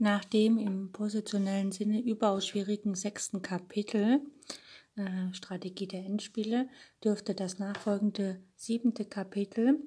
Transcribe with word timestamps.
Nach 0.00 0.24
dem 0.24 0.56
im 0.56 0.92
positionellen 0.92 1.72
Sinne 1.72 2.00
überaus 2.00 2.46
schwierigen 2.46 2.94
sechsten 2.94 3.42
Kapitel 3.42 4.22
äh, 4.96 5.34
Strategie 5.34 5.86
der 5.86 6.06
Endspiele 6.06 6.70
dürfte 7.04 7.34
das 7.34 7.58
nachfolgende 7.58 8.40
siebente 8.56 9.04
Kapitel 9.04 9.78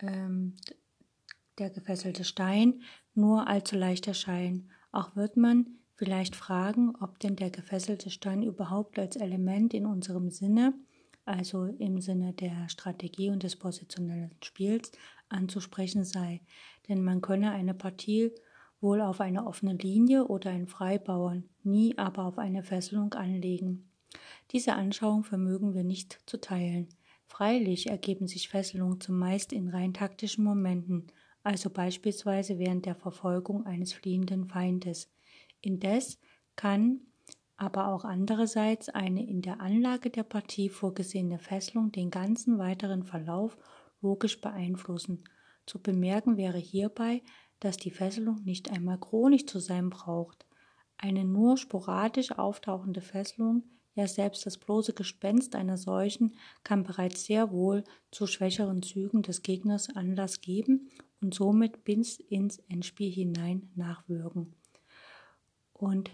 ähm, 0.00 0.52
der 1.56 1.70
gefesselte 1.70 2.24
Stein 2.24 2.82
nur 3.14 3.48
allzu 3.48 3.74
leicht 3.76 4.06
erscheinen. 4.06 4.70
Auch 4.92 5.16
wird 5.16 5.38
man 5.38 5.78
vielleicht 5.94 6.36
fragen, 6.36 6.92
ob 7.00 7.18
denn 7.18 7.34
der 7.34 7.48
gefesselte 7.48 8.10
Stein 8.10 8.42
überhaupt 8.42 8.98
als 8.98 9.16
Element 9.16 9.72
in 9.72 9.86
unserem 9.86 10.28
Sinne, 10.28 10.74
also 11.24 11.64
im 11.64 12.02
Sinne 12.02 12.34
der 12.34 12.68
Strategie 12.68 13.30
und 13.30 13.44
des 13.44 13.56
positionellen 13.56 14.30
Spiels, 14.44 14.92
anzusprechen 15.30 16.04
sei. 16.04 16.42
Denn 16.86 17.02
man 17.02 17.22
könne 17.22 17.50
eine 17.50 17.72
Partie 17.72 18.30
wohl 18.80 19.00
auf 19.00 19.20
eine 19.20 19.46
offene 19.46 19.74
Linie 19.74 20.26
oder 20.26 20.50
ein 20.50 20.66
Freibauern, 20.66 21.44
nie 21.62 21.96
aber 21.98 22.24
auf 22.24 22.38
eine 22.38 22.62
Fesselung 22.62 23.14
anlegen. 23.14 23.90
Diese 24.52 24.74
Anschauung 24.74 25.24
vermögen 25.24 25.74
wir 25.74 25.84
nicht 25.84 26.20
zu 26.26 26.40
teilen. 26.40 26.88
Freilich 27.26 27.88
ergeben 27.88 28.26
sich 28.26 28.48
Fesselungen 28.48 29.00
zumeist 29.00 29.52
in 29.52 29.68
rein 29.68 29.92
taktischen 29.92 30.44
Momenten, 30.44 31.08
also 31.42 31.70
beispielsweise 31.70 32.58
während 32.58 32.86
der 32.86 32.94
Verfolgung 32.94 33.66
eines 33.66 33.92
fliehenden 33.92 34.48
Feindes. 34.48 35.10
Indes 35.60 36.18
kann 36.56 37.00
aber 37.56 37.88
auch 37.88 38.04
andererseits 38.04 38.88
eine 38.88 39.26
in 39.28 39.42
der 39.42 39.60
Anlage 39.60 40.10
der 40.10 40.22
Partie 40.22 40.68
vorgesehene 40.68 41.38
Fesselung 41.38 41.90
den 41.90 42.10
ganzen 42.10 42.58
weiteren 42.58 43.02
Verlauf 43.02 43.58
logisch 44.00 44.40
beeinflussen. 44.40 45.24
Zu 45.66 45.80
bemerken 45.82 46.36
wäre 46.36 46.56
hierbei, 46.56 47.22
dass 47.60 47.76
die 47.76 47.90
Fesselung 47.90 48.42
nicht 48.44 48.70
einmal 48.70 48.98
chronisch 48.98 49.46
zu 49.46 49.58
sein 49.58 49.90
braucht. 49.90 50.46
Eine 50.96 51.24
nur 51.24 51.56
sporadisch 51.56 52.32
auftauchende 52.32 53.00
Fesselung, 53.00 53.62
ja 53.94 54.06
selbst 54.06 54.46
das 54.46 54.58
bloße 54.58 54.92
Gespenst 54.92 55.56
einer 55.56 55.76
solchen, 55.76 56.36
kann 56.62 56.84
bereits 56.84 57.24
sehr 57.24 57.50
wohl 57.50 57.84
zu 58.10 58.26
schwächeren 58.26 58.82
Zügen 58.82 59.22
des 59.22 59.42
Gegners 59.42 59.94
Anlass 59.94 60.40
geben 60.40 60.88
und 61.20 61.34
somit 61.34 61.84
bis 61.84 62.18
ins 62.18 62.58
Endspiel 62.68 63.10
hinein 63.10 63.70
nachwirken. 63.74 64.54
Und 65.72 66.10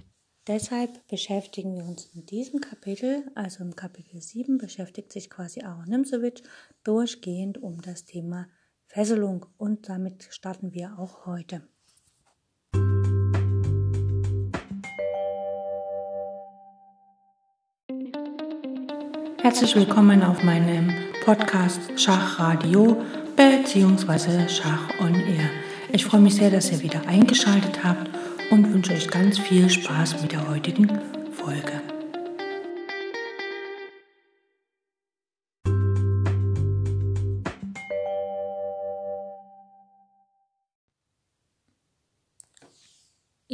deshalb 0.47 1.07
beschäftigen 1.09 1.75
wir 1.75 1.85
uns 1.85 2.07
in 2.15 2.27
diesem 2.27 2.61
Kapitel, 2.61 3.31
also 3.35 3.63
im 3.65 3.77
Kapitel 3.77 4.21
7, 4.21 4.59
beschäftigt 4.59 5.13
sich 5.13 5.31
quasi 5.31 5.63
Aaron 5.63 5.89
Nimzowitsch 5.89 6.43
durchgehend 6.85 7.63
um 7.63 7.81
das 7.81 8.05
Thema 8.05 8.47
Fesselung 8.95 9.47
und 9.59 9.89
damit 9.89 10.29
starten 10.31 10.73
wir 10.73 10.97
auch 11.01 11.27
heute. 11.27 11.63
Herzlich 19.43 19.75
willkommen 19.75 20.23
auf 20.23 20.45
meinem 20.45 20.93
Podcast 21.25 21.81
Schachradio 22.01 23.03
bzw. 23.35 24.49
Schach 24.49 24.89
on 25.01 25.17
Air. 25.17 25.51
Ich 25.93 26.05
freue 26.05 26.21
mich 26.21 26.37
sehr, 26.37 26.53
dass 26.53 26.71
ihr 26.71 26.81
wieder 26.81 27.05
eingeschaltet 27.09 27.83
habt 27.83 28.09
und 28.53 28.73
wünsche 28.73 28.93
euch 28.93 29.11
ganz 29.11 29.41
viel 29.41 29.69
Spaß 29.69 30.23
mit 30.23 30.31
der 30.31 30.49
heutigen 30.49 31.01
Folge. 31.33 31.83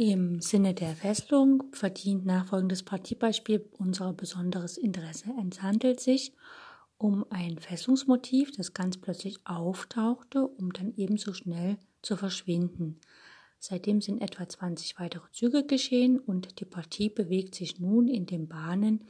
Im 0.03 0.41
Sinne 0.41 0.73
der 0.73 0.95
Fesselung 0.95 1.65
verdient 1.73 2.25
nachfolgendes 2.25 2.81
Partiebeispiel 2.81 3.69
unser 3.77 4.13
besonderes 4.13 4.79
Interesse. 4.79 5.29
Es 5.47 5.61
handelt 5.61 5.99
sich 5.99 6.33
um 6.97 7.23
ein 7.29 7.59
Festungsmotiv, 7.59 8.51
das 8.51 8.73
ganz 8.73 8.97
plötzlich 8.97 9.37
auftauchte, 9.45 10.47
um 10.47 10.73
dann 10.73 10.91
ebenso 10.97 11.33
schnell 11.33 11.77
zu 12.01 12.17
verschwinden. 12.17 12.99
Seitdem 13.59 14.01
sind 14.01 14.23
etwa 14.23 14.49
20 14.49 14.99
weitere 14.99 15.29
Züge 15.33 15.67
geschehen 15.67 16.17
und 16.17 16.59
die 16.59 16.65
Partie 16.65 17.09
bewegt 17.09 17.53
sich 17.53 17.79
nun 17.79 18.07
in 18.07 18.25
den 18.25 18.47
Bahnen 18.47 19.03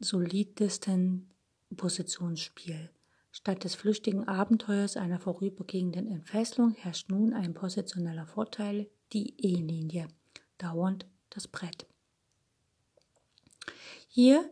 solidesten 0.00 1.30
Positionsspiel. 1.76 2.90
Statt 3.30 3.62
des 3.62 3.76
flüchtigen 3.76 4.26
Abenteuers 4.26 4.96
einer 4.96 5.20
vorübergehenden 5.20 6.08
Entfesselung 6.08 6.72
herrscht 6.72 7.08
nun 7.08 7.34
ein 7.34 7.54
positioneller 7.54 8.26
Vorteil, 8.26 8.90
die 9.12 9.34
E-Linie, 9.38 10.08
dauernd 10.58 11.06
das 11.30 11.48
Brett. 11.48 11.86
Hier 14.08 14.50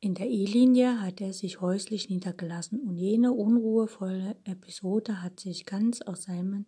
in 0.00 0.14
der 0.14 0.28
E-Linie 0.28 1.00
hat 1.00 1.20
er 1.20 1.32
sich 1.32 1.60
häuslich 1.60 2.08
niedergelassen 2.08 2.80
und 2.80 2.96
jene 2.96 3.32
unruhevolle 3.32 4.36
Episode 4.44 5.22
hat 5.22 5.40
sich 5.40 5.66
ganz 5.66 6.02
aus 6.02 6.22
seinem, 6.22 6.66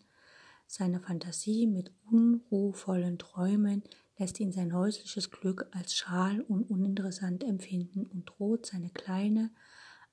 seiner 0.66 1.00
Fantasie 1.00 1.66
mit 1.66 1.92
unruhevollen 2.10 3.18
Träumen 3.18 3.84
lässt 4.20 4.38
ihn 4.38 4.52
sein 4.52 4.74
häusliches 4.74 5.30
Glück 5.30 5.66
als 5.72 5.94
schal 5.94 6.42
und 6.42 6.70
uninteressant 6.70 7.42
empfinden 7.42 8.04
und 8.04 8.26
droht 8.26 8.66
seine 8.66 8.90
kleine, 8.90 9.50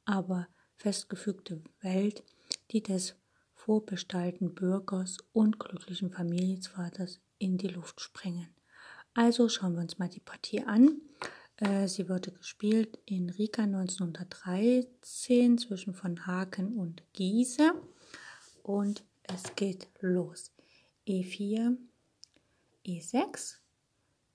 aber 0.05 0.47
festgefügte 0.77 1.61
Welt, 1.81 2.23
die 2.71 2.81
des 2.81 3.15
vorbestallten 3.67 4.55
Bürgers 4.55 5.17
und 5.33 5.59
glücklichen 5.59 6.09
Familienvaters 6.09 7.19
in 7.37 7.57
die 7.57 7.67
Luft 7.67 7.99
sprengen. 7.99 8.47
Also 9.13 9.49
schauen 9.49 9.73
wir 9.73 9.81
uns 9.81 9.99
mal 9.99 10.07
die 10.07 10.21
Partie 10.21 10.63
an. 10.63 11.01
Äh, 11.57 11.89
sie 11.89 12.07
wurde 12.07 12.31
gespielt 12.31 12.97
in 13.03 13.29
Riga 13.29 13.63
1913 13.63 15.57
zwischen 15.57 15.93
von 15.93 16.25
Haken 16.25 16.77
und 16.77 17.03
Giese. 17.11 17.73
Und 18.63 19.03
es 19.23 19.53
geht 19.57 19.89
los. 19.99 20.53
E4, 21.05 21.75
E6, 22.85 23.55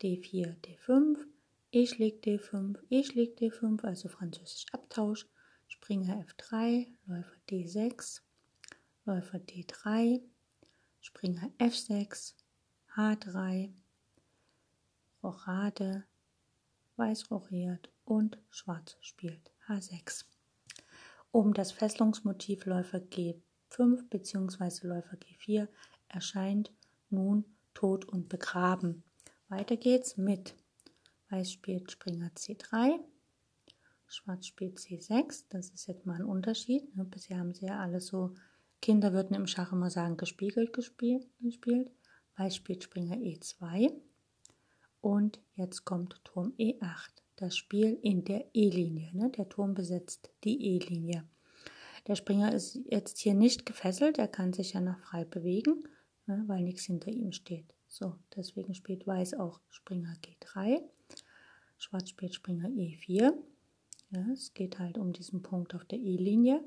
D4, 0.02 0.56
D5, 0.60 1.16
E 1.70 1.86
schlägt 1.86 2.26
D5, 2.26 2.76
E 2.90 3.02
schlägt 3.02 3.40
D5, 3.40 3.82
also 3.82 4.10
französisch 4.10 4.66
Abtausch, 4.72 5.26
Springer 5.68 6.22
F3, 6.22 6.86
Läufer 7.06 7.36
D6, 7.48 8.20
Läufer 9.04 9.38
D3, 9.38 10.20
Springer 11.00 11.50
F6, 11.58 12.34
H3, 12.94 13.72
Rochade, 15.22 16.04
Weiß 16.96 17.30
rochiert 17.30 17.90
und 18.04 18.38
Schwarz 18.50 18.96
spielt 19.00 19.50
H6. 19.66 20.24
Um 21.30 21.54
das 21.54 21.72
Fesselungsmotiv 21.72 22.66
Läufer 22.66 22.98
G5 22.98 24.08
bzw. 24.08 24.86
Läufer 24.86 25.16
G4 25.16 25.68
erscheint 26.08 26.70
nun 27.10 27.44
tot 27.74 28.04
und 28.04 28.28
begraben. 28.28 29.02
Weiter 29.48 29.76
geht's 29.76 30.16
mit 30.16 30.54
Weiß 31.30 31.50
spielt 31.50 31.90
Springer 31.90 32.28
C3, 32.36 33.00
Schwarz 34.06 34.46
spielt 34.46 34.78
C6. 34.78 35.46
Das 35.48 35.70
ist 35.70 35.86
jetzt 35.86 36.04
mal 36.04 36.16
ein 36.16 36.24
Unterschied. 36.24 36.94
Ne? 36.94 37.04
Bisher 37.04 37.38
haben 37.38 37.54
sie 37.54 37.66
ja 37.66 37.80
alle 37.80 38.00
so, 38.00 38.34
Kinder 38.82 39.12
würden 39.12 39.34
im 39.34 39.46
Schach 39.46 39.72
immer 39.72 39.90
sagen, 39.90 40.16
gespiegelt 40.16 40.72
gespielt. 40.72 41.26
gespielt. 41.40 41.90
Weiß 42.36 42.56
spielt 42.56 42.82
Springer 42.82 43.16
E2. 43.16 43.92
Und 45.00 45.40
jetzt 45.54 45.84
kommt 45.84 46.20
Turm 46.24 46.52
E8. 46.58 47.10
Das 47.36 47.56
Spiel 47.56 47.98
in 48.02 48.24
der 48.24 48.44
E-Linie. 48.52 49.16
Ne? 49.16 49.30
Der 49.30 49.48
Turm 49.48 49.74
besetzt 49.74 50.30
die 50.44 50.74
E-Linie. 50.74 51.24
Der 52.08 52.16
Springer 52.16 52.52
ist 52.52 52.80
jetzt 52.86 53.18
hier 53.18 53.34
nicht 53.34 53.66
gefesselt. 53.66 54.18
Er 54.18 54.28
kann 54.28 54.52
sich 54.52 54.72
ja 54.72 54.80
noch 54.80 54.98
frei 54.98 55.24
bewegen, 55.24 55.84
ne? 56.26 56.42
weil 56.48 56.62
nichts 56.62 56.84
hinter 56.84 57.10
ihm 57.10 57.32
steht. 57.32 57.72
So, 57.86 58.16
deswegen 58.34 58.74
spielt 58.74 59.06
Weiß 59.06 59.34
auch 59.34 59.60
Springer 59.70 60.16
G3. 60.24 60.82
Schwarz 61.78 62.10
spielt 62.10 62.34
Springer 62.34 62.68
E4. 62.68 63.32
Ja, 64.10 64.26
es 64.32 64.54
geht 64.54 64.78
halt 64.78 64.98
um 64.98 65.12
diesen 65.12 65.42
Punkt 65.42 65.74
auf 65.74 65.84
der 65.84 65.98
E-Linie. 65.98 66.64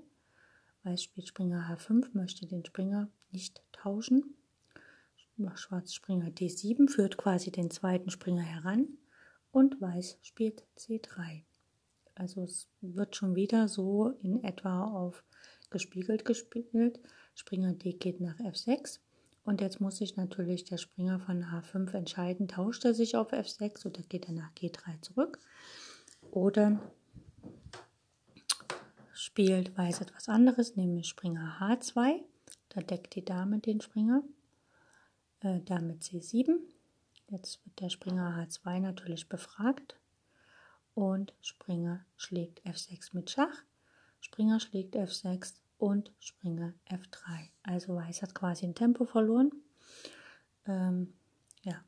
Weiß 0.86 1.02
spielt 1.02 1.28
Springer 1.28 1.68
H5, 1.68 2.10
möchte 2.14 2.46
den 2.46 2.64
Springer 2.64 3.10
nicht 3.32 3.64
tauschen. 3.72 4.36
Schwarz 5.56 5.96
Springer 5.96 6.28
D7 6.28 6.90
führt 6.90 7.18
quasi 7.18 7.52
den 7.52 7.72
zweiten 7.72 8.12
Springer 8.12 8.44
heran 8.44 8.88
und 9.52 9.82
Weiß 9.82 10.20
spielt 10.22 10.64
C3. 10.78 11.42
Also 12.14 12.44
es 12.44 12.70
wird 12.82 13.16
schon 13.16 13.36
wieder 13.36 13.68
so 13.68 14.10
in 14.22 14.44
etwa 14.44 14.86
auf 14.86 15.24
gespiegelt 15.72 16.24
gespielt. 16.24 17.00
Springer 17.34 17.74
D 17.74 17.94
geht 17.94 18.22
nach 18.22 18.38
F6 18.38 19.00
und 19.44 19.62
jetzt 19.62 19.82
muss 19.82 19.98
sich 19.98 20.16
natürlich 20.16 20.66
der 20.66 20.78
Springer 20.78 21.20
von 21.20 21.46
H5 21.46 21.94
entscheiden, 21.94 22.48
tauscht 22.48 22.86
er 22.86 22.94
sich 22.94 23.16
auf 23.16 23.34
F6 23.34 23.88
oder 23.88 24.04
geht 24.04 24.28
er 24.28 24.34
nach 24.34 24.54
G3 24.54 25.02
zurück 25.02 25.40
oder 26.30 26.80
spielt 29.16 29.78
Weiß 29.78 30.02
etwas 30.02 30.30
anderes, 30.30 30.76
nämlich 30.76 31.08
Springer 31.08 31.58
H2. 31.60 32.22
Da 32.70 32.82
deckt 32.82 33.16
die 33.16 33.26
Dame 33.26 33.60
den 33.60 33.82
Springer 33.82 34.22
äh, 35.40 35.62
Dame 35.62 35.94
C7. 35.94 36.58
Jetzt 37.30 37.66
wird 37.66 37.80
der 37.80 37.90
Springer 37.90 38.38
H2 38.38 38.80
natürlich 38.80 39.30
befragt 39.30 39.98
und 40.94 41.34
Springer 41.42 42.06
schlägt 42.18 42.66
F6 42.66 43.10
mit 43.14 43.30
Schach, 43.30 43.64
Springer 44.22 44.60
schlägt 44.60 44.96
F6 44.96 45.56
und 45.78 46.12
Springer 46.20 46.74
F3. 46.90 47.50
Also 47.64 47.96
Weiß 47.96 48.22
hat 48.22 48.34
quasi 48.34 48.66
ein 48.66 48.76
Tempo 48.76 49.06
verloren. 49.06 49.52
Ähm, 50.68 51.14
ja, 51.64 51.84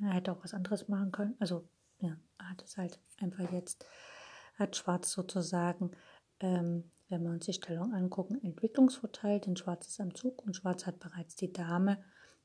er 0.00 0.14
hätte 0.14 0.32
auch 0.32 0.44
was 0.44 0.54
anderes 0.54 0.88
machen 0.88 1.12
können. 1.12 1.34
Also 1.38 1.66
ja, 1.98 2.16
hat 2.38 2.62
es 2.62 2.76
halt 2.76 2.98
einfach 3.18 3.50
jetzt, 3.52 3.86
hat 4.58 4.76
Schwarz 4.76 5.10
sozusagen, 5.12 5.92
ähm, 6.44 6.84
wenn 7.08 7.22
wir 7.22 7.30
uns 7.30 7.46
die 7.46 7.54
Stellung 7.54 7.94
angucken, 7.94 8.38
Entwicklungsvorteil, 8.42 9.40
denn 9.40 9.56
Schwarz 9.56 9.88
ist 9.88 10.00
am 10.00 10.14
Zug 10.14 10.44
und 10.44 10.54
Schwarz 10.54 10.86
hat 10.86 11.00
bereits 11.00 11.36
die 11.36 11.52
Dame 11.52 11.98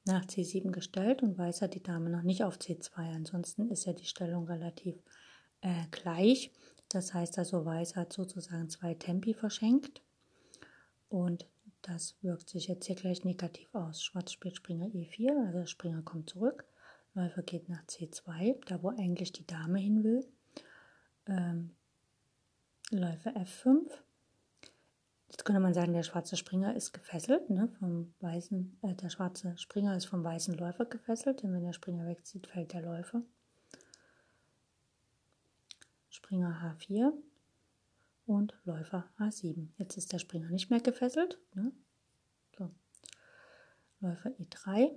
nach 0.06 0.25
C7 0.25 0.72
gestellt 0.72 1.22
und 1.22 1.38
Weiß 1.38 1.62
hat 1.62 1.75
die 1.75 1.84
Dame 1.84 2.10
noch 2.10 2.24
nicht 2.24 2.44
auf 2.44 2.57
C2. 2.57 2.96
Ansonsten 3.13 3.69
ist 3.69 3.86
ja 3.86 3.94
die 3.94 4.06
Stellung 4.06 4.46
relativ 4.46 4.96
äh, 5.62 5.86
gleich. 5.92 6.51
Das 6.88 7.13
heißt 7.13 7.38
also, 7.38 7.66
Weiß 7.66 7.98
hat 7.98 8.13
sozusagen 8.13 8.69
zwei 8.69 8.94
Tempi 8.94 9.34
verschenkt 9.34 10.01
und 11.10 11.46
das 11.81 12.16
wirkt 12.22 12.50
sich 12.50 12.68
jetzt 12.68 12.86
hier 12.86 12.96
gleich 12.96 13.25
negativ 13.25 13.74
aus. 13.75 14.01
Schwarz 14.01 14.31
spielt 14.31 14.56
Springer 14.56 14.88
E4, 14.88 15.48
also 15.48 15.66
Springer 15.66 16.04
kommt 16.04 16.30
zurück. 16.30 16.66
Läufer 17.16 17.42
geht 17.42 17.68
nach 17.68 17.84
C2, 17.84 18.56
da 18.66 18.81
wo 18.81 18.90
eigentlich 18.90 19.34
die 19.34 19.46
Dame 19.46 19.80
hin 19.80 20.04
will. 20.04 20.25
Ähm, 21.28 21.72
Läufer 22.91 23.36
F5. 23.36 23.88
Jetzt 25.30 25.45
könnte 25.45 25.59
man 25.59 25.75
sagen, 25.75 25.94
der 25.94 26.01
schwarze 26.01 26.36
Springer 26.38 26.75
ist 26.75 26.91
gefesselt, 26.91 27.51
ne, 27.51 27.69
vom 27.77 28.12
weißen, 28.19 28.80
äh, 28.81 28.95
der 28.95 29.12
schwarze 29.12 29.56
Springer 29.59 29.95
ist 29.95 30.06
vom 30.06 30.24
weißen 30.24 30.56
Läufer 30.56 30.86
gefesselt, 30.86 31.44
denn 31.44 31.53
wenn 31.53 31.63
der 31.63 31.74
Springer 31.74 32.07
wegzieht, 32.07 32.47
fällt 32.47 32.74
der 32.74 32.81
Läufer. 32.81 33.21
Springer 36.09 36.75
H4 36.80 37.13
und 38.25 38.57
Läufer 38.65 39.07
H7. 39.19 39.68
Jetzt 39.77 39.97
ist 39.97 40.12
der 40.12 40.19
Springer 40.19 40.50
nicht 40.50 40.71
mehr 40.71 40.80
gefesselt. 40.81 41.38
Ne? 41.53 41.71
So. 42.57 42.71
Läufer 44.00 44.31
E3 44.31 44.91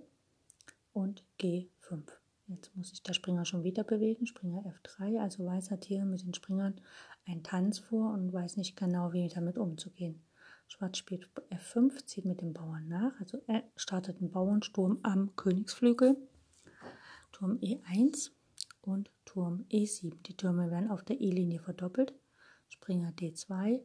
und 0.95 1.25
G5. 1.39 2.22
Jetzt 2.55 2.77
muss 2.77 2.91
sich 2.91 3.03
der 3.03 3.15
Springer 3.15 3.45
schon 3.45 3.65
wieder 3.65 3.85
bewegen. 3.85 4.27
Springer 4.27 4.65
F3. 4.65 5.21
Also 5.21 5.45
Weiß 5.45 5.71
hat 5.71 5.85
hier 5.85 6.05
mit 6.05 6.23
den 6.23 6.35
Springern 6.35 6.81
einen 7.27 7.43
Tanz 7.43 7.79
vor 7.79 8.13
und 8.13 8.33
weiß 8.33 8.57
nicht 8.57 8.77
genau, 8.77 9.13
wie 9.13 9.29
damit 9.29 9.59
umzugehen. 9.59 10.23
Schwarz 10.69 10.97
spielt 10.99 11.29
F5, 11.51 12.07
zieht 12.07 12.25
mit 12.25 12.41
dem 12.41 12.53
Bauern 12.53 12.89
nach. 12.89 13.19
Also 13.21 13.43
er 13.47 13.63
startet 13.77 14.21
einen 14.21 14.31
Bauernsturm 14.31 14.99
am 15.03 15.35
Königsflügel. 15.37 16.17
Turm 17.31 17.59
E1 17.59 18.31
und 18.81 19.11
Turm 19.25 19.65
E7. 19.71 20.15
Die 20.23 20.37
Türme 20.37 20.71
werden 20.71 20.91
auf 20.91 21.03
der 21.03 21.21
E-Linie 21.21 21.61
verdoppelt. 21.61 22.15
Springer 22.69 23.11
D2 23.13 23.81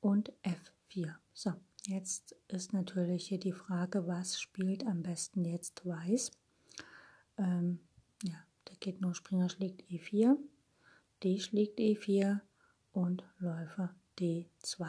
und 0.00 0.32
F4. 0.42 1.14
So, 1.32 1.52
jetzt 1.86 2.34
ist 2.48 2.72
natürlich 2.72 3.28
hier 3.28 3.38
die 3.38 3.52
Frage, 3.52 4.06
was 4.06 4.40
spielt 4.40 4.86
am 4.86 5.02
besten 5.02 5.44
jetzt 5.44 5.86
Weiß? 5.86 6.32
Ähm, 7.36 7.80
ja, 8.22 8.34
da 8.64 8.74
geht 8.80 8.98
Springer 9.14 9.48
schlägt 9.48 9.82
E4, 9.90 10.36
D 11.22 11.38
schlägt 11.38 11.78
E4 11.78 12.40
und 12.92 13.24
Läufer 13.38 13.94
D2. 14.18 14.86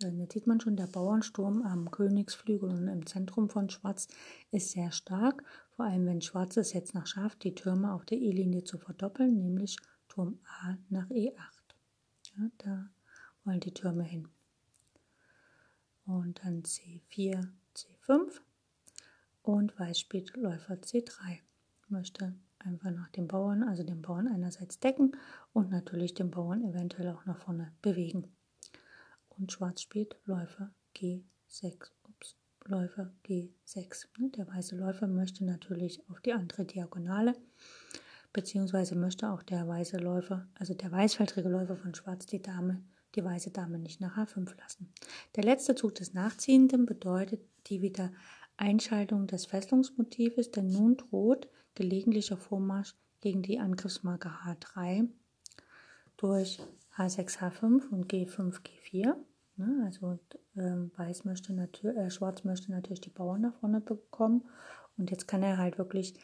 So, 0.00 0.08
jetzt 0.08 0.32
sieht 0.32 0.46
man 0.46 0.60
schon, 0.60 0.76
der 0.76 0.86
Bauernsturm 0.86 1.62
am 1.62 1.90
Königsflügel 1.90 2.68
und 2.68 2.88
im 2.88 3.06
Zentrum 3.06 3.48
von 3.48 3.70
Schwarz 3.70 4.08
ist 4.50 4.70
sehr 4.72 4.90
stark, 4.90 5.44
vor 5.76 5.86
allem 5.86 6.06
wenn 6.06 6.20
Schwarz 6.20 6.56
es 6.56 6.72
jetzt 6.72 6.94
noch 6.94 7.06
schafft, 7.06 7.44
die 7.44 7.54
Türme 7.54 7.92
auf 7.92 8.04
der 8.04 8.18
E-Linie 8.18 8.64
zu 8.64 8.78
verdoppeln, 8.78 9.38
nämlich 9.38 9.76
Turm 10.08 10.38
A 10.62 10.76
nach 10.88 11.08
E8. 11.10 11.36
Ja, 12.36 12.50
da 12.58 12.90
wollen 13.44 13.60
die 13.60 13.74
Türme 13.74 14.02
hin. 14.02 14.28
Und 16.06 16.40
dann 16.44 16.62
C4, 16.62 17.48
C5 17.76 18.40
und 19.42 19.78
Weiß 19.78 20.00
spielt 20.00 20.36
Läufer 20.36 20.74
C3 20.74 21.40
möchte 21.94 22.34
einfach 22.66 22.90
nach 22.90 23.08
dem 23.10 23.28
Bauern, 23.28 23.62
also 23.62 23.82
den 23.82 24.02
Bauern 24.02 24.28
einerseits 24.28 24.80
decken 24.80 25.12
und 25.52 25.70
natürlich 25.70 26.14
den 26.14 26.30
Bauern 26.30 26.62
eventuell 26.62 27.08
auch 27.10 27.24
nach 27.26 27.38
vorne 27.38 27.72
bewegen. 27.82 28.28
Und 29.30 29.52
Schwarz 29.52 29.82
spielt 29.82 30.16
Läufer 30.24 30.72
G6. 30.96 31.90
Ups, 32.08 32.36
Läufer 32.64 33.12
G6. 33.26 34.06
Ne, 34.18 34.30
der 34.30 34.48
weiße 34.48 34.76
Läufer 34.76 35.06
möchte 35.06 35.44
natürlich 35.44 36.08
auf 36.08 36.20
die 36.20 36.32
andere 36.32 36.64
Diagonale, 36.64 37.34
beziehungsweise 38.32 38.94
möchte 38.94 39.30
auch 39.30 39.42
der 39.42 39.66
weiße 39.66 39.98
Läufer, 39.98 40.46
also 40.54 40.74
der 40.74 40.90
weißfeldrige 40.90 41.48
Läufer 41.48 41.76
von 41.76 41.94
Schwarz, 41.94 42.26
die 42.26 42.42
Dame, 42.42 42.82
die 43.14 43.24
weiße 43.24 43.50
Dame 43.50 43.78
nicht 43.78 44.00
nach 44.00 44.16
H5 44.16 44.56
lassen. 44.58 44.92
Der 45.36 45.44
letzte 45.44 45.74
Zug 45.74 45.94
des 45.96 46.14
Nachziehenden 46.14 46.86
bedeutet 46.86 47.40
die 47.66 47.82
wieder 47.82 48.12
Einschaltung 48.56 49.26
des 49.26 49.46
Fesselungsmotives, 49.46 50.50
denn 50.50 50.68
nun 50.68 50.96
droht 50.96 51.48
gelegentlicher 51.74 52.36
Vormarsch 52.36 52.94
gegen 53.20 53.42
die 53.42 53.58
Angriffsmarke 53.58 54.28
H3 54.28 55.08
durch 56.16 56.60
H6, 56.96 57.38
H5 57.38 57.88
und 57.90 58.12
G5, 58.12 58.60
G4. 58.60 59.14
Ne, 59.56 59.82
also 59.84 60.18
ähm, 60.56 60.90
Weiß 60.96 61.24
möchte 61.24 61.52
natürlich, 61.52 61.96
äh, 61.96 62.10
Schwarz 62.10 62.44
möchte 62.44 62.72
natürlich 62.72 63.00
die 63.00 63.10
Bauern 63.10 63.42
nach 63.42 63.54
vorne 63.54 63.80
bekommen. 63.80 64.44
Und 64.96 65.10
jetzt 65.10 65.26
kann 65.26 65.42
er 65.42 65.58
halt 65.58 65.78
wirklich 65.78 66.14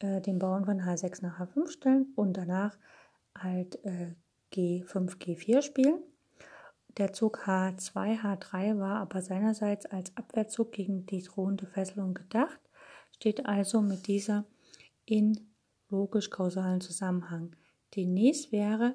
äh, 0.00 0.20
den 0.20 0.38
Bauern 0.38 0.64
von 0.64 0.80
H6 0.80 1.22
nach 1.22 1.40
H5 1.40 1.68
stellen 1.68 2.12
und 2.16 2.36
danach 2.36 2.76
halt 3.36 3.84
äh, 3.84 4.14
G5, 4.52 5.18
G4 5.18 5.62
spielen. 5.62 5.98
Der 6.96 7.12
Zug 7.12 7.46
H2, 7.46 8.22
H3 8.22 8.78
war 8.78 9.00
aber 9.00 9.20
seinerseits 9.20 9.86
als 9.86 10.16
Abwehrzug 10.16 10.72
gegen 10.72 11.06
die 11.06 11.22
drohende 11.22 11.66
Fesselung 11.66 12.14
gedacht, 12.14 12.58
steht 13.14 13.44
also 13.46 13.82
mit 13.82 14.06
dieser 14.06 14.44
in 15.06 15.48
logisch-kausalen 15.88 16.80
Zusammenhang. 16.80 17.54
Demnächst 17.94 18.52
wäre 18.52 18.94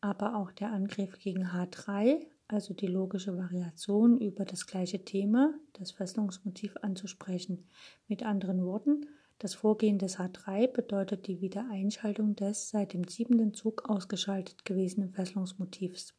aber 0.00 0.36
auch 0.36 0.52
der 0.52 0.72
Angriff 0.72 1.18
gegen 1.18 1.46
H3, 1.46 2.26
also 2.48 2.74
die 2.74 2.86
logische 2.86 3.36
Variation 3.36 4.18
über 4.18 4.44
das 4.44 4.66
gleiche 4.66 5.04
Thema, 5.04 5.54
das 5.72 5.92
Fesselungsmotiv 5.92 6.76
anzusprechen. 6.82 7.64
Mit 8.06 8.22
anderen 8.22 8.64
Worten, 8.64 9.06
das 9.38 9.54
Vorgehen 9.54 9.98
des 9.98 10.18
H3 10.18 10.68
bedeutet 10.68 11.26
die 11.26 11.40
Wiedereinschaltung 11.40 12.36
des 12.36 12.70
seit 12.70 12.92
dem 12.92 13.04
siebenten 13.04 13.52
Zug 13.54 13.88
ausgeschaltet 13.88 14.64
gewesenen 14.64 15.10
Fesselungsmotivs. 15.10 16.14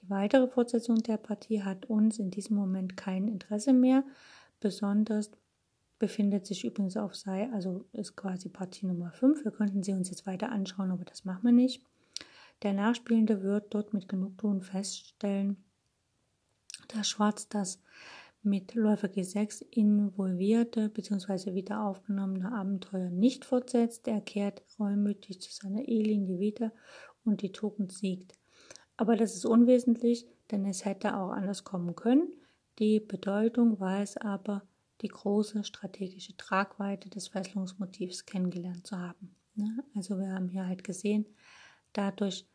Die 0.00 0.10
weitere 0.10 0.48
Fortsetzung 0.48 0.96
der 1.02 1.16
Partie 1.16 1.62
hat 1.62 1.86
uns 1.86 2.18
in 2.18 2.30
diesem 2.30 2.56
Moment 2.56 2.96
kein 2.96 3.28
Interesse 3.28 3.72
mehr, 3.72 4.04
besonders 4.60 5.30
befindet 6.02 6.46
sich 6.46 6.64
übrigens 6.64 6.96
auf 6.96 7.14
Sei, 7.14 7.48
also 7.52 7.84
ist 7.92 8.16
quasi 8.16 8.48
Partie 8.48 8.86
Nummer 8.86 9.12
5. 9.12 9.44
Wir 9.44 9.52
könnten 9.52 9.84
sie 9.84 9.92
uns 9.92 10.10
jetzt 10.10 10.26
weiter 10.26 10.50
anschauen, 10.50 10.90
aber 10.90 11.04
das 11.04 11.24
machen 11.24 11.44
wir 11.44 11.52
nicht. 11.52 11.86
Der 12.62 12.72
Nachspielende 12.72 13.44
wird 13.44 13.72
dort 13.72 13.94
mit 13.94 14.08
Genugtuung 14.08 14.62
feststellen, 14.62 15.62
dass 16.88 17.08
Schwarz 17.08 17.48
das 17.48 17.80
mit 18.42 18.74
Läufer 18.74 19.06
G6 19.06 19.64
involvierte 19.70 20.88
bzw. 20.88 21.54
wieder 21.54 21.84
aufgenommene 21.86 22.52
Abenteuer 22.52 23.10
nicht 23.10 23.44
fortsetzt. 23.44 24.08
Er 24.08 24.22
kehrt 24.22 24.64
reumütig 24.80 25.40
zu 25.40 25.52
seiner 25.52 25.86
E-Linie 25.86 26.40
wieder 26.40 26.72
und 27.24 27.42
die 27.42 27.52
Tugend 27.52 27.92
siegt. 27.92 28.32
Aber 28.96 29.14
das 29.14 29.36
ist 29.36 29.46
unwesentlich, 29.46 30.26
denn 30.50 30.66
es 30.66 30.84
hätte 30.84 31.16
auch 31.16 31.30
anders 31.30 31.62
kommen 31.62 31.94
können. 31.94 32.32
Die 32.80 32.98
Bedeutung 32.98 33.78
war 33.78 34.00
es 34.02 34.16
aber, 34.16 34.62
die 35.02 35.08
große 35.08 35.64
strategische 35.64 36.36
Tragweite 36.36 37.10
des 37.10 37.28
Fesselungsmotivs 37.28 38.24
kennengelernt 38.24 38.86
zu 38.86 38.98
haben. 38.98 39.34
Ne? 39.54 39.84
Also 39.94 40.18
wir 40.18 40.32
haben 40.32 40.48
hier 40.48 40.66
halt 40.66 40.84
gesehen, 40.84 41.26
dadurch, 41.92 42.46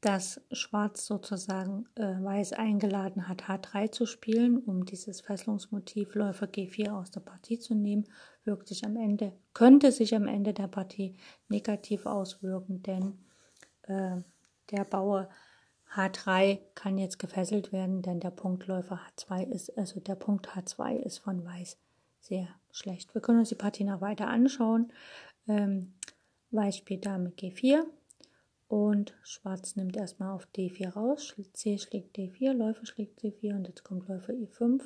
dass 0.00 0.40
Schwarz 0.52 1.06
sozusagen 1.06 1.86
äh, 1.96 2.22
Weiß 2.22 2.52
eingeladen 2.52 3.26
hat, 3.26 3.44
H3 3.44 3.90
zu 3.90 4.06
spielen, 4.06 4.58
um 4.58 4.84
dieses 4.84 5.20
Fesselungsmotiv 5.20 6.14
Läufer 6.14 6.46
G4 6.46 6.92
aus 6.92 7.10
der 7.10 7.20
Partie 7.20 7.58
zu 7.58 7.74
nehmen, 7.74 8.04
wirkt 8.44 8.68
sich 8.68 8.84
am 8.84 8.96
Ende, 8.96 9.32
könnte 9.54 9.90
sich 9.90 10.14
am 10.14 10.28
Ende 10.28 10.54
der 10.54 10.68
Partie 10.68 11.16
negativ 11.48 12.06
auswirken, 12.06 12.82
denn 12.82 13.18
äh, 13.82 14.22
der 14.70 14.84
Bauer 14.84 15.28
H3 15.94 16.58
kann 16.74 16.98
jetzt 16.98 17.18
gefesselt 17.18 17.72
werden, 17.72 18.02
denn 18.02 18.20
der 18.20 18.30
Punktläufer 18.30 19.00
H2 19.16 19.50
ist, 19.50 19.76
also 19.78 20.00
der 20.00 20.14
Punkt 20.16 20.48
H2 20.48 20.96
ist 20.96 21.18
von 21.18 21.44
Weiß 21.44 21.78
sehr 22.20 22.48
schlecht. 22.70 23.14
Wir 23.14 23.22
können 23.22 23.40
uns 23.40 23.48
die 23.48 23.54
Partie 23.54 23.84
noch 23.84 24.00
weiter 24.00 24.28
anschauen. 24.28 24.92
Ähm, 25.46 25.94
Weiß 26.50 26.76
spielt 26.76 27.06
Dame 27.06 27.30
G4 27.30 27.84
und 28.68 29.14
Schwarz 29.22 29.76
nimmt 29.76 29.96
erstmal 29.96 30.34
auf 30.34 30.46
D4 30.54 30.90
raus. 30.90 31.34
C 31.52 31.78
schlägt 31.78 32.16
D4, 32.16 32.52
Läufer 32.52 32.86
schlägt 32.86 33.20
C4 33.20 33.54
und 33.54 33.66
jetzt 33.66 33.84
kommt 33.84 34.08
Läufer 34.08 34.32
E5. 34.32 34.82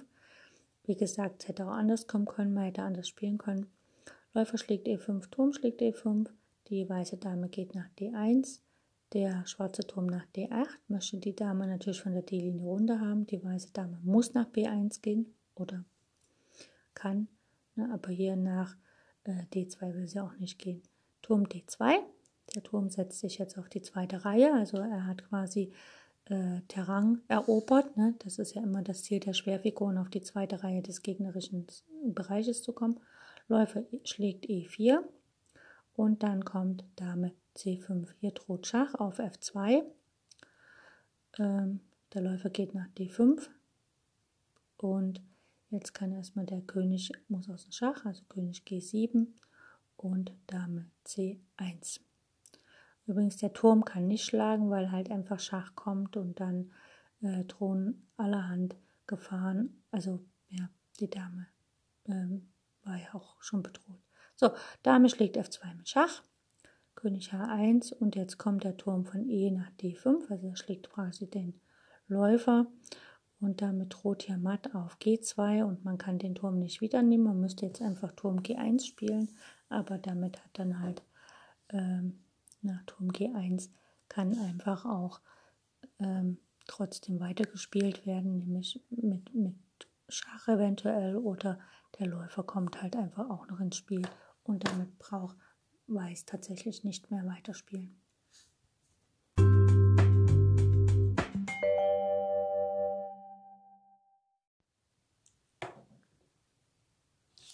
wie 0.84 0.96
gesagt, 0.96 1.42
es 1.42 1.48
hätte 1.48 1.66
auch 1.66 1.72
anders 1.72 2.06
kommen 2.06 2.26
können, 2.26 2.54
man 2.54 2.64
hätte 2.64 2.82
anders 2.82 3.08
spielen 3.08 3.38
können. 3.38 3.66
Läufer 4.34 4.58
schlägt 4.58 4.86
E5, 4.88 5.30
Turm 5.30 5.52
schlägt 5.52 5.80
E5, 5.80 6.28
die 6.68 6.88
weiße 6.88 7.18
Dame 7.18 7.48
geht 7.48 7.74
nach 7.74 7.88
D1, 7.98 8.60
der 9.12 9.46
schwarze 9.46 9.82
Turm 9.86 10.06
nach 10.06 10.26
D8, 10.34 10.66
möchte 10.88 11.18
die 11.18 11.36
Dame 11.36 11.66
natürlich 11.66 12.00
von 12.00 12.12
der 12.12 12.22
D-Linie 12.22 12.62
runter 12.62 13.00
haben, 13.00 13.26
die 13.26 13.42
weiße 13.42 13.72
Dame 13.72 13.98
muss 14.02 14.34
nach 14.34 14.46
B1 14.46 15.02
gehen 15.02 15.34
oder 15.54 15.84
kann, 16.94 17.28
ne, 17.74 17.90
aber 17.92 18.10
hier 18.10 18.36
nach 18.36 18.76
äh, 19.24 19.44
D2 19.52 19.94
will 19.94 20.08
sie 20.08 20.20
auch 20.20 20.36
nicht 20.38 20.58
gehen. 20.58 20.82
Turm 21.20 21.44
D2, 21.44 21.98
der 22.54 22.62
Turm 22.62 22.90
setzt 22.90 23.20
sich 23.20 23.38
jetzt 23.38 23.58
auf 23.58 23.68
die 23.68 23.82
zweite 23.82 24.24
Reihe, 24.24 24.52
also 24.54 24.78
er 24.78 25.06
hat 25.06 25.28
quasi 25.28 25.72
äh, 26.26 26.60
Terrain 26.68 27.20
erobert. 27.28 27.96
Ne? 27.96 28.14
Das 28.20 28.38
ist 28.38 28.54
ja 28.54 28.62
immer 28.62 28.82
das 28.82 29.02
Ziel 29.02 29.20
der 29.20 29.34
Schwerfiguren, 29.34 29.98
auf 29.98 30.08
die 30.08 30.22
zweite 30.22 30.62
Reihe 30.62 30.82
des 30.82 31.02
gegnerischen 31.02 31.66
Bereiches 32.04 32.62
zu 32.62 32.72
kommen. 32.72 33.00
Läufer 33.48 33.84
schlägt 34.04 34.46
E4 34.46 35.00
und 35.94 36.22
dann 36.22 36.44
kommt 36.44 36.84
Dame 36.96 37.32
C5. 37.56 38.08
Hier 38.20 38.32
droht 38.32 38.66
Schach 38.66 38.94
auf 38.94 39.18
F2. 39.18 39.84
Ähm, 41.38 41.80
der 42.12 42.22
Läufer 42.22 42.50
geht 42.50 42.74
nach 42.74 42.88
D5 42.96 43.48
und 44.76 45.22
jetzt 45.70 45.94
kann 45.94 46.12
erstmal 46.12 46.44
der 46.44 46.60
König, 46.60 47.12
muss 47.28 47.48
aus 47.48 47.64
dem 47.64 47.72
Schach, 47.72 48.04
also 48.04 48.22
König 48.28 48.64
G7 48.66 49.28
und 49.96 50.32
Dame 50.46 50.90
C1. 51.06 52.00
Übrigens, 53.06 53.36
der 53.38 53.52
Turm 53.52 53.84
kann 53.84 54.06
nicht 54.06 54.24
schlagen, 54.24 54.70
weil 54.70 54.92
halt 54.92 55.10
einfach 55.10 55.40
Schach 55.40 55.74
kommt 55.74 56.16
und 56.16 56.38
dann 56.38 56.72
äh, 57.22 57.44
drohen 57.44 58.06
allerhand 58.16 58.76
Gefahren. 59.06 59.82
Also, 59.90 60.20
ja, 60.50 60.68
die 61.00 61.10
Dame 61.10 61.46
ähm, 62.06 62.48
war 62.84 62.96
ja 62.96 63.14
auch 63.14 63.40
schon 63.42 63.62
bedroht. 63.62 64.00
So, 64.36 64.50
Dame 64.82 65.08
schlägt 65.08 65.36
F2 65.36 65.74
mit 65.74 65.88
Schach, 65.88 66.22
König 67.02 67.32
H1 67.32 67.92
und 67.92 68.14
jetzt 68.14 68.38
kommt 68.38 68.62
der 68.62 68.76
Turm 68.76 69.04
von 69.04 69.28
E 69.28 69.50
nach 69.50 69.68
D5, 69.80 70.30
also 70.30 70.46
er 70.46 70.54
schlägt 70.56 70.88
quasi 70.88 71.28
den 71.28 71.60
Läufer 72.06 72.68
und 73.40 73.60
damit 73.60 73.92
droht 73.92 74.22
hier 74.22 74.38
Matt 74.38 74.72
auf 74.76 74.98
G2 74.98 75.64
und 75.64 75.84
man 75.84 75.98
kann 75.98 76.20
den 76.20 76.36
Turm 76.36 76.60
nicht 76.60 76.80
wieder 76.80 77.02
nehmen. 77.02 77.24
Man 77.24 77.40
müsste 77.40 77.66
jetzt 77.66 77.82
einfach 77.82 78.12
Turm 78.12 78.38
G1 78.38 78.86
spielen, 78.86 79.28
aber 79.68 79.98
damit 79.98 80.44
hat 80.44 80.50
dann 80.52 80.78
halt 80.78 81.02
ähm, 81.70 82.20
na, 82.60 82.80
Turm 82.86 83.10
G1 83.10 83.70
kann 84.08 84.38
einfach 84.38 84.84
auch 84.84 85.20
ähm, 85.98 86.38
trotzdem 86.68 87.18
weitergespielt 87.18 88.06
werden, 88.06 88.38
nämlich 88.38 88.80
mit, 88.90 89.34
mit 89.34 89.56
Schach 90.08 90.46
eventuell 90.46 91.16
oder 91.16 91.58
der 91.98 92.06
Läufer 92.06 92.44
kommt 92.44 92.80
halt 92.80 92.94
einfach 92.94 93.28
auch 93.28 93.48
noch 93.48 93.58
ins 93.58 93.76
Spiel 93.76 94.02
und 94.44 94.68
damit 94.68 95.00
braucht 95.00 95.36
Weiß 95.86 96.24
tatsächlich 96.24 96.84
nicht 96.84 97.10
mehr 97.10 97.26
weiterspielen. 97.26 98.02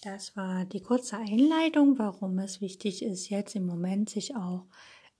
Das 0.02 0.36
war 0.36 0.64
die 0.64 0.80
kurze 0.80 1.18
Einleitung, 1.18 1.98
warum 1.98 2.38
es 2.38 2.60
wichtig 2.60 3.02
ist, 3.02 3.28
jetzt 3.30 3.56
im 3.56 3.66
Moment 3.66 4.08
sich 4.08 4.36
auch 4.36 4.64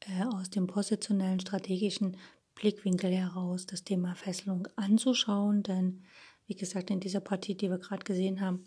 äh, 0.00 0.25
aus 0.25 0.50
dem 0.50 0.67
positionellen 0.67 1.41
strategischen 1.41 2.17
Blickwinkel 2.55 3.11
heraus 3.11 3.67
das 3.67 3.85
Thema 3.85 4.15
Fesselung 4.15 4.69
anzuschauen. 4.77 5.62
Denn, 5.62 6.05
wie 6.47 6.55
gesagt, 6.55 6.91
in 6.91 7.00
dieser 7.00 7.21
Partie, 7.21 7.57
die 7.57 7.71
wir 7.71 7.79
gerade 7.79 8.05
gesehen 8.05 8.41
haben, 8.41 8.65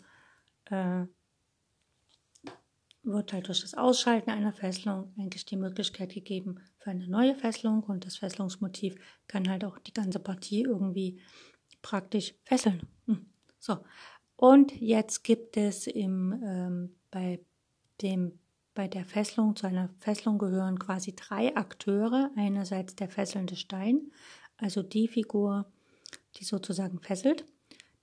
äh, 0.66 1.06
wird 3.02 3.32
halt 3.32 3.48
durch 3.48 3.60
das 3.60 3.74
Ausschalten 3.74 4.30
einer 4.30 4.52
Fesselung 4.52 5.12
eigentlich 5.18 5.44
die 5.44 5.56
Möglichkeit 5.56 6.14
gegeben 6.14 6.60
für 6.78 6.90
eine 6.90 7.08
neue 7.08 7.34
Fesselung 7.34 7.82
und 7.84 8.06
das 8.06 8.16
Fesselungsmotiv 8.16 8.94
kann 9.26 9.48
halt 9.48 9.64
auch 9.64 9.78
die 9.78 9.92
ganze 9.92 10.18
Partie 10.18 10.62
irgendwie 10.62 11.20
praktisch 11.82 12.34
fesseln. 12.44 12.86
Hm. 13.06 13.26
So, 13.58 13.78
und 14.36 14.72
jetzt 14.80 15.24
gibt 15.24 15.56
es 15.56 15.86
im, 15.86 16.40
ähm, 16.44 16.94
bei 17.10 17.40
dem 18.00 18.38
bei 18.74 18.88
der 18.88 19.04
Fesselung, 19.04 19.54
zu 19.54 19.66
einer 19.66 19.90
Fesselung 19.98 20.38
gehören 20.38 20.78
quasi 20.78 21.14
drei 21.14 21.54
Akteure. 21.56 22.30
Einerseits 22.36 22.96
der 22.96 23.08
fesselnde 23.08 23.56
Stein, 23.56 24.10
also 24.56 24.82
die 24.82 25.08
Figur, 25.08 25.66
die 26.36 26.44
sozusagen 26.44 26.98
fesselt. 27.00 27.44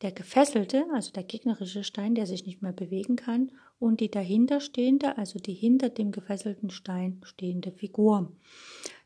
Der 0.02 0.12
gefesselte, 0.12 0.86
also 0.94 1.12
der 1.12 1.24
gegnerische 1.24 1.84
Stein, 1.84 2.16
der 2.16 2.28
sich 2.28 2.46
nicht 2.46 2.62
mehr 2.62 2.72
bewegen 2.72 3.16
kann. 3.16 3.52
Und 3.80 4.02
die 4.02 4.12
dahinterstehende, 4.12 5.18
also 5.18 5.40
die 5.40 5.54
hinter 5.54 5.90
dem 5.90 6.12
gefesselten 6.12 6.70
Stein 6.70 7.22
stehende 7.24 7.72
Figur. 7.72 8.32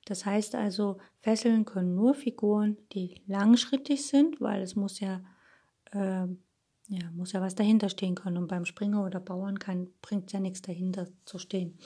Das 0.05 0.25
heißt 0.25 0.55
also, 0.55 0.97
fesseln 1.19 1.63
können 1.63 1.95
nur 1.95 2.13
Figuren, 2.13 2.77
die 2.91 3.21
langschrittig 3.27 4.05
sind, 4.05 4.41
weil 4.41 4.61
es 4.61 4.75
muss 4.75 4.99
ja 4.99 5.21
äh, 5.91 6.27
ja, 6.87 7.09
muss 7.15 7.31
ja 7.31 7.41
was 7.41 7.55
dahinter 7.55 7.89
stehen 7.89 8.15
können. 8.15 8.37
Und 8.37 8.47
beim 8.47 8.65
Springer 8.65 9.05
oder 9.05 9.19
Bauern 9.19 9.57
bringt 10.01 10.27
es 10.27 10.33
ja 10.33 10.39
nichts 10.39 10.61
dahinter 10.61 11.07
zu 11.25 11.39
stehen. 11.39 11.77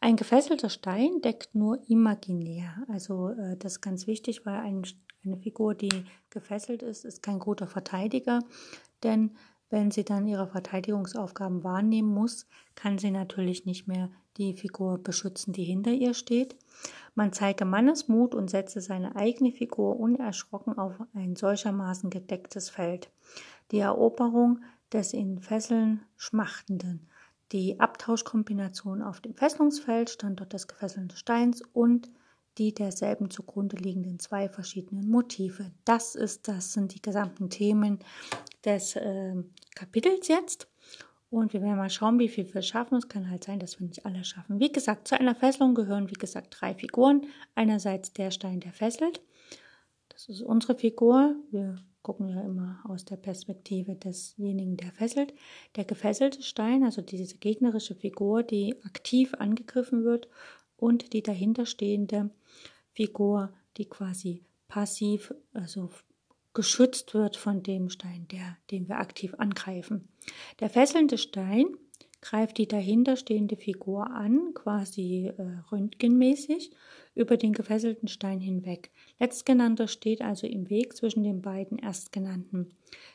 Ein 0.00 0.16
gefesselter 0.16 0.68
Stein 0.68 1.20
deckt 1.22 1.54
nur 1.54 1.78
imaginär. 1.88 2.84
Also 2.88 3.30
äh, 3.30 3.56
das 3.56 3.74
ist 3.74 3.80
ganz 3.80 4.06
wichtig, 4.06 4.44
weil 4.44 4.58
ein, 4.60 4.82
eine 5.24 5.36
Figur, 5.36 5.74
die 5.74 6.04
gefesselt 6.30 6.82
ist, 6.82 7.04
ist 7.04 7.22
kein 7.22 7.38
guter 7.38 7.68
Verteidiger. 7.68 8.40
Denn 9.02 9.36
wenn 9.70 9.90
sie 9.90 10.04
dann 10.04 10.26
ihre 10.26 10.48
Verteidigungsaufgaben 10.48 11.64
wahrnehmen 11.64 12.12
muss, 12.12 12.46
kann 12.74 12.98
sie 12.98 13.10
natürlich 13.10 13.64
nicht 13.66 13.86
mehr 13.86 14.10
die 14.36 14.54
Figur 14.54 14.98
beschützen, 14.98 15.52
die 15.52 15.64
hinter 15.64 15.92
ihr 15.92 16.14
steht. 16.14 16.56
Man 17.14 17.32
zeige 17.32 17.64
Mannesmut 17.64 18.34
und 18.34 18.50
setze 18.50 18.80
seine 18.80 19.16
eigene 19.16 19.52
Figur 19.52 19.98
unerschrocken 19.98 20.76
auf 20.76 20.94
ein 21.14 21.36
solchermaßen 21.36 22.10
gedecktes 22.10 22.70
Feld 22.70 23.10
die 23.70 23.78
Eroberung 23.78 24.60
des 24.92 25.12
in 25.12 25.40
Fesseln 25.40 26.02
Schmachtenden, 26.16 27.08
die 27.52 27.78
Abtauschkombination 27.78 29.02
auf 29.02 29.20
dem 29.20 29.34
Fesselungsfeld, 29.34 30.10
Standort 30.10 30.52
des 30.52 30.66
gefesselten 30.68 31.16
Steins 31.16 31.62
und 31.72 32.10
die 32.58 32.74
derselben 32.74 33.30
zugrunde 33.30 33.76
liegenden 33.76 34.18
zwei 34.18 34.48
verschiedenen 34.48 35.08
Motive. 35.08 35.70
Das 35.84 36.14
ist, 36.14 36.48
das 36.48 36.72
sind 36.72 36.94
die 36.94 37.02
gesamten 37.02 37.50
Themen 37.50 38.00
des 38.64 38.96
äh, 38.96 39.34
Kapitels 39.74 40.28
jetzt. 40.28 40.68
Und 41.30 41.52
wir 41.52 41.62
werden 41.62 41.76
mal 41.76 41.90
schauen, 41.90 42.18
wie 42.18 42.28
viel 42.28 42.52
wir 42.52 42.62
schaffen. 42.62 42.96
Es 42.96 43.08
kann 43.08 43.30
halt 43.30 43.44
sein, 43.44 43.60
dass 43.60 43.78
wir 43.78 43.86
nicht 43.86 44.04
alle 44.04 44.24
schaffen. 44.24 44.58
Wie 44.58 44.72
gesagt, 44.72 45.06
zu 45.06 45.18
einer 45.18 45.36
Fesselung 45.36 45.76
gehören, 45.76 46.10
wie 46.10 46.14
gesagt, 46.14 46.56
drei 46.58 46.74
Figuren. 46.74 47.26
Einerseits 47.54 48.12
der 48.12 48.32
Stein, 48.32 48.58
der 48.58 48.72
fesselt. 48.72 49.22
Das 50.08 50.28
ist 50.28 50.42
unsere 50.42 50.74
Figur. 50.74 51.36
Wir 51.52 51.78
gucken 52.02 52.28
ja 52.28 52.40
immer 52.40 52.80
aus 52.84 53.04
der 53.04 53.16
Perspektive 53.16 53.94
desjenigen, 53.94 54.76
der 54.76 54.90
fesselt. 54.90 55.32
Der 55.76 55.84
gefesselte 55.84 56.42
Stein, 56.42 56.82
also 56.82 57.00
diese 57.00 57.36
gegnerische 57.38 57.94
Figur, 57.94 58.42
die 58.42 58.82
aktiv 58.84 59.34
angegriffen 59.34 60.02
wird 60.04 60.28
und 60.76 61.12
die 61.12 61.22
dahinterstehende 61.22 62.30
Figur, 62.92 63.52
die 63.76 63.88
quasi 63.88 64.44
passiv, 64.68 65.34
also 65.52 65.90
geschützt 66.54 67.14
wird 67.14 67.36
von 67.36 67.62
dem 67.62 67.90
Stein, 67.90 68.26
der, 68.30 68.56
den 68.70 68.88
wir 68.88 68.98
aktiv 68.98 69.34
angreifen. 69.38 70.08
Der 70.58 70.68
fesselnde 70.68 71.18
Stein 71.18 71.76
greift 72.20 72.58
die 72.58 72.68
dahinterstehende 72.68 73.56
Figur 73.56 74.10
an, 74.10 74.52
quasi 74.54 75.32
äh, 75.36 75.42
röntgenmäßig, 75.72 76.70
über 77.14 77.36
den 77.36 77.52
gefesselten 77.52 78.08
Stein 78.08 78.40
hinweg. 78.40 78.90
Letztgenannter 79.18 79.88
steht 79.88 80.22
also 80.22 80.46
im 80.46 80.70
Weg 80.70 80.96
zwischen 80.96 81.22
den 81.22 81.40
beiden 81.40 81.78
Erstgenannten. 81.78 82.74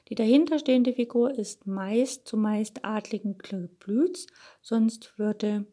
Die 0.09 0.15
dahinterstehende 0.15 0.93
Figur 0.93 1.37
ist 1.37 1.67
meist 1.67 2.27
zumeist 2.27 2.83
adligen 2.83 3.37
Geblüts, 3.37 4.27
sonst 4.61 5.17
würde 5.17 5.65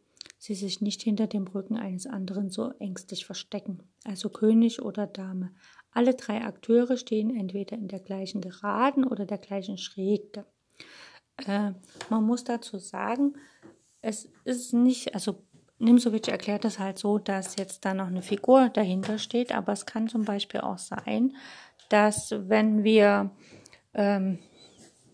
sie 0.42 0.56
sich 0.56 0.80
nicht 0.80 1.00
hinter 1.02 1.28
dem 1.28 1.46
Rücken 1.46 1.76
eines 1.76 2.08
anderen 2.08 2.50
so 2.50 2.72
ängstlich 2.80 3.26
verstecken, 3.26 3.78
also 4.02 4.28
König 4.28 4.82
oder 4.82 5.06
Dame. 5.06 5.54
Alle 5.92 6.14
drei 6.14 6.44
Akteure 6.44 6.96
stehen 6.96 7.30
entweder 7.30 7.76
in 7.76 7.86
der 7.86 8.00
gleichen 8.00 8.40
Geraden 8.40 9.04
oder 9.04 9.24
der 9.24 9.38
gleichen 9.38 9.78
Schrägte. 9.78 10.44
Äh, 11.46 11.74
man 12.10 12.24
muss 12.24 12.42
dazu 12.42 12.78
sagen, 12.78 13.34
es 14.00 14.28
ist 14.42 14.72
nicht, 14.74 15.14
also 15.14 15.44
Nimsovic 15.78 16.26
erklärt 16.26 16.64
es 16.64 16.80
halt 16.80 16.98
so, 16.98 17.18
dass 17.18 17.54
jetzt 17.54 17.84
da 17.84 17.94
noch 17.94 18.08
eine 18.08 18.22
Figur 18.22 18.68
dahinter 18.68 19.18
steht, 19.18 19.54
aber 19.54 19.72
es 19.72 19.86
kann 19.86 20.08
zum 20.08 20.24
Beispiel 20.24 20.62
auch 20.62 20.78
sein, 20.78 21.36
dass 21.88 22.34
wenn 22.36 22.82
wir, 22.82 23.30
ähm, 23.94 24.40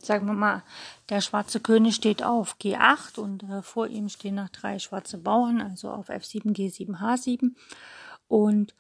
sagen 0.05 0.26
wir 0.26 0.35
mal, 0.35 0.62
der 1.09 1.21
schwarze 1.21 1.61
König 1.61 1.95
steht 1.95 2.23
auf 2.23 2.57
G8 2.61 3.19
und 3.19 3.43
äh, 3.45 3.62
vor 3.62 3.87
ihm 3.87 4.09
stehen 4.09 4.37
noch 4.37 4.49
drei 4.49 4.78
schwarze 4.78 5.19
Bauern, 5.19 5.61
also 5.61 5.90
auf 5.90 6.11
F7, 6.11 6.55
G7, 6.55 7.00
H7 7.00 7.52
und 8.28 8.75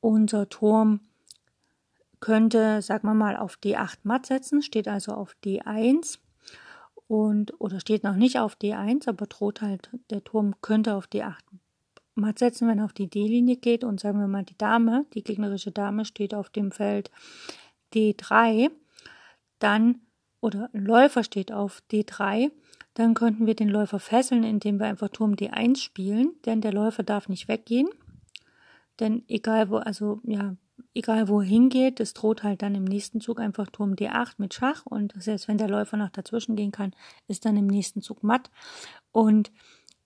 unser 0.00 0.48
Turm 0.48 1.00
könnte, 2.20 2.82
sagen 2.82 3.08
wir 3.08 3.14
mal, 3.14 3.36
auf 3.36 3.58
D8 3.62 3.98
matt 4.04 4.26
setzen, 4.26 4.62
steht 4.62 4.88
also 4.88 5.12
auf 5.12 5.36
D1 5.44 6.18
und 7.08 7.60
oder 7.60 7.80
steht 7.80 8.04
noch 8.04 8.16
nicht 8.16 8.38
auf 8.38 8.56
D1, 8.56 9.08
aber 9.08 9.26
droht 9.26 9.62
halt, 9.62 9.90
der 10.10 10.24
Turm 10.24 10.54
könnte 10.60 10.94
auf 10.94 11.06
D8 11.06 11.34
matt 12.16 12.38
setzen, 12.38 12.66
wenn 12.66 12.78
er 12.78 12.86
auf 12.86 12.92
die 12.92 13.08
D-Linie 13.08 13.56
geht. 13.56 13.84
Und 13.84 14.00
sagen 14.00 14.18
wir 14.18 14.26
mal, 14.26 14.44
die 14.44 14.58
Dame, 14.58 15.06
die 15.14 15.22
gegnerische 15.22 15.70
Dame 15.70 16.04
steht 16.04 16.34
auf 16.34 16.50
dem 16.50 16.72
Feld 16.72 17.10
D3, 17.94 18.70
dann 19.58 20.00
oder 20.46 20.70
ein 20.72 20.84
Läufer 20.84 21.24
steht 21.24 21.50
auf 21.50 21.82
D3, 21.90 22.52
dann 22.94 23.14
könnten 23.14 23.46
wir 23.46 23.56
den 23.56 23.68
Läufer 23.68 23.98
fesseln, 23.98 24.44
indem 24.44 24.78
wir 24.78 24.86
einfach 24.86 25.08
Turm 25.08 25.32
D1 25.32 25.78
spielen, 25.78 26.30
denn 26.46 26.60
der 26.60 26.72
Läufer 26.72 27.02
darf 27.02 27.28
nicht 27.28 27.48
weggehen. 27.48 27.88
Denn 29.00 29.24
egal 29.28 29.70
wo, 29.70 29.76
also 29.76 30.20
ja, 30.22 30.56
egal 30.94 31.28
wo 31.28 31.42
hingeht, 31.42 31.98
es 31.98 32.14
droht 32.14 32.44
halt 32.44 32.62
dann 32.62 32.76
im 32.76 32.84
nächsten 32.84 33.20
Zug 33.20 33.40
einfach 33.40 33.66
Turm 33.66 33.94
D8 33.94 34.34
mit 34.38 34.54
Schach 34.54 34.86
und 34.86 35.12
selbst 35.18 35.48
wenn 35.48 35.58
der 35.58 35.68
Läufer 35.68 35.96
noch 35.96 36.10
dazwischen 36.10 36.54
gehen 36.54 36.70
kann, 36.70 36.94
ist 37.26 37.44
dann 37.44 37.56
im 37.56 37.66
nächsten 37.66 38.00
Zug 38.00 38.22
matt. 38.22 38.50
Und 39.10 39.50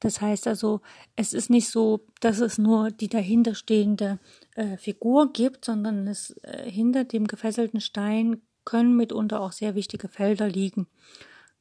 das 0.00 0.22
heißt 0.22 0.46
also, 0.46 0.80
es 1.14 1.34
ist 1.34 1.50
nicht 1.50 1.68
so, 1.68 2.06
dass 2.20 2.40
es 2.40 2.56
nur 2.56 2.90
die 2.90 3.08
dahinterstehende 3.08 4.18
äh, 4.54 4.78
Figur 4.78 5.32
gibt, 5.32 5.66
sondern 5.66 6.08
es 6.08 6.34
äh, 6.42 6.68
hinter 6.70 7.04
dem 7.04 7.26
gefesselten 7.26 7.82
Stein 7.82 8.40
können 8.64 8.96
mitunter 8.96 9.40
auch 9.40 9.52
sehr 9.52 9.74
wichtige 9.74 10.08
Felder 10.08 10.48
liegen. 10.48 10.86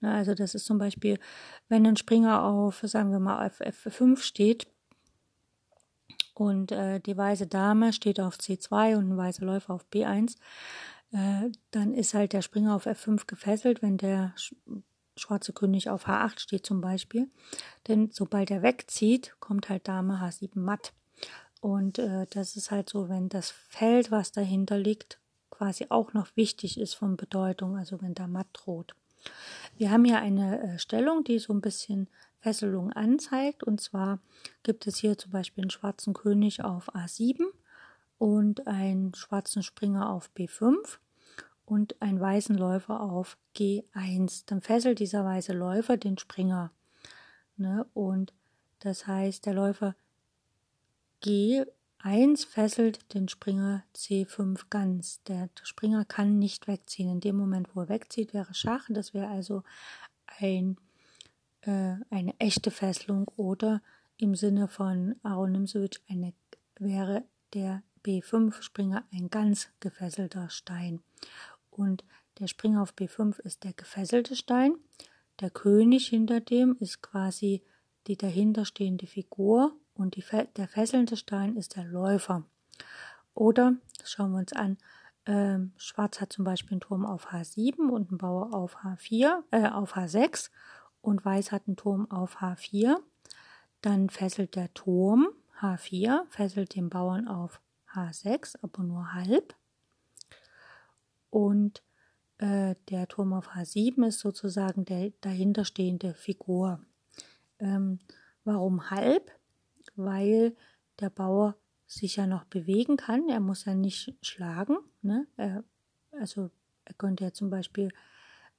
Na, 0.01 0.15
also 0.15 0.33
das 0.33 0.55
ist 0.55 0.65
zum 0.65 0.77
Beispiel, 0.77 1.19
wenn 1.67 1.85
ein 1.85 1.97
Springer 1.97 2.43
auf, 2.43 2.81
sagen 2.83 3.11
wir 3.11 3.19
mal, 3.19 3.45
auf 3.45 3.59
F5 3.61 4.17
steht, 4.21 4.67
und 6.39 6.71
äh, 6.71 7.01
die 7.01 7.17
weiße 7.17 7.47
Dame 7.47 7.91
steht 7.91 8.21
auf 8.21 8.37
C2 8.37 8.95
und 8.95 9.09
ein 9.09 9.17
weißer 9.17 9.45
Läufer 9.45 9.73
auf 9.73 9.85
B1, 9.91 10.37
äh, 11.11 11.49
dann 11.71 11.93
ist 11.93 12.13
halt 12.13 12.31
der 12.31 12.41
Springer 12.41 12.75
auf 12.75 12.87
F5 12.87 13.27
gefesselt, 13.27 13.81
wenn 13.81 13.97
der 13.97 14.33
sch 14.37 14.55
schwarze 15.17 15.51
König 15.51 15.89
auf 15.89 16.07
H8 16.07 16.39
steht 16.39 16.65
zum 16.65 16.79
Beispiel. 16.79 17.29
Denn 17.89 18.09
sobald 18.13 18.51
er 18.51 18.61
wegzieht, 18.61 19.35
kommt 19.41 19.67
halt 19.67 19.85
Dame 19.89 20.21
H7 20.21 20.57
matt. 20.57 20.93
Und 21.59 21.99
äh, 21.99 22.25
das 22.29 22.55
ist 22.55 22.71
halt 22.71 22.87
so, 22.87 23.09
wenn 23.09 23.27
das 23.27 23.51
Feld, 23.51 24.11
was 24.11 24.31
dahinter 24.31 24.77
liegt, 24.77 25.19
quasi 25.59 25.87
auch 25.89 26.13
noch 26.13 26.27
wichtig 26.35 26.79
ist 26.79 26.93
von 26.93 27.17
Bedeutung, 27.17 27.77
also 27.77 28.01
wenn 28.01 28.13
da 28.13 28.27
matt 28.27 28.47
droht. 28.53 28.95
Wir 29.77 29.91
haben 29.91 30.05
hier 30.05 30.19
eine 30.19 30.61
äh, 30.61 30.79
Stellung, 30.79 31.25
die 31.25 31.37
so 31.37 31.51
ein 31.51 31.59
bisschen 31.59 32.07
Fesselung 32.39 32.93
anzeigt. 32.93 33.61
Und 33.65 33.81
zwar 33.81 34.19
gibt 34.63 34.87
es 34.87 34.97
hier 34.97 35.17
zum 35.17 35.31
Beispiel 35.31 35.65
einen 35.65 35.69
schwarzen 35.69 36.13
König 36.13 36.63
auf 36.63 36.95
A7 36.95 37.43
und 38.17 38.67
einen 38.67 39.13
schwarzen 39.15 39.61
Springer 39.61 40.09
auf 40.09 40.31
B5 40.33 40.75
und 41.65 42.01
einen 42.01 42.21
weißen 42.21 42.55
Läufer 42.57 43.01
auf 43.01 43.37
G1. 43.57 44.43
Dann 44.45 44.61
fesselt 44.61 44.99
dieser 44.99 45.25
weiße 45.25 45.51
Läufer 45.51 45.97
den 45.97 46.17
Springer. 46.17 46.71
Ne? 47.57 47.85
Und 47.93 48.33
das 48.79 49.07
heißt, 49.07 49.45
der 49.45 49.55
Läufer 49.55 49.93
G1 52.03 52.47
fesselt 52.47 53.13
den 53.13 53.27
Springer 53.27 53.83
C5 53.95 54.65
ganz. 54.69 55.21
Der 55.23 55.49
Springer 55.63 56.05
kann 56.05 56.39
nicht 56.39 56.67
wegziehen. 56.67 57.11
In 57.11 57.19
dem 57.19 57.35
Moment, 57.35 57.75
wo 57.75 57.81
er 57.81 57.89
wegzieht, 57.89 58.33
wäre 58.33 58.53
Schach. 58.53 58.87
Das 58.89 59.13
wäre 59.13 59.27
also 59.27 59.63
ein 60.39 60.77
äh, 61.61 61.95
eine 62.09 62.39
echte 62.39 62.71
Fesselung 62.71 63.27
oder 63.35 63.81
im 64.17 64.35
Sinne 64.35 64.67
von 64.67 65.15
Aaron 65.23 65.53
Nimzowitsch 65.53 65.99
eine, 66.07 66.33
wäre 66.77 67.23
der 67.53 67.83
B5-Springer 68.03 69.03
ein 69.11 69.29
ganz 69.29 69.69
gefesselter 69.79 70.49
Stein. 70.49 71.01
Und 71.69 72.03
der 72.39 72.47
Springer 72.47 72.81
auf 72.81 72.93
B5 72.93 73.39
ist 73.41 73.63
der 73.63 73.73
gefesselte 73.73 74.35
Stein. 74.35 74.75
Der 75.39 75.49
König 75.49 76.07
hinter 76.07 76.39
dem 76.39 76.75
ist 76.79 77.01
quasi 77.01 77.61
die 78.07 78.17
dahinterstehende 78.17 79.07
Figur 79.07 79.75
und 79.99 80.15
die, 80.15 80.23
der 80.55 80.67
fesselnde 80.67 81.17
Stein 81.17 81.55
ist 81.55 81.75
der 81.75 81.83
Läufer. 81.83 82.43
Oder, 83.33 83.75
schauen 84.03 84.31
wir 84.31 84.39
uns 84.39 84.53
an, 84.53 84.77
äh, 85.25 85.59
Schwarz 85.77 86.21
hat 86.21 86.31
zum 86.33 86.45
Beispiel 86.45 86.75
einen 86.75 86.81
Turm 86.81 87.05
auf 87.05 87.31
H7 87.31 87.89
und 87.89 88.09
einen 88.09 88.17
Bauer 88.17 88.53
auf 88.53 88.77
H4, 88.77 89.43
äh, 89.51 89.69
auf 89.69 89.95
H6 89.95 90.49
und 91.01 91.23
Weiß 91.23 91.51
hat 91.51 91.63
einen 91.67 91.75
Turm 91.75 92.09
auf 92.09 92.37
H4. 92.41 92.95
Dann 93.81 94.09
fesselt 94.09 94.55
der 94.55 94.73
Turm 94.73 95.27
H4, 95.61 96.23
fesselt 96.29 96.75
den 96.75 96.89
Bauern 96.89 97.27
auf 97.27 97.61
H6, 97.93 98.57
aber 98.61 98.83
nur 98.83 99.13
halb. 99.13 99.55
Und 101.29 101.83
äh, 102.37 102.75
der 102.89 103.07
Turm 103.07 103.33
auf 103.33 103.49
H7 103.49 104.07
ist 104.07 104.19
sozusagen 104.19 104.85
der 104.85 105.11
dahinterstehende 105.21 106.13
Figur. 106.13 106.79
Ähm, 107.59 107.99
warum 108.45 108.89
halb? 108.89 109.31
Weil 109.95 110.55
der 110.99 111.09
Bauer 111.09 111.55
sich 111.87 112.17
ja 112.17 112.27
noch 112.27 112.45
bewegen 112.45 112.97
kann. 112.97 113.29
Er 113.29 113.39
muss 113.39 113.65
ja 113.65 113.73
nicht 113.73 114.15
schlagen. 114.21 114.77
Ne? 115.01 115.27
Er, 115.37 115.63
also 116.11 116.51
er 116.85 116.93
könnte 116.95 117.23
ja 117.23 117.33
zum 117.33 117.49
Beispiel, 117.49 117.89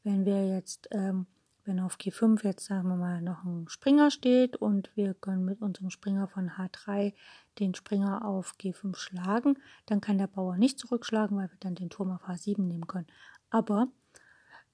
wenn 0.03 0.25
wir 0.25 0.49
jetzt 0.49 0.89
ähm, 0.93 1.27
wenn 1.65 1.81
auf 1.81 1.97
G5 1.97 2.45
jetzt 2.45 2.65
sagen 2.65 2.89
wir 2.89 2.97
mal 2.97 3.21
noch 3.23 3.45
ein 3.45 3.69
Springer 3.69 4.11
steht 4.11 4.57
und 4.57 4.91
wir 4.97 5.15
können 5.15 5.45
mit 5.45 5.61
unserem 5.61 5.91
Springer 5.91 6.27
von 6.27 6.51
H3 6.51 7.13
den 7.59 7.75
Springer 7.75 8.25
auf 8.25 8.55
G5 8.61 8.97
schlagen, 8.97 9.59
dann 9.87 10.01
kann 10.01 10.19
der 10.19 10.27
Bauer 10.27 10.57
nicht 10.57 10.79
zurückschlagen, 10.79 11.37
weil 11.37 11.51
wir 11.51 11.59
dann 11.61 11.75
den 11.75 11.91
Turm 11.91 12.11
auf 12.11 12.25
H7 12.29 12.63
nehmen 12.63 12.87
können. 12.87 13.07
Aber 13.51 13.89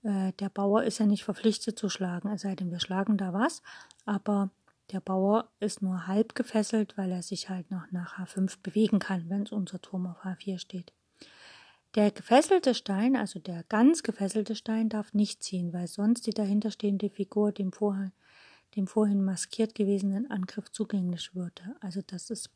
äh, 0.03 0.33
der 0.35 0.49
Bauer 0.49 0.85
ist 0.85 0.99
ja 0.99 1.07
nicht 1.07 1.25
verpflichtet 1.25 1.79
zu 1.79 1.89
schlagen, 1.89 2.29
es 2.29 2.43
sei 2.43 2.55
denn, 2.55 2.71
wir 2.71 2.81
schlagen 2.81 3.17
da 3.17 3.33
was. 3.33 3.63
Aber 4.05 4.51
der 4.93 5.01
Bauer 5.01 5.51
ist 5.61 5.83
nur 5.83 6.07
halb 6.07 6.35
gefesselt, 6.35 6.97
weil 6.97 7.11
er 7.11 7.23
sich 7.23 7.49
halt 7.49 7.71
noch 7.71 7.91
nach 7.91 8.19
H5 8.19 8.59
bewegen 8.63 8.99
kann, 8.99 9.29
wenn 9.29 9.47
unser 9.49 9.81
Turm 9.81 10.07
auf 10.07 10.25
H4 10.25 10.59
steht. 10.59 10.93
Der 11.97 12.11
gefesselte 12.11 12.75
Stein, 12.75 13.17
also 13.17 13.39
der 13.39 13.65
ganz 13.65 14.03
gefesselte 14.03 14.55
Stein, 14.55 14.89
darf 14.89 15.15
nicht 15.15 15.43
ziehen, 15.43 15.73
weil 15.73 15.89
sonst 15.89 16.27
die 16.27 16.33
dahinterstehende 16.33 17.09
Figur 17.09 17.53
dem 17.53 17.73
vorhin, 17.73 18.13
dem 18.77 18.87
vorhin 18.87 19.25
maskiert 19.25 19.75
gewesenen 19.75 20.31
Angriff 20.31 20.71
zugänglich 20.71 21.35
würde. 21.35 21.63
Also 21.81 22.03
das 22.07 22.29
ist, 22.31 22.51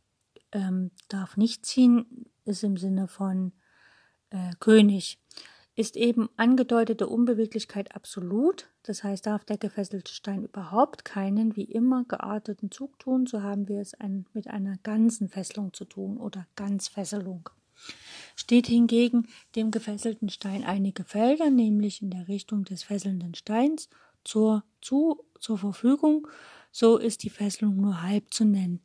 ähm, 0.53 0.91
darf 1.09 1.37
nicht 1.37 1.65
ziehen, 1.65 2.27
ist 2.45 2.63
im 2.63 2.77
Sinne 2.77 3.09
von 3.09 3.53
äh, 4.29 4.53
König. 4.61 5.19
Ist 5.81 5.97
eben 5.97 6.29
angedeutete 6.37 7.07
Unbeweglichkeit 7.07 7.97
absolut, 7.97 8.69
das 8.83 9.03
heißt, 9.03 9.25
darf 9.25 9.47
der 9.47 9.57
gefesselte 9.57 10.13
Stein 10.13 10.45
überhaupt 10.45 11.07
keinen 11.07 11.57
wie 11.57 11.65
immer 11.65 12.05
gearteten 12.05 12.71
Zug 12.71 12.99
tun, 12.99 13.25
so 13.27 13.41
haben 13.43 13.67
wir 13.67 13.81
es 13.81 13.95
ein, 13.95 14.27
mit 14.35 14.47
einer 14.49 14.77
ganzen 14.83 15.31
Fesselung 15.31 15.73
zu 15.73 15.87
tun 15.87 16.19
oder 16.19 16.47
Ganzfesselung 16.55 17.49
steht 18.37 18.67
hingegen 18.67 19.27
dem 19.57 19.71
gefesselten 19.71 20.29
Stein 20.29 20.65
einige 20.65 21.03
Felder, 21.05 21.49
nämlich 21.49 22.03
in 22.03 22.11
der 22.11 22.29
Richtung 22.29 22.65
des 22.65 22.83
fesselnden 22.83 23.35
Steins, 23.35 23.89
zur, 24.23 24.65
zu, 24.83 25.25
zur 25.39 25.57
Verfügung, 25.57 26.29
so 26.73 26.99
ist 26.99 27.23
die 27.23 27.31
Fesselung 27.31 27.77
nur 27.77 28.03
halb 28.03 28.35
zu 28.35 28.45
nennen. 28.45 28.83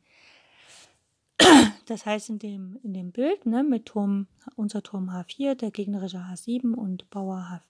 Das 1.86 2.04
heißt, 2.04 2.30
in 2.30 2.38
dem, 2.38 2.78
in 2.82 2.92
dem 2.92 3.12
Bild 3.12 3.46
ne, 3.46 3.62
mit 3.62 3.86
Turm, 3.86 4.26
unser 4.56 4.82
Turm 4.82 5.08
H4, 5.08 5.54
der 5.54 5.70
gegnerische 5.70 6.18
H7 6.18 6.74
und 6.74 7.08
Bauer 7.10 7.62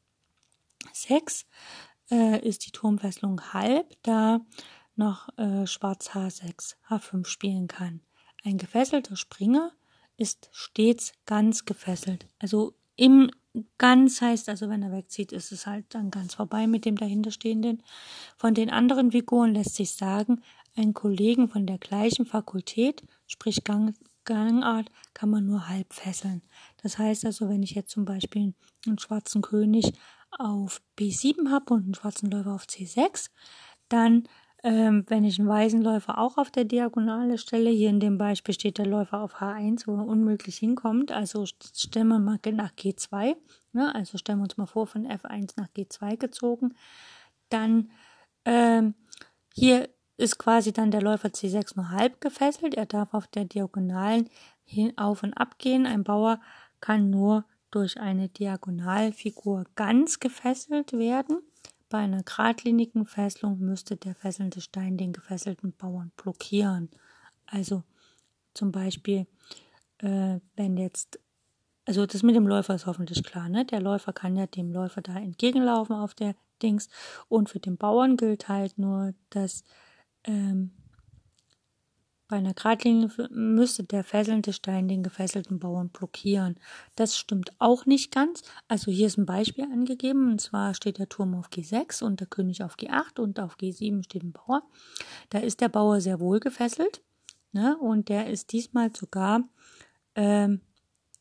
H6 0.93 1.45
äh, 2.11 2.47
ist 2.47 2.67
die 2.67 2.71
Turmfesselung 2.71 3.53
halb, 3.53 3.95
da 4.03 4.41
noch 4.97 5.29
äh, 5.39 5.67
Schwarz 5.67 6.11
H6, 6.11 6.77
H5 6.89 7.27
spielen 7.27 7.69
kann. 7.69 8.01
Ein 8.43 8.59
gefesselter 8.59 9.17
Springer 9.17 9.73
ist 10.17 10.49
stets 10.53 11.13
ganz 11.27 11.67
gefesselt. 11.67 12.27
Also 12.39 12.75
im 12.97 13.31
ganz 13.79 14.21
heißt 14.21 14.49
also, 14.49 14.69
wenn 14.69 14.83
er 14.83 14.93
wegzieht, 14.93 15.33
ist 15.33 15.53
es 15.53 15.67
halt 15.67 15.87
dann 15.91 16.11
ganz 16.11 16.35
vorbei 16.35 16.67
mit 16.67 16.85
dem 16.85 16.97
dahinterstehenden. 16.97 17.83
Von 18.37 18.55
den 18.55 18.71
anderen 18.71 19.13
Figuren 19.13 19.55
lässt 19.55 19.75
sich 19.75 19.93
sagen, 19.93 20.43
einen 20.77 20.95
Kollegen 20.95 21.49
von 21.49 21.67
der 21.67 21.79
gleichen 21.79 22.27
Fakultät, 22.27 23.03
sprich 23.27 23.65
Gang, 23.65 23.95
Gangart, 24.25 24.91
kann 25.15 25.31
man 25.31 25.47
nur 25.47 25.69
halb 25.69 25.93
fesseln. 25.93 26.43
Das 26.83 26.99
heißt 26.99 27.25
also, 27.25 27.49
wenn 27.49 27.63
ich 27.63 27.73
jetzt 27.73 27.91
zum 27.91 28.05
Beispiel 28.05 28.55
einen 28.87 28.99
schwarzen 28.99 29.43
König 29.43 29.93
auf 30.31 30.83
B7 30.99 31.51
habe 31.51 31.75
und 31.75 31.85
einen 31.85 31.95
schwarzen 31.95 32.31
Läufer 32.31 32.55
auf 32.55 32.65
C6, 32.65 33.31
dann 33.89 34.29
ähm, 34.63 35.05
wenn 35.07 35.23
ich 35.23 35.39
einen 35.39 35.49
weißen 35.49 35.81
Läufer 35.81 36.19
auch 36.19 36.39
auf 36.39 36.51
der 36.51 36.65
Diagonale 36.65 37.39
stelle, 37.39 37.71
hier 37.71 37.89
in 37.89 38.01
dem 38.01 38.19
Beispiel 38.19 38.53
steht 38.53 38.79
der 38.79 38.87
Läufer 38.87 39.21
auf 39.21 39.37
H1, 39.37 39.87
wo 39.87 39.95
er 39.95 40.07
unmöglich 40.07 40.57
hinkommt, 40.59 41.13
also 41.13 41.45
stellen 41.47 42.09
wir 42.09 42.19
mal 42.19 42.41
nach 42.53 42.73
G2, 42.73 43.37
ne? 43.73 43.95
also 43.95 44.19
stellen 44.19 44.39
wir 44.39 44.45
uns 44.45 44.57
mal 44.57 44.67
vor, 44.67 44.89
von 44.89 45.07
F1 45.07 45.53
nach 45.57 45.69
G2 45.69 46.17
gezogen, 46.17 46.75
dann 47.49 47.93
ähm, 48.45 48.95
hier 49.55 49.89
ist 50.17 50.39
quasi 50.39 50.73
dann 50.73 50.91
der 50.91 51.03
Läufer 51.03 51.29
C6 51.29 51.73
nur 51.77 51.91
halb 51.91 52.21
gefesselt, 52.21 52.75
er 52.75 52.87
darf 52.87 53.13
auf 53.13 53.27
der 53.27 53.45
Diagonalen 53.45 54.29
hin, 54.65 54.97
auf 54.97 55.23
und 55.23 55.35
ab 55.35 55.59
gehen, 55.59 55.87
ein 55.87 56.05
Bauer 56.05 56.41
kann 56.81 57.11
nur 57.11 57.45
durch 57.71 58.01
eine 58.01 58.29
Diagonalfigur 58.29 59.65
ganz 59.75 60.19
gefesselt 60.21 60.93
werden. 60.93 61.43
Bei 61.89 61.99
einer 61.99 62.23
geradlinigen 62.23 63.07
Fesselung 63.07 63.59
müsste 63.61 63.97
der 63.97 64.15
fesselnde 64.15 64.61
Stein 64.61 64.97
den 64.97 65.13
gefesselten 65.13 65.73
Bauern 65.73 66.11
blockieren. 66.17 66.91
Also 67.47 67.85
zum 68.55 68.73
Beispiel, 68.73 69.27
äh, 69.99 70.41
wenn 70.57 70.77
jetzt, 70.77 71.21
also 71.85 72.07
das 72.07 72.23
mit 72.23 72.35
dem 72.35 72.47
Läufer 72.47 72.75
ist 72.75 72.87
hoffentlich 72.87 73.23
klar, 73.23 73.49
ne? 73.49 73.65
Der 73.65 73.81
Läufer 73.81 74.13
kann 74.13 74.37
ja 74.37 74.47
dem 74.47 74.73
Läufer 74.73 75.03
da 75.03 75.17
entgegenlaufen 75.17 75.95
auf 75.95 76.15
der 76.15 76.35
Dings. 76.63 76.89
Und 77.29 77.51
für 77.51 77.61
den 77.61 77.77
Bauern 77.77 78.17
gilt 78.17 78.49
halt 78.49 78.79
nur, 78.79 79.15
dass 79.31 79.63
ähm, 80.27 80.73
bei 82.29 82.39
einer 82.39 82.55
Gradlinie 82.55 83.09
müsste 83.31 83.85
der 83.85 84.03
fesselnde 84.03 84.53
Stein 84.53 84.89
den 84.89 85.05
gefesselten 85.05 85.61
Bauern 85.61 85.91
blockieren. 85.91 86.57
Das 86.97 87.17
stimmt 87.17 87.53
auch 87.61 87.87
nicht 87.87 88.13
ganz. 88.13 88.43
Also 88.67 88.91
hier 88.91 89.07
ist 89.07 89.17
ein 89.17 89.27
Beispiel 89.27 89.65
angegeben. 89.65 90.33
Und 90.33 90.41
zwar 90.41 90.75
steht 90.75 90.99
der 90.99 91.09
Turm 91.09 91.37
auf 91.37 91.51
G6 91.51 92.03
und 92.03 92.19
der 92.19 92.27
König 92.27 92.65
auf 92.65 92.77
G8 92.77 93.21
und 93.21 93.39
auf 93.39 93.57
G7 93.57 94.03
steht 94.03 94.25
ein 94.25 94.33
Bauer. 94.33 94.63
Da 95.31 95.39
ist 95.39 95.61
der 95.61 95.69
Bauer 95.69 96.01
sehr 96.01 96.19
wohl 96.19 96.41
gefesselt. 96.41 97.01
Ne? 97.53 97.79
Und 97.79 98.09
der 98.09 98.27
ist 98.27 98.51
diesmal 98.53 98.95
sogar 98.95 99.45
ähm, 100.17 100.63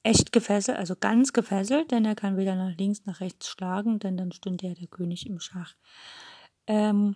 echt 0.01 0.31
gefesselt, 0.31 0.77
also 0.77 0.95
ganz 0.99 1.33
gefesselt, 1.33 1.91
denn 1.91 2.05
er 2.05 2.15
kann 2.15 2.35
weder 2.35 2.55
nach 2.55 2.75
links 2.77 3.05
nach 3.05 3.21
rechts 3.21 3.47
schlagen, 3.47 3.99
denn 3.99 4.17
dann 4.17 4.31
stünde 4.31 4.67
ja 4.67 4.73
der 4.73 4.87
König 4.87 5.27
im 5.27 5.39
Schach. 5.39 5.75
Ähm, 6.67 7.15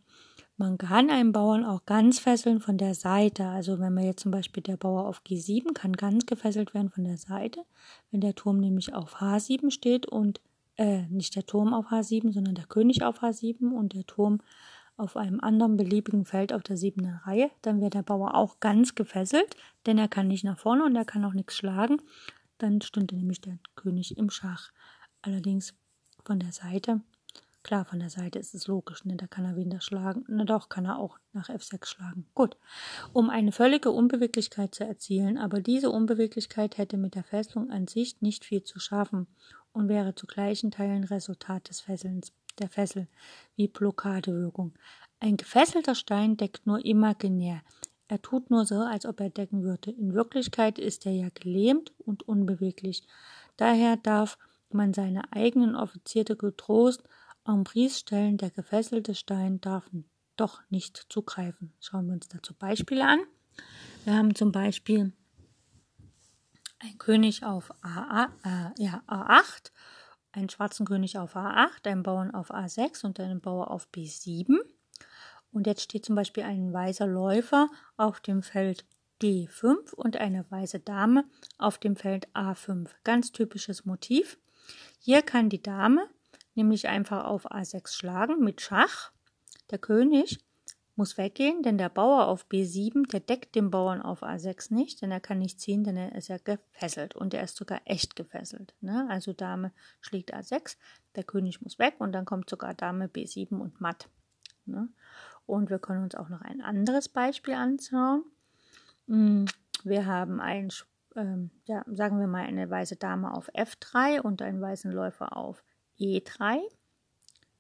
man 0.59 0.77
kann 0.77 1.09
einen 1.09 1.31
Bauern 1.31 1.63
auch 1.63 1.85
ganz 1.85 2.19
fesseln 2.19 2.59
von 2.59 2.77
der 2.77 2.93
Seite. 2.93 3.45
Also 3.45 3.79
wenn 3.79 3.93
man 3.93 4.03
jetzt 4.03 4.21
zum 4.21 4.31
Beispiel 4.31 4.61
der 4.61 4.75
Bauer 4.75 5.07
auf 5.07 5.21
G7 5.25 5.73
kann 5.73 5.93
ganz 5.93 6.25
gefesselt 6.25 6.73
werden 6.73 6.89
von 6.89 7.05
der 7.05 7.17
Seite. 7.17 7.63
Wenn 8.11 8.19
der 8.19 8.35
Turm 8.35 8.59
nämlich 8.59 8.93
auf 8.93 9.21
H7 9.21 9.71
steht 9.71 10.05
und 10.05 10.41
äh, 10.75 11.03
nicht 11.03 11.37
der 11.37 11.45
Turm 11.45 11.73
auf 11.73 11.87
H7, 11.93 12.33
sondern 12.33 12.55
der 12.55 12.65
König 12.65 13.03
auf 13.03 13.23
H7 13.23 13.71
und 13.71 13.93
der 13.93 14.05
Turm 14.05 14.39
auf 14.97 15.15
einem 15.15 15.39
anderen 15.39 15.77
beliebigen 15.77 16.25
Feld 16.25 16.51
auf 16.51 16.61
der 16.61 16.75
siebten 16.75 17.05
Reihe, 17.05 17.49
dann 17.61 17.79
wird 17.79 17.93
der 17.93 18.03
Bauer 18.03 18.35
auch 18.35 18.59
ganz 18.59 18.95
gefesselt, 18.95 19.55
denn 19.85 19.97
er 19.97 20.09
kann 20.09 20.27
nicht 20.27 20.43
nach 20.43 20.59
vorne 20.59 20.83
und 20.83 20.93
er 20.93 21.05
kann 21.05 21.23
auch 21.23 21.33
nichts 21.33 21.55
schlagen. 21.55 22.01
Dann 22.57 22.81
stünde 22.81 23.15
nämlich 23.15 23.39
der 23.39 23.59
König 23.75 24.17
im 24.17 24.29
Schach. 24.29 24.71
Allerdings 25.21 25.73
von 26.25 26.37
der 26.37 26.51
Seite 26.51 26.99
Klar, 27.61 27.83
von 27.85 27.99
der 27.99 28.09
Seite 28.09 28.39
ist 28.39 28.55
es 28.55 28.67
logisch, 28.67 29.03
ne? 29.03 29.17
da 29.17 29.27
kann 29.27 29.43
er 29.43 29.57
wieder 29.57 29.81
schlagen. 29.81 30.23
Na 30.27 30.45
doch, 30.45 30.69
kann 30.69 30.85
er 30.85 30.97
auch 30.97 31.19
nach 31.33 31.49
F6 31.49 31.85
schlagen. 31.85 32.25
Gut. 32.33 32.57
Um 33.11 33.29
eine 33.29 33.51
völlige 33.51 33.91
Unbeweglichkeit 33.91 34.73
zu 34.73 34.85
erzielen, 34.85 35.37
aber 35.37 35.59
diese 35.59 35.89
Unbeweglichkeit 35.89 36.77
hätte 36.77 36.97
mit 36.97 37.15
der 37.15 37.23
Fesselung 37.23 37.69
an 37.69 37.87
sich 37.87 38.21
nicht 38.21 38.45
viel 38.45 38.63
zu 38.63 38.79
schaffen 38.79 39.27
und 39.73 39.89
wäre 39.89 40.15
zu 40.15 40.25
gleichen 40.25 40.71
Teilen 40.71 41.03
Resultat 41.03 41.69
des 41.69 41.81
Fesselns, 41.81 42.31
der 42.59 42.69
Fessel, 42.69 43.07
wie 43.55 43.67
Blockadewirkung. 43.67 44.73
Ein 45.19 45.35
gefesselter 45.35 45.95
Stein 45.95 46.37
deckt 46.37 46.65
nur 46.65 46.83
imaginär. 46.85 47.61
Er 48.07 48.21
tut 48.21 48.49
nur 48.49 48.65
so, 48.65 48.79
als 48.79 49.05
ob 49.05 49.19
er 49.19 49.29
decken 49.29 49.63
würde. 49.63 49.91
In 49.91 50.13
Wirklichkeit 50.13 50.79
ist 50.79 51.05
er 51.05 51.11
ja 51.11 51.27
gelähmt 51.33 51.91
und 51.99 52.27
unbeweglich. 52.27 53.03
Daher 53.57 53.97
darf 53.97 54.37
man 54.71 54.93
seine 54.93 55.31
eigenen 55.33 55.75
Offiziere 55.75 56.35
getrost 56.35 57.03
Prise 57.63 57.99
stellen, 57.99 58.37
der 58.37 58.51
gefesselte 58.51 59.15
Stein 59.15 59.59
darf 59.61 59.89
doch 60.35 60.61
nicht 60.69 61.05
zugreifen. 61.09 61.73
Schauen 61.79 62.07
wir 62.07 62.13
uns 62.13 62.27
dazu 62.27 62.53
Beispiele 62.53 63.05
an. 63.05 63.19
Wir 64.05 64.15
haben 64.15 64.35
zum 64.35 64.51
Beispiel 64.51 65.11
ein 66.79 66.97
König 66.97 67.43
auf 67.43 67.71
A, 67.83 68.25
äh, 68.43 68.81
ja, 68.81 69.03
A8, 69.07 69.71
einen 70.31 70.49
schwarzen 70.49 70.85
König 70.85 71.17
auf 71.17 71.35
A8, 71.35 71.87
einen 71.87 72.03
Bauern 72.03 72.33
auf 72.33 72.51
A6 72.51 73.05
und 73.05 73.19
einen 73.19 73.41
Bauer 73.41 73.71
auf 73.71 73.89
B7. 73.93 74.57
Und 75.51 75.67
jetzt 75.67 75.81
steht 75.81 76.05
zum 76.05 76.15
Beispiel 76.15 76.43
ein 76.43 76.71
weißer 76.71 77.07
Läufer 77.07 77.69
auf 77.97 78.19
dem 78.21 78.43
Feld 78.43 78.85
D5 79.21 79.93
und 79.93 80.17
eine 80.17 80.49
weiße 80.49 80.79
Dame 80.79 81.25
auf 81.57 81.79
dem 81.79 81.95
Feld 81.95 82.29
A5. 82.33 82.89
Ganz 83.03 83.31
typisches 83.31 83.85
Motiv. 83.85 84.37
Hier 84.99 85.21
kann 85.21 85.49
die 85.49 85.61
Dame 85.61 86.07
nämlich 86.59 86.89
einfach 86.89 87.23
auf 87.23 87.51
A6 87.51 87.95
schlagen 87.95 88.43
mit 88.43 88.59
Schach. 88.59 89.11
Der 89.71 89.79
König 89.79 90.39
muss 90.97 91.17
weggehen, 91.17 91.63
denn 91.63 91.77
der 91.77 91.87
Bauer 91.87 92.27
auf 92.27 92.45
B7, 92.47 93.09
der 93.09 93.21
deckt 93.21 93.55
den 93.55 93.71
Bauern 93.71 94.01
auf 94.01 94.21
A6 94.21 94.73
nicht, 94.73 95.01
denn 95.01 95.11
er 95.11 95.21
kann 95.21 95.39
nicht 95.39 95.61
ziehen, 95.61 95.85
denn 95.85 95.95
er 95.95 96.13
ist 96.13 96.27
ja 96.27 96.37
gefesselt 96.37 97.15
und 97.15 97.33
er 97.33 97.43
ist 97.43 97.55
sogar 97.55 97.79
echt 97.85 98.17
gefesselt. 98.17 98.75
Ne? 98.81 99.07
Also 99.09 99.31
Dame 99.31 99.71
schlägt 100.01 100.35
A6, 100.35 100.75
der 101.15 101.23
König 101.23 101.61
muss 101.61 101.79
weg 101.79 101.95
und 101.99 102.11
dann 102.11 102.25
kommt 102.25 102.49
sogar 102.49 102.73
Dame 102.73 103.07
B7 103.07 103.57
und 103.57 103.79
matt. 103.79 104.09
Ne? 104.65 104.89
Und 105.45 105.69
wir 105.69 105.79
können 105.79 106.03
uns 106.03 106.15
auch 106.15 106.27
noch 106.27 106.41
ein 106.41 106.59
anderes 106.59 107.07
Beispiel 107.07 107.53
anschauen. 107.53 108.25
Hm, 109.07 109.45
wir 109.85 110.05
haben 110.05 110.41
ein, 110.41 110.67
ähm, 111.15 111.51
ja, 111.63 111.85
sagen 111.87 112.19
wir 112.19 112.27
mal, 112.27 112.43
eine 112.43 112.69
weiße 112.69 112.97
Dame 112.97 113.33
auf 113.33 113.49
F3 113.53 114.19
und 114.19 114.41
einen 114.41 114.59
weißen 114.59 114.91
Läufer 114.91 115.37
auf 115.37 115.63
E3. 115.99 116.61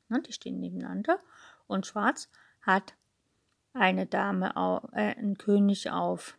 Ne, 0.09 0.21
die 0.21 0.33
stehen 0.33 0.59
nebeneinander. 0.59 1.19
Und 1.67 1.85
Schwarz 1.85 2.29
hat 2.61 2.95
eine 3.73 4.05
Dame, 4.05 4.49
äh, 4.93 5.15
einen 5.15 5.37
König 5.37 5.91
auf 5.91 6.37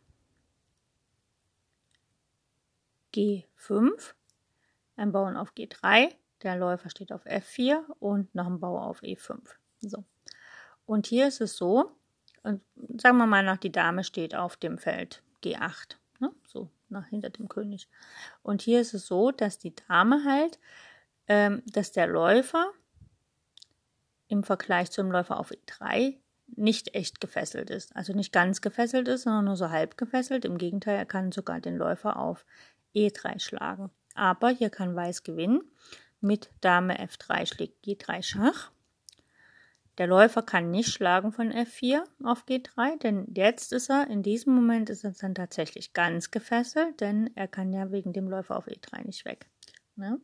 G5, 3.15 4.15
ein 4.97 5.13
Bauern 5.13 5.37
auf 5.37 5.53
G3, 5.55 6.15
der 6.43 6.57
Läufer 6.57 6.91
steht 6.91 7.13
auf 7.13 7.27
F4 7.27 7.85
und 7.99 8.35
noch 8.35 8.47
ein 8.47 8.61
Bauer 8.61 8.83
auf 8.83 9.03
E5. 9.03 9.39
So. 9.81 10.05
Und 10.87 11.07
hier 11.07 11.29
ist 11.29 11.41
es 11.41 11.57
so, 11.57 11.97
sagen 12.43 13.19
wir 13.19 13.27
mal 13.27 13.43
nach, 13.43 13.59
die 13.59 13.73
Dame 13.73 14.05
steht 14.05 14.35
auf 14.35 14.57
dem 14.57 14.79
Feld 14.79 15.23
G8, 15.43 15.97
ne? 16.19 16.33
so 16.47 16.71
nach 16.89 17.07
hinter 17.07 17.31
dem 17.31 17.49
König. 17.49 17.89
Und 18.43 18.63
hier 18.63 18.81
ist 18.81 18.95
es 18.95 19.07
so, 19.07 19.31
dass 19.31 19.59
die 19.59 19.75
Dame 19.75 20.25
halt 20.25 20.59
ähm, 21.31 21.63
dass 21.65 21.93
der 21.93 22.09
Läufer 22.09 22.73
im 24.27 24.43
Vergleich 24.43 24.91
zum 24.91 25.13
Läufer 25.13 25.39
auf 25.39 25.53
E3 25.53 26.17
nicht 26.57 26.97
echt 26.97 27.21
gefesselt 27.21 27.71
ist. 27.71 27.95
Also 27.95 28.13
nicht 28.13 28.33
ganz 28.33 28.61
gefesselt 28.61 29.07
ist, 29.07 29.23
sondern 29.23 29.45
nur 29.45 29.55
so 29.55 29.71
halb 29.71 29.97
gefesselt. 29.97 30.45
Im 30.45 30.59
Gegenteil, 30.59 30.97
er 30.97 31.07
kann 31.07 31.31
sogar 31.31 31.61
den 31.61 31.77
Läufer 31.77 32.19
auf 32.19 32.45
E3 32.97 33.39
schlagen. 33.39 33.91
Aber 34.17 34.51
hier 34.51 34.71
kann 34.71 34.97
Weiß 34.97 35.23
gewinnen. 35.23 35.63
Mit 36.21 36.51
Dame 36.63 37.01
F3 37.01 37.47
schlägt 37.47 37.87
G3 37.87 38.23
Schach. 38.23 38.73
Der 39.99 40.09
Läufer 40.09 40.43
kann 40.43 40.73
nicht 40.73 40.91
schlagen 40.91 41.31
von 41.31 41.53
F4 41.53 42.03
auf 42.25 42.45
G3, 42.45 42.99
denn 42.99 43.27
jetzt 43.37 43.73
ist 43.73 43.89
er, 43.89 44.09
in 44.09 44.25
diesem 44.25 44.55
Moment 44.55 44.91
ist 44.91 45.05
er 45.05 45.13
dann 45.13 45.37
tatsächlich 45.37 45.93
ganz 45.93 46.33
gefesselt, 46.33 47.01
denn 47.01 47.31
er 47.37 47.47
kann 47.47 47.73
ja 47.73 47.93
wegen 47.93 48.13
dem 48.13 48.29
Läufer 48.29 48.57
auf 48.57 48.67
E3 48.67 49.05
nicht 49.05 49.25
weg. 49.25 49.47
Ne? 49.95 50.19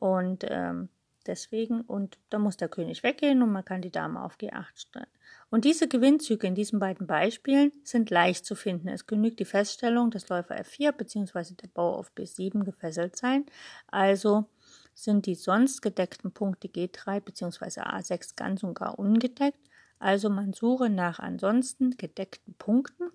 Und 0.00 0.44
ähm, 0.48 0.88
deswegen, 1.26 1.82
und 1.82 2.18
da 2.30 2.38
muss 2.38 2.56
der 2.56 2.68
König 2.68 3.02
weggehen 3.04 3.42
und 3.42 3.52
man 3.52 3.64
kann 3.64 3.82
die 3.82 3.92
Dame 3.92 4.24
auf 4.24 4.36
G8 4.38 4.64
stellen. 4.74 5.06
Und 5.50 5.64
diese 5.64 5.86
Gewinnzüge 5.88 6.46
in 6.46 6.54
diesen 6.54 6.80
beiden 6.80 7.06
Beispielen 7.06 7.72
sind 7.84 8.10
leicht 8.10 8.46
zu 8.46 8.54
finden. 8.54 8.88
Es 8.88 9.06
genügt 9.06 9.38
die 9.38 9.44
Feststellung, 9.44 10.10
dass 10.10 10.28
Läufer 10.28 10.56
F4 10.56 10.92
bzw. 10.92 11.54
der 11.54 11.68
Bauer 11.68 11.98
auf 11.98 12.12
B7 12.16 12.64
gefesselt 12.64 13.16
sein. 13.16 13.46
Also 13.88 14.46
sind 14.94 15.26
die 15.26 15.34
sonst 15.34 15.82
gedeckten 15.82 16.32
Punkte 16.32 16.68
G3 16.68 17.20
bzw. 17.20 17.82
A6 17.82 18.36
ganz 18.36 18.62
und 18.62 18.74
gar 18.74 18.98
ungedeckt. 18.98 19.60
Also 19.98 20.30
man 20.30 20.54
suche 20.54 20.88
nach 20.88 21.18
ansonsten 21.18 21.96
gedeckten 21.96 22.54
Punkten 22.54 23.10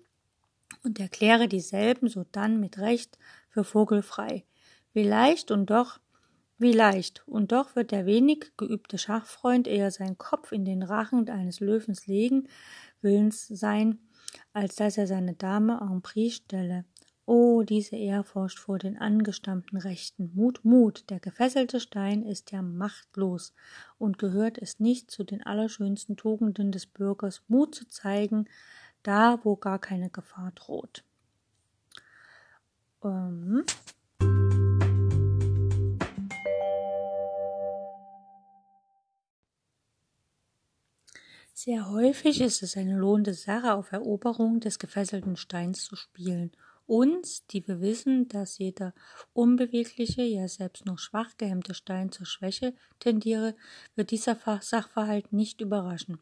und 0.84 1.00
erkläre 1.00 1.48
dieselben 1.48 2.08
so 2.08 2.24
dann 2.30 2.60
mit 2.60 2.78
Recht 2.78 3.18
für 3.48 3.64
vogelfrei. 3.64 4.44
Wie 4.92 5.02
leicht 5.02 5.50
und 5.50 5.66
doch 5.66 5.98
wie 6.58 6.72
leicht, 6.72 7.22
und 7.26 7.52
doch 7.52 7.76
wird 7.76 7.90
der 7.90 8.06
wenig 8.06 8.52
geübte 8.56 8.98
Schachfreund 8.98 9.66
eher 9.66 9.90
seinen 9.90 10.18
Kopf 10.18 10.52
in 10.52 10.64
den 10.64 10.82
Rachen 10.82 11.28
eines 11.28 11.60
Löwens 11.60 12.06
legen 12.06 12.48
willens 13.02 13.46
sein, 13.46 13.98
als 14.52 14.76
dass 14.76 14.98
er 14.98 15.06
seine 15.06 15.34
Dame 15.34 15.78
en 15.80 16.02
prise 16.02 16.36
stelle. 16.36 16.84
Oh, 17.28 17.62
diese 17.62 17.96
Ehrfurcht 17.96 18.58
vor 18.58 18.78
den 18.78 18.96
angestammten 18.96 19.78
Rechten. 19.78 20.30
Mut, 20.34 20.64
Mut, 20.64 21.10
der 21.10 21.18
gefesselte 21.18 21.80
Stein 21.80 22.22
ist 22.22 22.52
ja 22.52 22.62
machtlos 22.62 23.52
und 23.98 24.18
gehört 24.18 24.58
es 24.58 24.78
nicht 24.78 25.10
zu 25.10 25.24
den 25.24 25.42
allerschönsten 25.42 26.16
Tugenden 26.16 26.70
des 26.70 26.86
Bürgers, 26.86 27.42
Mut 27.48 27.74
zu 27.74 27.88
zeigen, 27.88 28.46
da 29.02 29.40
wo 29.42 29.56
gar 29.56 29.80
keine 29.80 30.08
Gefahr 30.08 30.52
droht. 30.52 31.04
Ähm. 33.02 33.64
Sehr 41.58 41.88
häufig 41.88 42.42
ist 42.42 42.62
es 42.62 42.76
eine 42.76 42.98
lohnende 42.98 43.32
Sache, 43.32 43.72
auf 43.72 43.90
Eroberung 43.90 44.60
des 44.60 44.78
gefesselten 44.78 45.36
Steins 45.36 45.86
zu 45.86 45.96
spielen, 45.96 46.52
uns, 46.84 47.46
die 47.46 47.66
wir 47.66 47.80
wissen, 47.80 48.28
dass 48.28 48.58
jeder 48.58 48.92
unbewegliche, 49.32 50.20
ja 50.20 50.48
selbst 50.48 50.84
noch 50.84 50.98
schwach 50.98 51.38
gehemmte 51.38 51.72
Stein 51.72 52.12
zur 52.12 52.26
Schwäche 52.26 52.74
tendiere, 53.00 53.56
wird 53.94 54.10
dieser 54.10 54.36
Sachverhalt 54.60 55.32
nicht 55.32 55.62
überraschen. 55.62 56.18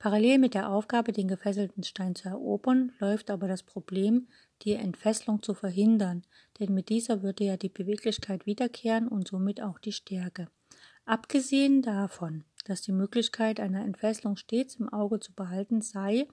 Parallel 0.00 0.38
mit 0.38 0.54
der 0.54 0.68
Aufgabe, 0.68 1.12
den 1.12 1.28
gefesselten 1.28 1.84
Stein 1.84 2.16
zu 2.16 2.30
erobern, 2.30 2.90
läuft 2.98 3.30
aber 3.30 3.46
das 3.46 3.62
Problem, 3.62 4.26
die 4.62 4.72
Entfesselung 4.72 5.40
zu 5.40 5.54
verhindern, 5.54 6.24
denn 6.58 6.74
mit 6.74 6.88
dieser 6.88 7.22
würde 7.22 7.44
ja 7.44 7.56
die 7.56 7.68
Beweglichkeit 7.68 8.44
wiederkehren 8.44 9.06
und 9.06 9.28
somit 9.28 9.62
auch 9.62 9.78
die 9.78 9.92
Stärke. 9.92 10.48
Abgesehen 11.04 11.80
davon, 11.80 12.42
dass 12.64 12.82
die 12.82 12.92
Möglichkeit 12.92 13.60
einer 13.60 13.84
Entfesselung 13.84 14.36
stets 14.36 14.76
im 14.76 14.88
Auge 14.88 15.20
zu 15.20 15.32
behalten 15.32 15.80
sei, 15.80 16.26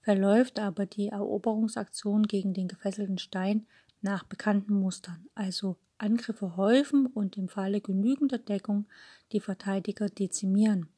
verläuft 0.00 0.58
aber 0.58 0.86
die 0.86 1.08
Eroberungsaktion 1.08 2.24
gegen 2.24 2.54
den 2.54 2.68
gefesselten 2.68 3.18
Stein 3.18 3.66
nach 4.00 4.24
bekannten 4.24 4.74
Mustern, 4.74 5.26
also 5.34 5.76
Angriffe 5.98 6.56
häufen 6.56 7.06
und 7.06 7.36
im 7.36 7.48
Falle 7.48 7.80
genügender 7.80 8.38
Deckung 8.38 8.86
die 9.32 9.40
Verteidiger 9.40 10.08
dezimieren. 10.08 10.88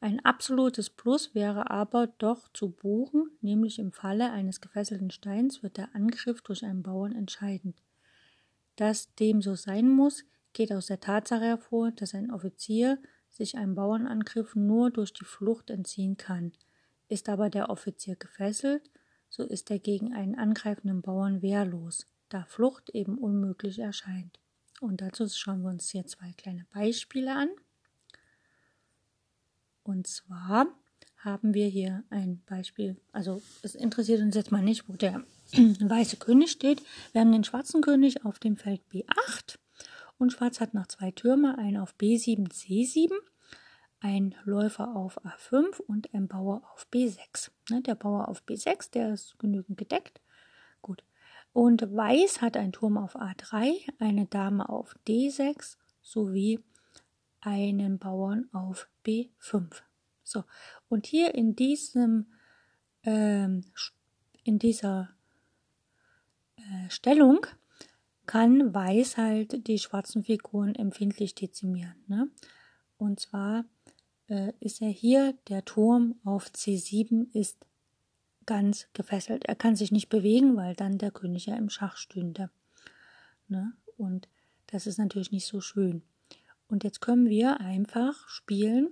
Ein 0.00 0.24
absolutes 0.24 0.90
Plus 0.90 1.34
wäre 1.34 1.70
aber 1.70 2.06
doch 2.18 2.48
zu 2.52 2.70
buchen, 2.70 3.30
nämlich 3.40 3.78
im 3.78 3.92
Falle 3.92 4.30
eines 4.30 4.60
gefesselten 4.60 5.10
Steins 5.10 5.62
wird 5.62 5.78
der 5.78 5.94
Angriff 5.94 6.42
durch 6.42 6.64
einen 6.64 6.82
Bauern 6.82 7.12
entscheidend. 7.12 7.82
Dass 8.76 9.14
dem 9.14 9.42
so 9.42 9.54
sein 9.54 9.88
muss, 9.88 10.24
geht 10.52 10.72
aus 10.72 10.86
der 10.86 11.00
Tatsache 11.00 11.44
hervor, 11.44 11.92
dass 11.92 12.14
ein 12.14 12.30
Offizier 12.30 12.98
sich 13.30 13.56
einem 13.56 13.74
Bauernangriff 13.74 14.54
nur 14.54 14.90
durch 14.90 15.12
die 15.12 15.24
Flucht 15.24 15.70
entziehen 15.70 16.16
kann. 16.16 16.52
Ist 17.08 17.28
aber 17.28 17.50
der 17.50 17.70
Offizier 17.70 18.16
gefesselt, 18.16 18.90
so 19.28 19.44
ist 19.44 19.70
er 19.70 19.78
gegen 19.78 20.12
einen 20.12 20.34
angreifenden 20.34 21.02
Bauern 21.02 21.40
wehrlos, 21.42 22.06
da 22.28 22.44
Flucht 22.44 22.90
eben 22.90 23.16
unmöglich 23.16 23.78
erscheint. 23.78 24.38
Und 24.80 25.00
dazu 25.00 25.28
schauen 25.28 25.62
wir 25.62 25.70
uns 25.70 25.90
hier 25.90 26.06
zwei 26.06 26.32
kleine 26.36 26.66
Beispiele 26.72 27.34
an. 27.34 27.48
Und 29.82 30.06
zwar 30.06 30.66
haben 31.16 31.54
wir 31.54 31.66
hier 31.66 32.02
ein 32.10 32.42
Beispiel, 32.46 32.96
also 33.12 33.42
es 33.62 33.74
interessiert 33.74 34.20
uns 34.22 34.34
jetzt 34.34 34.52
mal 34.52 34.62
nicht, 34.62 34.88
wo 34.88 34.94
der 34.94 35.24
weiße 35.52 36.16
König 36.16 36.50
steht. 36.50 36.82
Wir 37.12 37.20
haben 37.20 37.32
den 37.32 37.44
schwarzen 37.44 37.82
König 37.82 38.24
auf 38.24 38.38
dem 38.38 38.56
Feld 38.56 38.80
B8 38.90 39.58
und 40.20 40.32
Schwarz 40.32 40.60
hat 40.60 40.74
noch 40.74 40.86
zwei 40.86 41.10
Türme, 41.10 41.58
einen 41.58 41.78
auf 41.78 41.94
B7, 41.96 42.48
C7 42.52 43.10
ein 44.00 44.34
Läufer 44.44 44.96
auf 44.96 45.22
A5 45.24 45.78
und 45.80 46.12
ein 46.14 46.26
Bauer 46.26 46.62
auf 46.72 46.86
B6. 46.92 47.50
Ne, 47.70 47.82
der 47.82 47.94
Bauer 47.94 48.28
auf 48.28 48.42
B6, 48.44 48.90
der 48.90 49.12
ist 49.12 49.38
genügend 49.38 49.78
gedeckt. 49.78 50.20
Gut. 50.82 51.04
Und 51.52 51.82
Weiß 51.94 52.40
hat 52.40 52.56
einen 52.56 52.72
Turm 52.72 52.96
auf 52.96 53.16
A3, 53.16 53.72
eine 53.98 54.26
Dame 54.26 54.68
auf 54.68 54.96
D6 55.06 55.76
sowie 56.00 56.60
einen 57.40 57.98
Bauern 57.98 58.48
auf 58.52 58.88
B5. 59.04 59.82
So, 60.24 60.44
und 60.88 61.06
hier 61.06 61.34
in 61.34 61.56
diesem 61.56 62.26
ähm, 63.02 63.64
in 64.44 64.58
dieser 64.58 65.10
äh, 66.56 66.88
Stellung 66.90 67.46
kann 68.30 68.72
Weiß 68.72 69.16
halt 69.16 69.66
die 69.66 69.80
schwarzen 69.80 70.22
Figuren 70.22 70.76
empfindlich 70.76 71.34
dezimieren. 71.34 71.96
Ne? 72.06 72.28
Und 72.96 73.18
zwar 73.18 73.64
äh, 74.28 74.52
ist 74.60 74.80
er 74.80 74.88
hier, 74.88 75.34
der 75.48 75.64
Turm 75.64 76.14
auf 76.22 76.46
C7 76.46 77.26
ist 77.34 77.66
ganz 78.46 78.86
gefesselt. 78.92 79.46
Er 79.46 79.56
kann 79.56 79.74
sich 79.74 79.90
nicht 79.90 80.10
bewegen, 80.10 80.54
weil 80.54 80.76
dann 80.76 80.96
der 80.96 81.10
König 81.10 81.46
ja 81.46 81.56
im 81.56 81.70
Schach 81.70 81.96
stünde. 81.96 82.50
Ne? 83.48 83.72
Und 83.96 84.28
das 84.68 84.86
ist 84.86 84.98
natürlich 84.98 85.32
nicht 85.32 85.46
so 85.46 85.60
schön. 85.60 86.02
Und 86.68 86.84
jetzt 86.84 87.00
können 87.00 87.28
wir 87.28 87.58
einfach 87.58 88.28
spielen, 88.28 88.90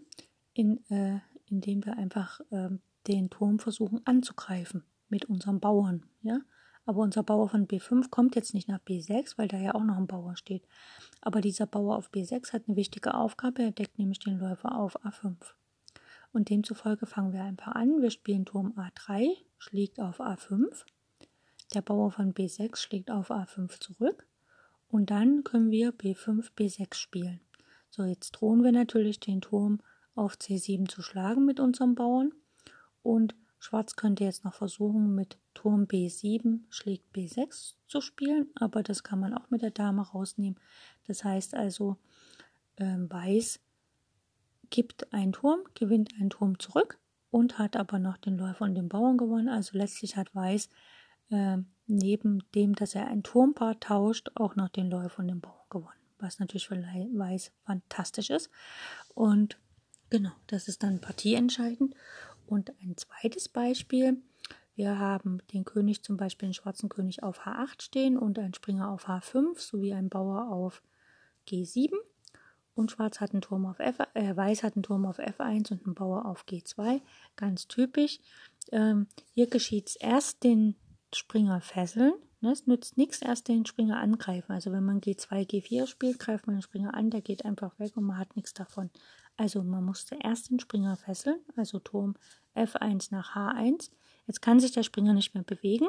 in, 0.52 0.84
äh, 0.90 1.20
indem 1.46 1.86
wir 1.86 1.96
einfach 1.96 2.40
äh, 2.50 2.70
den 3.06 3.30
Turm 3.30 3.60
versuchen 3.60 4.04
anzugreifen 4.04 4.82
mit 5.08 5.26
unserem 5.26 5.60
Bauern. 5.60 6.06
Ja? 6.22 6.40
Aber 6.88 7.02
unser 7.02 7.22
Bauer 7.22 7.50
von 7.50 7.68
B5 7.68 8.08
kommt 8.08 8.34
jetzt 8.34 8.54
nicht 8.54 8.66
nach 8.66 8.78
B6, 8.78 9.36
weil 9.36 9.46
da 9.46 9.58
ja 9.58 9.74
auch 9.74 9.84
noch 9.84 9.98
ein 9.98 10.06
Bauer 10.06 10.36
steht. 10.36 10.66
Aber 11.20 11.42
dieser 11.42 11.66
Bauer 11.66 11.98
auf 11.98 12.10
B6 12.10 12.54
hat 12.54 12.62
eine 12.66 12.76
wichtige 12.76 13.12
Aufgabe, 13.12 13.62
er 13.62 13.72
deckt 13.72 13.98
nämlich 13.98 14.20
den 14.20 14.38
Läufer 14.38 14.74
auf 14.74 14.98
A5. 15.04 15.34
Und 16.32 16.48
demzufolge 16.48 17.04
fangen 17.04 17.34
wir 17.34 17.44
einfach 17.44 17.72
an. 17.72 18.00
Wir 18.00 18.10
spielen 18.10 18.46
Turm 18.46 18.72
A3, 18.78 19.36
schlägt 19.58 20.00
auf 20.00 20.18
A5. 20.18 20.86
Der 21.74 21.82
Bauer 21.82 22.10
von 22.10 22.32
B6 22.32 22.76
schlägt 22.78 23.10
auf 23.10 23.30
A5 23.30 23.78
zurück. 23.80 24.26
Und 24.88 25.10
dann 25.10 25.44
können 25.44 25.70
wir 25.70 25.92
B5, 25.92 26.52
B6 26.56 26.94
spielen. 26.94 27.40
So, 27.90 28.04
jetzt 28.04 28.30
drohen 28.30 28.64
wir 28.64 28.72
natürlich 28.72 29.20
den 29.20 29.42
Turm 29.42 29.80
auf 30.14 30.36
C7 30.36 30.88
zu 30.88 31.02
schlagen 31.02 31.44
mit 31.44 31.60
unserem 31.60 31.94
Bauern. 31.94 32.32
Und 33.02 33.34
Schwarz 33.58 33.96
könnte 33.96 34.24
jetzt 34.24 34.44
noch 34.44 34.54
versuchen, 34.54 35.14
mit 35.14 35.38
Turm 35.54 35.84
B7 35.84 36.60
schlägt 36.70 37.14
B6 37.14 37.74
zu 37.86 38.00
spielen, 38.00 38.48
aber 38.54 38.82
das 38.82 39.02
kann 39.02 39.18
man 39.18 39.34
auch 39.34 39.50
mit 39.50 39.62
der 39.62 39.70
Dame 39.70 40.02
rausnehmen. 40.02 40.58
Das 41.06 41.24
heißt 41.24 41.54
also, 41.54 41.96
äh, 42.76 42.96
Weiß 42.96 43.60
gibt 44.70 45.12
einen 45.12 45.32
Turm, 45.32 45.60
gewinnt 45.74 46.12
einen 46.14 46.30
Turm 46.30 46.58
zurück 46.58 46.98
und 47.30 47.58
hat 47.58 47.76
aber 47.76 47.98
noch 47.98 48.16
den 48.18 48.38
Läufer 48.38 48.64
und 48.64 48.74
den 48.74 48.88
Bauern 48.88 49.16
gewonnen. 49.16 49.48
Also 49.48 49.76
letztlich 49.76 50.16
hat 50.16 50.34
Weiß 50.34 50.68
äh, 51.30 51.58
neben 51.86 52.42
dem, 52.54 52.74
dass 52.74 52.94
er 52.94 53.08
ein 53.08 53.22
Turmpaar 53.22 53.80
tauscht, 53.80 54.30
auch 54.34 54.56
noch 54.56 54.68
den 54.68 54.90
Läufer 54.90 55.20
und 55.20 55.28
den 55.28 55.40
Bauern 55.40 55.66
gewonnen. 55.70 55.98
Was 56.18 56.38
natürlich 56.38 56.68
für 56.68 56.76
Weiß 56.76 57.52
fantastisch 57.64 58.30
ist. 58.30 58.50
Und 59.14 59.58
genau, 60.10 60.32
das 60.46 60.68
ist 60.68 60.82
dann 60.82 61.00
partieentscheidend. 61.00 61.94
Und 62.48 62.72
ein 62.80 62.96
zweites 62.96 63.48
Beispiel, 63.48 64.22
wir 64.74 64.98
haben 64.98 65.40
den 65.52 65.64
König 65.64 66.02
zum 66.02 66.16
Beispiel 66.16 66.48
den 66.48 66.54
schwarzen 66.54 66.88
König 66.88 67.22
auf 67.22 67.40
H8 67.40 67.82
stehen 67.82 68.16
und 68.16 68.38
einen 68.38 68.54
Springer 68.54 68.90
auf 68.90 69.06
H5 69.06 69.60
sowie 69.60 69.92
einen 69.92 70.08
Bauer 70.08 70.50
auf 70.50 70.82
G7. 71.46 71.92
Und 72.74 72.92
Schwarz 72.92 73.20
hat 73.20 73.32
einen 73.32 73.42
Turm 73.42 73.66
auf 73.66 73.80
F, 73.80 73.98
äh, 74.14 74.36
Weiß 74.36 74.62
hat 74.62 74.76
einen 74.76 74.84
Turm 74.84 75.04
auf 75.04 75.18
F1 75.18 75.72
und 75.72 75.84
einen 75.84 75.94
Bauer 75.94 76.26
auf 76.26 76.44
G2. 76.46 77.02
Ganz 77.36 77.66
typisch. 77.66 78.20
Ähm, 78.70 79.08
hier 79.34 79.48
geschieht 79.48 79.88
es 79.88 79.96
erst 79.96 80.44
den 80.44 80.76
Springer 81.12 81.60
fesseln. 81.60 82.14
Ne? 82.40 82.52
Es 82.52 82.66
nützt 82.66 82.96
nichts, 82.96 83.20
erst 83.20 83.48
den 83.48 83.66
Springer 83.66 83.98
angreifen. 83.98 84.52
Also 84.52 84.72
wenn 84.72 84.84
man 84.84 85.00
G2, 85.00 85.44
G4 85.50 85.86
spielt, 85.86 86.18
greift 86.18 86.46
man 86.46 86.56
den 86.56 86.62
Springer 86.62 86.94
an, 86.94 87.10
der 87.10 87.20
geht 87.20 87.44
einfach 87.44 87.78
weg 87.78 87.96
und 87.96 88.04
man 88.04 88.16
hat 88.16 88.36
nichts 88.36 88.54
davon. 88.54 88.90
Also 89.38 89.62
man 89.62 89.84
musste 89.84 90.18
erst 90.20 90.50
den 90.50 90.58
Springer 90.58 90.96
fesseln, 90.96 91.38
also 91.56 91.78
Turm 91.78 92.16
F1 92.56 93.08
nach 93.12 93.36
H1. 93.36 93.90
Jetzt 94.26 94.42
kann 94.42 94.58
sich 94.58 94.72
der 94.72 94.82
Springer 94.82 95.14
nicht 95.14 95.32
mehr 95.32 95.44
bewegen 95.44 95.86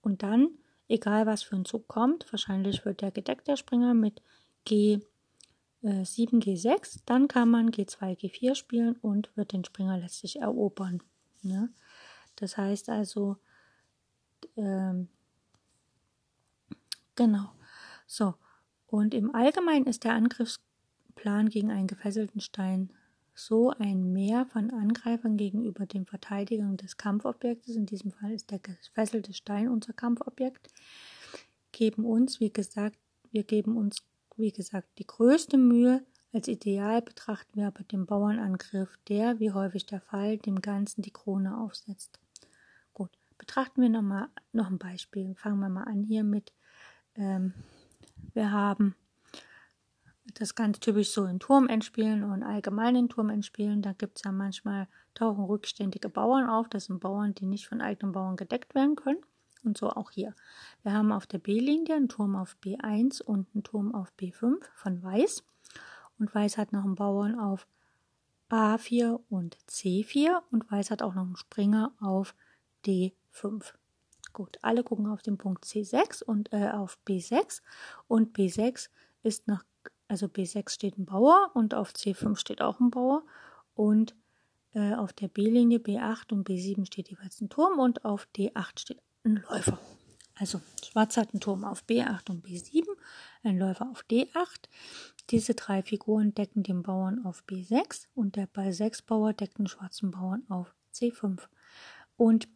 und 0.00 0.22
dann, 0.22 0.48
egal 0.88 1.26
was 1.26 1.42
für 1.42 1.56
ein 1.56 1.66
Zug 1.66 1.86
kommt, 1.88 2.32
wahrscheinlich 2.32 2.84
wird 2.86 3.02
der 3.02 3.10
gedeckt, 3.10 3.48
der 3.48 3.56
Springer 3.56 3.92
mit 3.92 4.22
G7, 4.66 5.02
äh, 5.82 6.02
G6, 6.04 7.00
dann 7.04 7.28
kann 7.28 7.50
man 7.50 7.70
G2, 7.70 8.18
G4 8.18 8.54
spielen 8.54 8.96
und 8.96 9.30
wird 9.36 9.52
den 9.52 9.64
Springer 9.64 9.98
letztlich 9.98 10.40
erobern. 10.40 11.02
Ne? 11.42 11.68
Das 12.36 12.56
heißt 12.56 12.88
also, 12.88 13.36
ähm, 14.56 15.08
genau, 17.14 17.52
so. 18.06 18.34
Und 18.86 19.12
im 19.12 19.34
Allgemeinen 19.34 19.86
ist 19.86 20.04
der 20.04 20.14
Angriffs 20.14 20.60
Plan 21.20 21.50
gegen 21.50 21.70
einen 21.70 21.86
gefesselten 21.86 22.40
Stein 22.40 22.88
so 23.34 23.70
ein 23.78 24.10
Mehr 24.14 24.46
von 24.46 24.70
Angreifern 24.70 25.36
gegenüber 25.36 25.84
den 25.84 26.06
Verteidigern 26.06 26.78
des 26.78 26.96
Kampfobjektes, 26.96 27.76
in 27.76 27.84
diesem 27.84 28.10
Fall 28.10 28.32
ist 28.32 28.50
der 28.50 28.58
gefesselte 28.58 29.34
Stein 29.34 29.68
unser 29.68 29.92
Kampfobjekt, 29.92 30.68
geben 31.72 32.06
uns, 32.06 32.40
wie 32.40 32.50
gesagt, 32.50 32.98
wir 33.32 33.44
geben 33.44 33.76
uns, 33.76 33.98
wie 34.36 34.50
gesagt, 34.50 34.88
die 34.98 35.06
größte 35.06 35.58
Mühe. 35.58 36.06
Als 36.32 36.48
Ideal 36.48 37.02
betrachten 37.02 37.60
wir 37.60 37.66
aber 37.66 37.84
den 37.84 38.06
Bauernangriff, 38.06 38.98
der, 39.08 39.38
wie 39.40 39.52
häufig 39.52 39.84
der 39.84 40.00
Fall, 40.00 40.38
dem 40.38 40.62
Ganzen 40.62 41.02
die 41.02 41.12
Krone 41.12 41.58
aufsetzt. 41.58 42.18
Gut, 42.94 43.10
betrachten 43.36 43.82
wir 43.82 43.90
nochmal 43.90 44.28
noch 44.52 44.70
ein 44.70 44.78
Beispiel. 44.78 45.34
Fangen 45.34 45.60
wir 45.60 45.68
mal 45.68 45.84
an 45.84 46.02
hier 46.02 46.24
mit, 46.24 46.54
ähm, 47.14 47.52
wir 48.32 48.50
haben 48.50 48.94
das 50.34 50.54
ganz 50.54 50.80
typisch 50.80 51.10
so 51.10 51.24
in 51.24 51.40
Turmendspielen 51.40 52.24
und 52.24 52.42
allgemein 52.42 52.96
in 52.96 53.08
Turmendspielen. 53.08 53.82
Da 53.82 53.92
gibt 53.92 54.18
es 54.18 54.24
ja 54.24 54.32
manchmal, 54.32 54.88
tauchen 55.14 55.44
rückständige 55.44 56.08
Bauern 56.08 56.48
auf. 56.48 56.68
Das 56.68 56.86
sind 56.86 57.00
Bauern, 57.00 57.34
die 57.34 57.46
nicht 57.46 57.66
von 57.66 57.80
eigenen 57.80 58.12
Bauern 58.12 58.36
gedeckt 58.36 58.74
werden 58.74 58.96
können. 58.96 59.20
Und 59.62 59.76
so 59.76 59.90
auch 59.90 60.10
hier. 60.10 60.34
Wir 60.82 60.92
haben 60.92 61.12
auf 61.12 61.26
der 61.26 61.38
B-Linie 61.38 61.96
einen 61.96 62.08
Turm 62.08 62.34
auf 62.34 62.56
B1 62.64 63.22
und 63.22 63.46
einen 63.54 63.62
Turm 63.62 63.94
auf 63.94 64.12
B5 64.18 64.56
von 64.74 65.02
Weiß. 65.02 65.42
Und 66.18 66.34
Weiß 66.34 66.56
hat 66.56 66.72
noch 66.72 66.84
einen 66.84 66.94
Bauern 66.94 67.38
auf 67.38 67.66
A4 68.50 69.20
und 69.28 69.56
C4 69.68 70.42
und 70.50 70.70
Weiß 70.70 70.90
hat 70.90 71.02
auch 71.02 71.14
noch 71.14 71.22
einen 71.22 71.36
Springer 71.36 71.92
auf 72.00 72.34
D5. 72.84 73.74
Gut, 74.32 74.58
alle 74.62 74.82
gucken 74.82 75.06
auf 75.06 75.22
den 75.22 75.38
Punkt 75.38 75.64
C6 75.64 76.22
und 76.22 76.52
äh, 76.52 76.70
auf 76.70 76.98
B6 77.06 77.62
und 78.08 78.36
B6 78.36 78.88
ist 79.22 79.46
nach, 79.48 79.64
also 80.10 80.26
B6 80.26 80.70
steht 80.70 80.98
ein 80.98 81.06
Bauer 81.06 81.52
und 81.54 81.72
auf 81.72 81.92
C5 81.92 82.36
steht 82.36 82.60
auch 82.62 82.80
ein 82.80 82.90
Bauer 82.90 83.22
und 83.74 84.16
äh, 84.74 84.94
auf 84.94 85.12
der 85.12 85.28
B-Linie 85.28 85.78
B8 85.78 86.32
und 86.32 86.48
B7 86.48 86.84
steht 86.84 87.10
jeweils 87.10 87.40
ein 87.40 87.48
Turm 87.48 87.78
und 87.78 88.04
auf 88.04 88.26
D8 88.36 88.80
steht 88.80 89.00
ein 89.24 89.36
Läufer. 89.48 89.78
Also 90.36 90.60
Schwarz 90.84 91.16
hat 91.16 91.32
einen 91.32 91.40
Turm 91.40 91.64
auf 91.64 91.84
B8 91.84 92.28
und 92.30 92.44
B7, 92.44 92.86
ein 93.44 93.56
Läufer 93.56 93.88
auf 93.88 94.02
D8. 94.10 94.68
Diese 95.30 95.54
drei 95.54 95.82
Figuren 95.82 96.34
decken 96.34 96.64
den 96.64 96.82
Bauern 96.82 97.24
auf 97.24 97.44
B6 97.46 98.08
und 98.14 98.34
der 98.34 98.46
Ball 98.46 98.72
6 98.72 99.02
Bauer 99.02 99.32
deckt 99.32 99.58
den 99.58 99.68
schwarzen 99.68 100.10
Bauern 100.10 100.42
auf 100.48 100.74
C5. 100.92 101.38
Und 102.16 102.48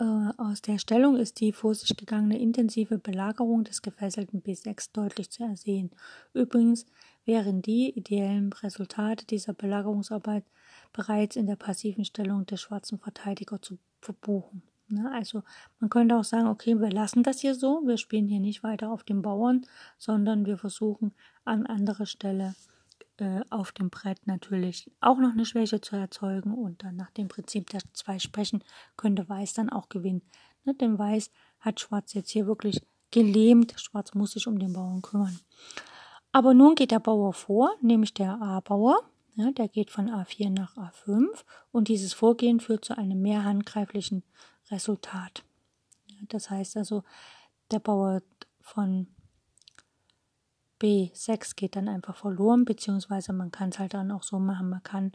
aus 0.00 0.62
der 0.62 0.78
Stellung 0.78 1.16
ist 1.16 1.40
die 1.40 1.52
vor 1.52 1.74
sich 1.74 1.94
gegangene 1.94 2.40
intensive 2.40 2.98
Belagerung 2.98 3.64
des 3.64 3.82
gefesselten 3.82 4.42
B6 4.42 4.90
deutlich 4.94 5.30
zu 5.30 5.42
ersehen. 5.44 5.90
Übrigens 6.32 6.86
wären 7.26 7.60
die 7.60 7.90
ideellen 7.90 8.52
Resultate 8.52 9.26
dieser 9.26 9.52
Belagerungsarbeit 9.52 10.44
bereits 10.92 11.36
in 11.36 11.46
der 11.46 11.56
passiven 11.56 12.04
Stellung 12.04 12.46
des 12.46 12.62
schwarzen 12.62 12.98
Verteidiger 12.98 13.60
zu 13.60 13.78
verbuchen. 14.00 14.62
Ne? 14.88 15.10
Also 15.12 15.42
man 15.80 15.90
könnte 15.90 16.16
auch 16.16 16.24
sagen, 16.24 16.48
okay, 16.48 16.80
wir 16.80 16.90
lassen 16.90 17.22
das 17.22 17.40
hier 17.40 17.54
so, 17.54 17.82
wir 17.84 17.98
spielen 17.98 18.26
hier 18.26 18.40
nicht 18.40 18.62
weiter 18.62 18.90
auf 18.90 19.04
den 19.04 19.20
Bauern, 19.20 19.66
sondern 19.98 20.46
wir 20.46 20.56
versuchen 20.56 21.12
an 21.44 21.66
anderer 21.66 22.06
Stelle 22.06 22.54
äh, 23.20 23.42
auf 23.50 23.72
dem 23.72 23.90
Brett 23.90 24.26
natürlich 24.26 24.90
auch 25.00 25.18
noch 25.18 25.32
eine 25.32 25.44
Schwäche 25.44 25.80
zu 25.80 25.96
erzeugen 25.96 26.54
und 26.54 26.82
dann 26.82 26.96
nach 26.96 27.10
dem 27.10 27.28
Prinzip 27.28 27.70
der 27.70 27.80
zwei 27.92 28.18
Sprechen 28.18 28.64
könnte 28.96 29.28
Weiß 29.28 29.52
dann 29.54 29.70
auch 29.70 29.88
gewinnen. 29.88 30.22
Ne? 30.64 30.74
Denn 30.74 30.98
Weiß 30.98 31.30
hat 31.60 31.80
Schwarz 31.80 32.14
jetzt 32.14 32.30
hier 32.30 32.46
wirklich 32.46 32.82
gelähmt. 33.10 33.74
Schwarz 33.76 34.14
muss 34.14 34.32
sich 34.32 34.46
um 34.46 34.58
den 34.58 34.72
Bauern 34.72 35.02
kümmern. 35.02 35.38
Aber 36.32 36.54
nun 36.54 36.74
geht 36.74 36.92
der 36.92 37.00
Bauer 37.00 37.32
vor, 37.32 37.74
nämlich 37.80 38.14
der 38.14 38.40
A-Bauer. 38.40 39.02
Ja, 39.34 39.50
der 39.52 39.68
geht 39.68 39.90
von 39.90 40.10
A4 40.10 40.50
nach 40.50 40.76
A5 40.76 41.26
und 41.72 41.88
dieses 41.88 42.12
Vorgehen 42.12 42.60
führt 42.60 42.84
zu 42.84 42.98
einem 42.98 43.22
mehr 43.22 43.44
handgreiflichen 43.44 44.22
Resultat. 44.70 45.44
Ja, 46.06 46.16
das 46.28 46.50
heißt 46.50 46.76
also, 46.76 47.04
der 47.70 47.78
Bauer 47.78 48.22
von 48.60 49.06
B6 50.80 51.56
geht 51.56 51.76
dann 51.76 51.88
einfach 51.88 52.16
verloren, 52.16 52.64
beziehungsweise 52.64 53.32
man 53.32 53.50
kann 53.50 53.70
es 53.70 53.78
halt 53.78 53.94
dann 53.94 54.10
auch 54.10 54.22
so 54.22 54.38
machen, 54.38 54.70
man 54.70 54.82
kann 54.82 55.12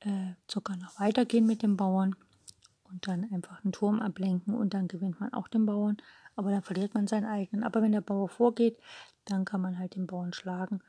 äh, 0.00 0.32
sogar 0.50 0.76
noch 0.76 0.98
weitergehen 0.98 1.46
mit 1.46 1.62
dem 1.62 1.76
Bauern 1.76 2.16
und 2.84 3.06
dann 3.06 3.30
einfach 3.32 3.64
einen 3.64 3.72
Turm 3.72 4.00
ablenken 4.00 4.54
und 4.54 4.74
dann 4.74 4.88
gewinnt 4.88 5.20
man 5.20 5.32
auch 5.32 5.48
den 5.48 5.66
Bauern, 5.66 5.98
aber 6.36 6.50
dann 6.50 6.62
verliert 6.62 6.94
man 6.94 7.06
seinen 7.06 7.26
eigenen. 7.26 7.64
Aber 7.64 7.82
wenn 7.82 7.92
der 7.92 8.00
Bauer 8.00 8.28
vorgeht, 8.28 8.78
dann 9.24 9.44
kann 9.44 9.60
man 9.60 9.78
halt 9.78 9.94
den 9.94 10.06
Bauern 10.06 10.32
schlagen 10.32 10.80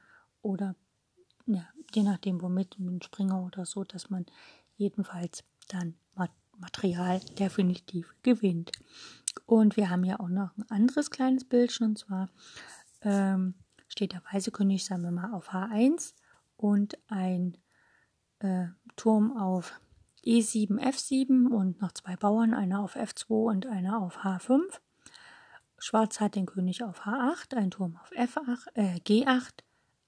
oder 0.42 0.76
ja, 1.46 1.68
je 1.94 2.04
nachdem 2.04 2.42
womit, 2.42 2.80
mit 2.80 2.90
einem 2.90 3.02
Springer 3.02 3.44
oder 3.44 3.66
so, 3.66 3.84
dass 3.84 4.10
man 4.10 4.26
jedenfalls 4.78 5.44
dann 5.68 5.96
Material 6.60 7.20
definitiv 7.38 8.14
gewinnt. 8.24 8.72
Und 9.46 9.78
wir 9.78 9.90
haben 9.90 10.04
ja 10.04 10.20
auch 10.20 10.30
noch 10.30 10.56
ein 10.58 10.70
anderes 10.70 11.10
kleines 11.12 11.46
Bildchen 11.46 11.88
und 11.88 11.98
zwar 11.98 12.30
ähm, 13.02 13.56
steht 13.90 14.14
der 14.14 14.24
weiße 14.32 14.52
König, 14.52 14.86
sagen 14.86 15.04
wir 15.04 15.12
mal, 15.12 15.34
auf 15.34 15.50
H1 15.50 16.14
und 16.56 16.98
ein 17.08 17.58
äh, 18.40 18.68
Turm 18.96 19.36
auf 19.36 19.80
E7, 20.26 20.80
F7 20.80 21.48
und 21.48 21.82
noch 21.82 21.92
zwei 21.92 22.16
Bauern, 22.16 22.54
einer 22.54 22.82
auf 22.82 22.96
F2 22.96 23.30
und 23.30 23.66
einer 23.68 24.02
auf 24.02 24.20
H5. 24.20 24.62
Schwarz 25.78 26.20
hat 26.20 26.36
den 26.36 26.46
König 26.46 26.84
auf 26.84 27.06
H8, 27.06 27.56
ein 27.56 27.72
Turm 27.72 27.98
auf 28.02 28.12
F8, 28.12 28.68
äh, 28.76 29.00
G8, 29.00 29.64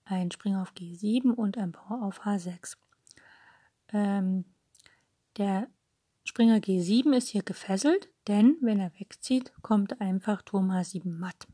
ein 0.06 0.32
Springer 0.32 0.62
auf 0.62 0.74
G7 0.74 1.32
und 1.32 1.58
ein 1.58 1.72
Bauer 1.72 2.04
auf 2.04 2.26
H6. 2.26 2.78
Ähm, 3.94 4.46
der 5.38 5.68
Springer 6.24 6.58
G7 6.58 7.16
ist 7.16 7.30
hier 7.30 7.44
gefesselt, 7.44 8.10
denn 8.28 8.58
wenn 8.62 8.80
er 8.80 8.92
wegzieht, 9.00 9.54
kommt 9.62 10.02
einfach 10.02 10.42
Turm 10.42 10.70
H7 10.72 11.18
matt. 11.18 11.48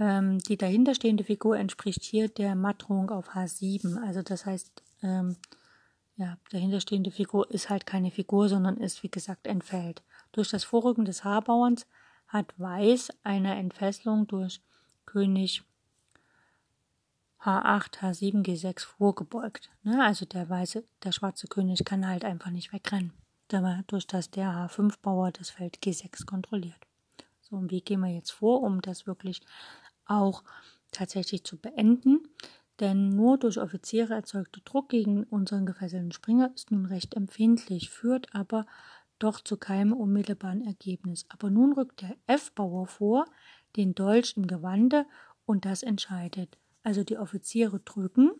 Ähm, 0.00 0.38
die 0.38 0.56
dahinterstehende 0.56 1.24
Figur 1.24 1.58
entspricht 1.58 2.02
hier 2.02 2.28
der 2.28 2.54
Mattdrohung 2.54 3.10
auf 3.10 3.34
H7. 3.34 4.02
Also 4.02 4.22
das 4.22 4.46
heißt, 4.46 4.82
ähm, 5.02 5.36
ja, 6.16 6.38
dahinterstehende 6.50 7.10
Figur 7.10 7.50
ist 7.50 7.68
halt 7.68 7.86
keine 7.86 8.10
Figur, 8.10 8.48
sondern 8.48 8.78
ist, 8.78 9.02
wie 9.02 9.10
gesagt, 9.10 9.46
Feld. 9.62 10.02
Durch 10.32 10.48
das 10.48 10.64
Vorrücken 10.64 11.04
des 11.04 11.22
Haarbauerns 11.22 11.86
hat 12.28 12.52
Weiß 12.58 13.10
eine 13.24 13.56
Entfesselung 13.56 14.26
durch 14.26 14.60
König 15.04 15.62
H8, 17.42 18.00
H7, 18.00 18.44
G6 18.44 18.86
vorgebeugt. 18.86 19.70
Ne? 19.82 20.02
Also 20.04 20.26
der 20.26 20.48
weiße, 20.48 20.84
der 21.02 21.12
schwarze 21.12 21.46
König 21.46 21.84
kann 21.84 22.06
halt 22.06 22.24
einfach 22.24 22.50
nicht 22.50 22.72
wegrennen, 22.72 23.12
dadurch, 23.48 24.06
dass 24.06 24.30
der 24.30 24.48
H5-Bauer 24.50 25.32
das 25.32 25.50
Feld 25.50 25.78
G6 25.78 26.26
kontrolliert. 26.26 26.86
So, 27.40 27.56
und 27.56 27.70
wie 27.70 27.80
gehen 27.80 28.00
wir 28.00 28.12
jetzt 28.12 28.30
vor, 28.30 28.62
um 28.62 28.82
das 28.82 29.06
wirklich 29.06 29.40
auch 30.10 30.42
tatsächlich 30.90 31.44
zu 31.44 31.56
beenden, 31.56 32.20
denn 32.80 33.10
nur 33.10 33.38
durch 33.38 33.58
Offiziere 33.58 34.14
erzeugter 34.14 34.60
Druck 34.64 34.88
gegen 34.88 35.24
unseren 35.24 35.66
gefesselten 35.66 36.12
Springer 36.12 36.50
ist 36.54 36.70
nun 36.70 36.86
recht 36.86 37.14
empfindlich, 37.14 37.90
führt 37.90 38.34
aber 38.34 38.66
doch 39.18 39.40
zu 39.40 39.58
keinem 39.58 39.92
unmittelbaren 39.92 40.64
Ergebnis. 40.64 41.26
Aber 41.28 41.50
nun 41.50 41.74
rückt 41.74 42.00
der 42.00 42.16
F-Bauer 42.26 42.86
vor, 42.86 43.26
den 43.76 43.94
Dolch 43.94 44.34
im 44.36 44.46
Gewande, 44.46 45.06
und 45.44 45.64
das 45.64 45.82
entscheidet. 45.82 46.58
Also 46.82 47.04
die 47.04 47.18
Offiziere 47.18 47.80
drücken, 47.80 48.30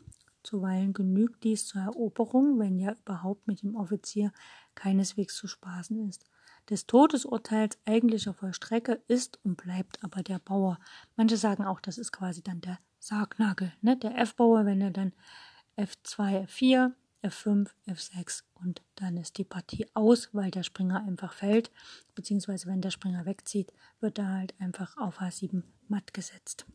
zuweilen 0.42 0.92
genügt 0.92 1.44
dies 1.44 1.66
zur 1.66 1.82
Eroberung, 1.82 2.58
wenn 2.58 2.78
ja 2.78 2.94
überhaupt 2.94 3.46
mit 3.46 3.62
dem 3.62 3.74
Offizier 3.74 4.32
keineswegs 4.74 5.36
zu 5.36 5.48
spaßen 5.48 6.08
ist 6.08 6.24
des 6.68 6.86
Todesurteils 6.86 7.78
eigentlicher 7.86 8.34
Vollstrecker 8.34 8.98
ist 9.08 9.38
und 9.44 9.56
bleibt 9.56 10.02
aber 10.04 10.22
der 10.22 10.38
Bauer. 10.38 10.78
Manche 11.16 11.36
sagen 11.36 11.64
auch, 11.64 11.80
das 11.80 11.98
ist 11.98 12.12
quasi 12.12 12.42
dann 12.42 12.60
der 12.60 12.78
Sargnagel, 12.98 13.72
ne? 13.80 13.96
der 13.96 14.18
F-Bauer, 14.18 14.66
wenn 14.66 14.80
er 14.80 14.90
dann 14.90 15.12
F2, 15.76 16.46
F4, 16.46 16.92
F5, 17.22 17.68
F6 17.86 18.42
und 18.54 18.82
dann 18.96 19.16
ist 19.16 19.38
die 19.38 19.44
Partie 19.44 19.86
aus, 19.94 20.28
weil 20.32 20.50
der 20.50 20.62
Springer 20.62 21.04
einfach 21.06 21.32
fällt, 21.32 21.70
beziehungsweise 22.14 22.66
wenn 22.66 22.80
der 22.80 22.90
Springer 22.90 23.26
wegzieht, 23.26 23.72
wird 24.00 24.18
er 24.18 24.28
halt 24.28 24.54
einfach 24.60 24.96
auf 24.96 25.20
H7 25.20 25.62
matt 25.88 26.14
gesetzt. 26.14 26.66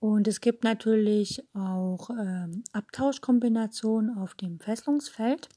Und 0.00 0.28
es 0.28 0.40
gibt 0.40 0.64
natürlich 0.64 1.42
auch 1.54 2.10
ähm, 2.10 2.62
Abtauschkombinationen 2.72 4.18
auf 4.18 4.34
dem 4.34 4.60
Fesselungsfeld. 4.60 5.48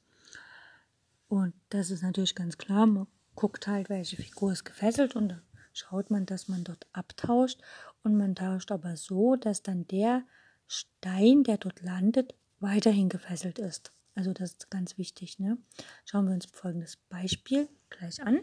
Und 1.28 1.52
das 1.68 1.90
ist 1.90 2.02
natürlich 2.02 2.34
ganz 2.34 2.56
klar. 2.56 2.86
Man 2.86 3.06
guckt 3.34 3.66
halt, 3.66 3.90
welche 3.90 4.16
Figur 4.16 4.52
ist 4.52 4.64
gefesselt 4.64 5.14
und 5.14 5.28
dann 5.28 5.42
schaut 5.74 6.10
man, 6.10 6.24
dass 6.24 6.48
man 6.48 6.64
dort 6.64 6.86
abtauscht. 6.92 7.60
Und 8.02 8.16
man 8.16 8.34
tauscht 8.34 8.72
aber 8.72 8.96
so, 8.96 9.36
dass 9.36 9.62
dann 9.62 9.86
der 9.86 10.24
Stein, 10.66 11.44
der 11.44 11.58
dort 11.58 11.82
landet, 11.82 12.34
weiterhin 12.60 13.08
gefesselt 13.08 13.58
ist. 13.58 13.92
Also 14.14 14.32
das 14.32 14.52
ist 14.52 14.70
ganz 14.70 14.96
wichtig. 14.98 15.38
Ne? 15.38 15.58
Schauen 16.04 16.26
wir 16.26 16.34
uns 16.34 16.46
folgendes 16.46 16.96
Beispiel 16.96 17.68
gleich 17.90 18.20
an. 18.22 18.40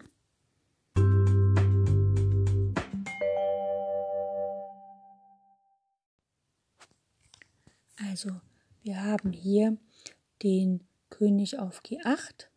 Also 8.12 8.40
wir 8.84 9.04
haben 9.04 9.32
hier 9.32 9.78
den 10.44 10.86
König 11.10 11.58
auf 11.60 11.82
G8 11.82 12.48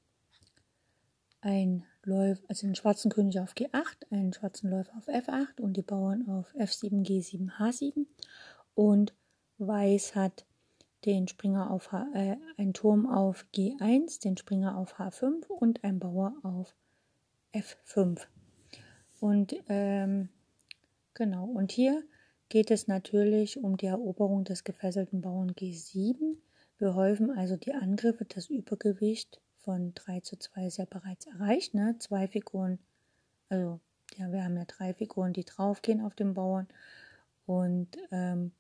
ein 1.41 1.85
Läufer, 2.03 2.43
also 2.49 2.67
den 2.67 2.75
schwarzen 2.75 3.11
König 3.11 3.39
auf 3.41 3.53
G8, 3.53 4.11
einen 4.11 4.33
schwarzen 4.33 4.71
Läufer 4.71 4.97
auf 4.97 5.09
F8 5.09 5.61
und 5.61 5.77
die 5.77 5.83
Bauern 5.83 6.29
auf 6.29 6.55
F7, 6.55 7.07
G7, 7.07 7.51
H7. 7.59 8.07
Und 8.75 9.15
Weiß 9.59 10.15
hat 10.15 10.47
den 11.05 11.29
Springer 11.29 11.71
auf 11.71 11.93
H, 11.93 12.07
äh, 12.15 12.37
einen 12.57 12.75
Turm 12.75 13.07
auf 13.07 13.47
G1, 13.55 14.21
den 14.21 14.37
Springer 14.37 14.77
auf 14.77 14.99
H5 14.99 15.47
und 15.47 15.85
ein 15.85 15.99
Bauer 15.99 16.35
auf 16.43 16.75
F5. 17.53 18.27
Und 19.21 19.55
ähm, 19.69 20.29
genau, 21.15 21.45
und 21.47 21.73
hier 21.73 22.05
geht 22.49 22.71
es 22.71 22.89
natürlich 22.89 23.63
um 23.63 23.77
die 23.77 23.87
Eroberung 23.87 24.45
des 24.45 24.65
gefesselten 24.65 25.21
Bauern 25.21 25.53
G7. 25.53 26.37
Wir 26.79 26.95
häufen 26.95 27.31
also 27.31 27.57
die 27.57 27.75
Angriffe, 27.75 28.25
das 28.25 28.49
Übergewicht 28.49 29.41
von 29.69 29.93
3 29.93 30.21
zu 30.21 30.39
2 30.39 30.67
ist 30.69 30.79
ja 30.79 30.87
bereits 30.87 31.27
erreicht. 31.27 31.75
Ne? 31.75 31.95
Zwei 31.99 32.27
Figuren, 32.27 32.79
also 33.51 33.81
ja, 34.17 34.33
wir 34.33 34.43
haben 34.43 34.57
ja 34.57 34.65
drei 34.65 34.95
Figuren, 34.95 35.35
die 35.35 35.45
draufgehen 35.45 36.01
auf 36.01 36.15
den 36.15 36.33
Bauern 36.33 36.67
und 37.45 37.99
ähm, 38.11 38.53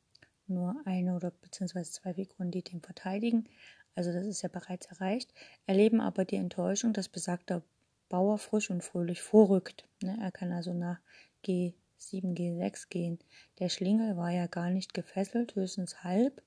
nur 0.48 0.76
eine 0.84 1.16
oder 1.16 1.30
beziehungsweise 1.30 1.92
zwei 1.92 2.12
Figuren, 2.12 2.50
die 2.50 2.62
den 2.62 2.82
verteidigen. 2.82 3.48
Also 3.94 4.12
das 4.12 4.26
ist 4.26 4.42
ja 4.42 4.50
bereits 4.50 4.84
erreicht. 4.84 5.32
Erleben 5.64 6.02
aber 6.02 6.26
die 6.26 6.36
Enttäuschung, 6.36 6.92
dass 6.92 7.08
besagter 7.08 7.62
Bauer 8.10 8.36
frisch 8.36 8.68
und 8.68 8.84
fröhlich 8.84 9.22
vorrückt. 9.22 9.88
Ne? 10.02 10.14
Er 10.20 10.30
kann 10.30 10.52
also 10.52 10.74
nach 10.74 11.00
G7, 11.42 12.36
G6 12.36 12.90
gehen. 12.90 13.18
Der 13.60 13.70
Schlingel 13.70 14.18
war 14.18 14.30
ja 14.30 14.46
gar 14.46 14.68
nicht 14.68 14.92
gefesselt, 14.92 15.54
höchstens 15.54 16.04
halb. 16.04 16.42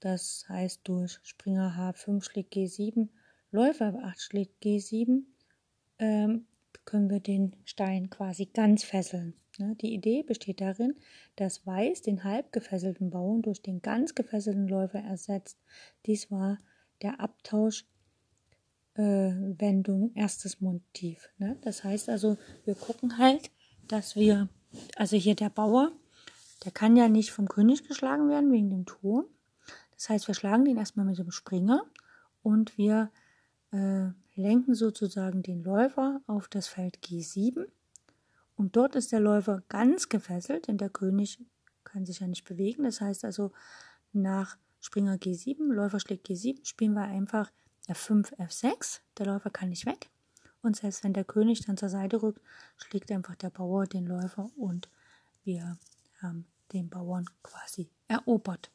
Das 0.00 0.44
heißt, 0.50 0.82
durch 0.84 1.18
Springer 1.22 1.74
H5 1.78 2.22
schlägt 2.22 2.52
G7, 2.52 3.08
Läufer 3.54 3.90
F8 3.90 4.20
schlägt 4.20 4.64
G7, 4.64 5.22
ähm, 6.00 6.46
können 6.84 7.08
wir 7.08 7.20
den 7.20 7.54
Stein 7.64 8.10
quasi 8.10 8.46
ganz 8.46 8.82
fesseln. 8.82 9.34
Ne? 9.58 9.76
Die 9.76 9.94
Idee 9.94 10.24
besteht 10.24 10.60
darin, 10.60 10.96
dass 11.36 11.64
Weiß 11.64 12.02
den 12.02 12.24
halb 12.24 12.50
gefesselten 12.50 13.10
Bauern 13.10 13.42
durch 13.42 13.62
den 13.62 13.80
ganz 13.80 14.16
gefesselten 14.16 14.66
Läufer 14.66 14.98
ersetzt. 14.98 15.56
Dies 16.04 16.32
war 16.32 16.58
der 17.00 17.20
Abtausch 17.20 17.86
äh, 18.94 19.02
Wendung 19.02 20.10
erstes 20.16 20.60
Motiv. 20.60 21.30
Ne? 21.38 21.56
Das 21.62 21.84
heißt 21.84 22.08
also, 22.08 22.36
wir 22.64 22.74
gucken 22.74 23.18
halt, 23.18 23.52
dass 23.86 24.16
wir, 24.16 24.48
also 24.96 25.16
hier 25.16 25.36
der 25.36 25.50
Bauer, 25.50 25.92
der 26.64 26.72
kann 26.72 26.96
ja 26.96 27.08
nicht 27.08 27.30
vom 27.30 27.46
König 27.46 27.86
geschlagen 27.86 28.28
werden 28.28 28.50
wegen 28.50 28.70
dem 28.70 28.84
Turm. 28.84 29.26
Das 29.94 30.08
heißt, 30.08 30.26
wir 30.26 30.34
schlagen 30.34 30.64
den 30.64 30.76
erstmal 30.76 31.06
mit 31.06 31.18
dem 31.18 31.30
Springer 31.30 31.84
und 32.42 32.76
wir 32.76 33.12
äh, 33.74 34.10
lenken 34.40 34.74
sozusagen 34.74 35.42
den 35.42 35.62
Läufer 35.62 36.20
auf 36.26 36.48
das 36.48 36.68
Feld 36.68 36.98
G7 36.98 37.66
und 38.56 38.76
dort 38.76 38.94
ist 38.94 39.12
der 39.12 39.20
Läufer 39.20 39.62
ganz 39.68 40.08
gefesselt, 40.08 40.68
denn 40.68 40.78
der 40.78 40.90
König 40.90 41.38
kann 41.82 42.06
sich 42.06 42.20
ja 42.20 42.26
nicht 42.26 42.44
bewegen. 42.44 42.84
Das 42.84 43.00
heißt 43.00 43.24
also, 43.24 43.52
nach 44.12 44.56
Springer 44.80 45.16
G7, 45.16 45.72
Läufer 45.72 45.98
schlägt 45.98 46.28
G7, 46.28 46.64
spielen 46.64 46.94
wir 46.94 47.02
einfach 47.02 47.50
F5, 47.88 48.34
F6. 48.36 49.00
Der 49.18 49.26
Läufer 49.26 49.50
kann 49.50 49.70
nicht 49.70 49.86
weg. 49.86 50.08
Und 50.62 50.76
selbst 50.76 51.04
wenn 51.04 51.12
der 51.12 51.24
König 51.24 51.66
dann 51.66 51.76
zur 51.76 51.88
Seite 51.88 52.22
rückt, 52.22 52.40
schlägt 52.76 53.10
einfach 53.10 53.34
der 53.34 53.50
Bauer 53.50 53.86
den 53.86 54.06
Läufer 54.06 54.50
und 54.56 54.88
wir 55.44 55.76
haben 56.22 56.46
den 56.72 56.88
Bauern 56.88 57.26
quasi 57.42 57.90
erobert. 58.08 58.70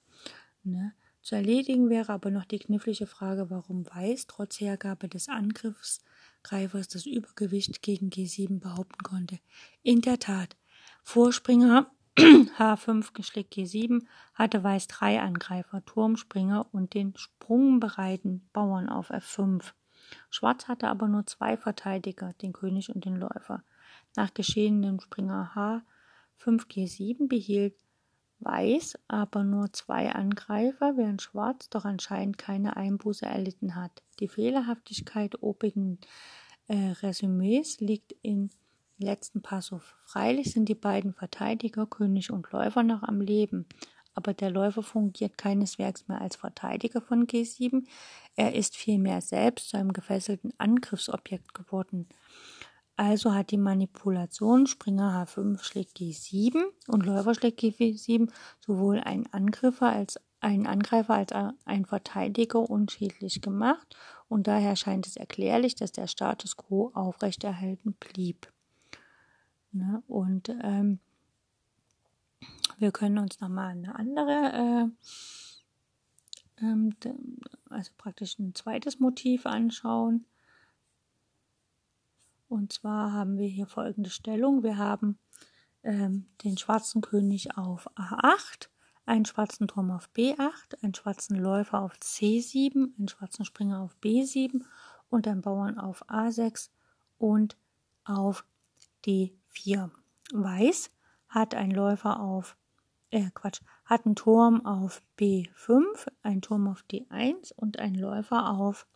Ne? 0.63 0.93
Zu 1.21 1.35
erledigen 1.35 1.89
wäre 1.89 2.13
aber 2.13 2.31
noch 2.31 2.45
die 2.45 2.59
knifflige 2.59 3.05
Frage, 3.05 3.49
warum 3.49 3.85
Weiß 3.85 4.27
trotz 4.27 4.59
Hergabe 4.59 5.09
des 5.09 5.27
Angriffsgreifers 5.29 6.87
das 6.87 7.05
Übergewicht 7.05 7.81
gegen 7.81 8.09
G7 8.09 8.59
behaupten 8.59 9.03
konnte. 9.03 9.39
In 9.83 10.01
der 10.01 10.19
Tat, 10.19 10.55
Vorspringer 11.03 11.91
H5 12.17 13.13
geschlägt 13.13 13.53
G7 13.53 14.05
hatte 14.33 14.63
Weiß 14.63 14.87
drei 14.87 15.21
Angreifer, 15.21 15.83
Turmspringer 15.85 16.67
und 16.71 16.93
den 16.93 17.15
sprungbereiten 17.15 18.49
Bauern 18.51 18.89
auf 18.89 19.11
F5. 19.11 19.73
Schwarz 20.29 20.67
hatte 20.67 20.87
aber 20.87 21.07
nur 21.07 21.25
zwei 21.25 21.55
Verteidiger, 21.57 22.33
den 22.41 22.53
König 22.53 22.93
und 22.93 23.05
den 23.05 23.15
Läufer. 23.15 23.63
Nach 24.15 24.33
geschehenem 24.33 24.99
Springer 24.99 25.51
H5 26.43 26.67
G7 26.67 27.27
behielt 27.27 27.75
Weiß 28.41 28.97
aber 29.07 29.43
nur 29.43 29.73
zwei 29.73 30.11
Angreifer, 30.11 30.95
während 30.95 31.21
Schwarz 31.21 31.69
doch 31.69 31.85
anscheinend 31.85 32.37
keine 32.37 32.77
Einbuße 32.77 33.25
erlitten 33.25 33.75
hat. 33.75 34.01
Die 34.19 34.29
Fehlerhaftigkeit 34.29 35.41
obigen 35.43 35.99
äh, 36.67 36.91
Resümees 37.01 37.79
liegt 37.79 38.13
in 38.21 38.49
letzten 38.97 39.41
Passo. 39.41 39.81
Freilich 40.05 40.51
sind 40.51 40.69
die 40.69 40.75
beiden 40.75 41.13
Verteidiger, 41.13 41.85
König 41.85 42.31
und 42.31 42.51
Läufer, 42.51 42.83
noch 42.83 43.03
am 43.03 43.21
Leben, 43.21 43.65
aber 44.13 44.33
der 44.33 44.49
Läufer 44.49 44.83
fungiert 44.83 45.37
keineswegs 45.37 46.07
mehr 46.07 46.19
als 46.19 46.35
Verteidiger 46.35 47.01
von 47.01 47.25
G7, 47.25 47.85
er 48.35 48.53
ist 48.53 48.75
vielmehr 48.75 49.21
selbst 49.21 49.69
zu 49.69 49.77
einem 49.77 49.93
gefesselten 49.93 50.53
Angriffsobjekt 50.57 51.53
geworden. 51.53 52.07
Also 52.99 53.33
hat 53.33 53.51
die 53.51 53.57
Manipulation 53.57 54.67
Springer 54.67 55.25
H5 55.25 55.63
schlägt 55.63 55.95
G7 55.99 56.65
und 56.89 57.05
Läufer 57.05 57.33
schlägt 57.33 57.61
G7 57.61 58.29
sowohl 58.59 58.99
einen 58.99 59.25
Angreifer 59.31 59.87
als 59.87 60.19
einen 60.41 60.67
Angreifer 60.67 61.13
als 61.13 61.31
ein 61.63 61.85
Verteidiger 61.85 62.69
unschädlich 62.69 63.39
gemacht 63.41 63.95
und 64.27 64.47
daher 64.47 64.75
scheint 64.75 65.07
es 65.07 65.15
erklärlich, 65.15 65.75
dass 65.75 65.93
der 65.93 66.07
Status 66.07 66.57
quo 66.57 66.91
aufrechterhalten 66.93 67.93
blieb. 67.93 68.51
Ne? 69.71 70.03
Und 70.09 70.49
ähm, 70.61 70.99
wir 72.79 72.91
können 72.91 73.17
uns 73.17 73.39
nochmal 73.39 73.69
eine 73.69 73.95
andere, 73.95 74.91
äh, 76.59 76.65
ähm, 76.65 76.93
also 77.69 77.91
praktisch 77.97 78.37
ein 78.39 78.53
zweites 78.55 78.99
Motiv 78.99 79.45
anschauen. 79.45 80.25
Und 82.49 82.73
zwar 82.73 83.13
haben 83.13 83.37
wir 83.37 83.47
hier 83.47 83.67
folgende 83.67 84.09
Stellung. 84.09 84.63
Wir 84.63 84.77
haben 84.77 85.19
ähm, 85.83 86.25
den 86.43 86.57
schwarzen 86.57 87.01
König 87.01 87.55
auf 87.57 87.87
A8, 87.95 88.69
einen 89.05 89.25
schwarzen 89.25 89.67
Turm 89.67 89.91
auf 89.91 90.09
B8, 90.15 90.81
einen 90.81 90.95
schwarzen 90.95 91.37
Läufer 91.37 91.81
auf 91.81 91.93
C7, 91.93 92.97
einen 92.97 93.07
schwarzen 93.07 93.45
Springer 93.45 93.81
auf 93.81 93.95
B7 94.01 94.63
und 95.09 95.27
einen 95.27 95.43
Bauern 95.43 95.77
auf 95.77 96.09
A6 96.09 96.69
und 97.19 97.55
auf 98.03 98.43
D4. 99.05 99.91
Weiß 100.33 100.91
hat 101.27 101.53
einen 101.53 101.71
Läufer 101.71 102.19
auf, 102.19 102.57
äh 103.11 103.29
Quatsch, 103.35 103.61
hat 103.85 104.07
einen 104.07 104.15
Turm 104.15 104.65
auf 104.65 105.03
B5, 105.19 106.07
einen 106.23 106.41
Turm 106.41 106.67
auf 106.67 106.83
D1 106.91 107.53
und 107.53 107.77
einen 107.77 107.95
Läufer 107.95 108.49
auf 108.49 108.87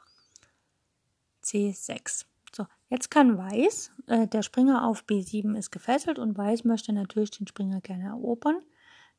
C6. 1.43 2.25
Jetzt 2.93 3.09
kann 3.09 3.39
Weiß, 3.39 3.91
äh, 4.05 4.27
der 4.27 4.43
Springer 4.43 4.87
auf 4.87 5.05
B7 5.05 5.57
ist 5.57 5.71
gefesselt 5.71 6.19
und 6.19 6.37
Weiß 6.37 6.63
möchte 6.63 6.93
natürlich 6.93 7.31
den 7.31 7.47
Springer 7.47 7.81
gerne 7.81 8.03
erobern, 8.03 8.61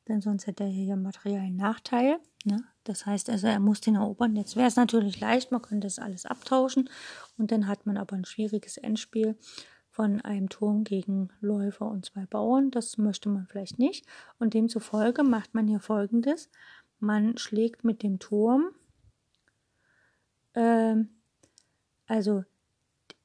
denn 0.07 0.21
sonst 0.21 0.47
hätte 0.47 0.63
er 0.63 0.69
hier 0.69 0.93
einen 0.93 1.03
materiellen 1.03 1.57
Nachteil. 1.57 2.21
Ne? 2.45 2.63
Das 2.85 3.05
heißt 3.05 3.29
also, 3.29 3.47
er 3.47 3.59
muss 3.59 3.81
den 3.81 3.95
erobern. 3.95 4.37
Jetzt 4.37 4.55
wäre 4.55 4.69
es 4.69 4.77
natürlich 4.77 5.19
leicht, 5.19 5.51
man 5.51 5.61
könnte 5.61 5.87
das 5.87 5.99
alles 5.99 6.25
abtauschen 6.25 6.89
und 7.37 7.51
dann 7.51 7.67
hat 7.67 7.85
man 7.85 7.97
aber 7.97 8.15
ein 8.15 8.23
schwieriges 8.23 8.77
Endspiel 8.77 9.37
von 9.89 10.21
einem 10.21 10.47
Turm 10.47 10.85
gegen 10.85 11.27
Läufer 11.41 11.91
und 11.91 12.05
zwei 12.05 12.25
Bauern. 12.25 12.71
Das 12.71 12.97
möchte 12.97 13.27
man 13.27 13.45
vielleicht 13.45 13.77
nicht. 13.77 14.05
Und 14.39 14.53
demzufolge 14.53 15.23
macht 15.23 15.53
man 15.53 15.67
hier 15.67 15.81
folgendes. 15.81 16.49
Man 16.99 17.37
schlägt 17.37 17.83
mit 17.83 18.03
dem 18.03 18.19
Turm, 18.19 18.69
äh, 20.53 20.95
also 22.07 22.45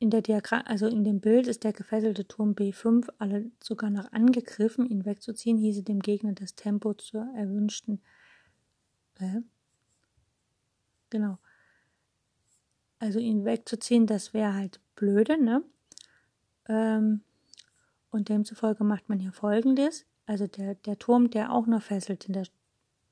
in 0.01 0.09
der 0.09 0.23
Diagramm, 0.23 0.63
also 0.65 0.87
in 0.87 1.05
dem 1.05 1.21
Bild 1.21 1.47
ist 1.47 1.63
der 1.63 1.75
gefesselte 1.75 2.27
Turm 2.27 2.53
B5 2.53 3.11
alle 3.19 3.51
sogar 3.63 3.91
noch 3.91 4.11
angegriffen. 4.13 4.87
Ihn 4.87 5.05
wegzuziehen 5.05 5.59
hieße 5.59 5.83
dem 5.83 6.01
Gegner 6.01 6.33
das 6.33 6.55
Tempo 6.55 6.95
zur 6.95 7.31
erwünschten. 7.37 8.01
Äh, 9.19 9.43
genau. 11.11 11.39
Also 12.99 13.19
ihn 13.19 13.45
wegzuziehen, 13.45 14.07
das 14.07 14.33
wäre 14.33 14.55
halt 14.55 14.81
blöde, 14.97 15.43
ne? 15.43 15.63
Ähm, 16.67 17.21
und 18.11 18.31
demzufolge 18.31 18.85
macht 18.85 19.11
man 19.11 19.19
hier 19.19 19.33
folgendes. 19.33 20.07
Also 20.25 20.47
der, 20.47 20.77
der 20.77 20.99
Turm, 20.99 21.29
der 21.29 21.53
auch 21.53 21.67
noch 21.67 21.83
fesselt 21.83 22.25
in 22.25 22.33
der, 22.33 22.47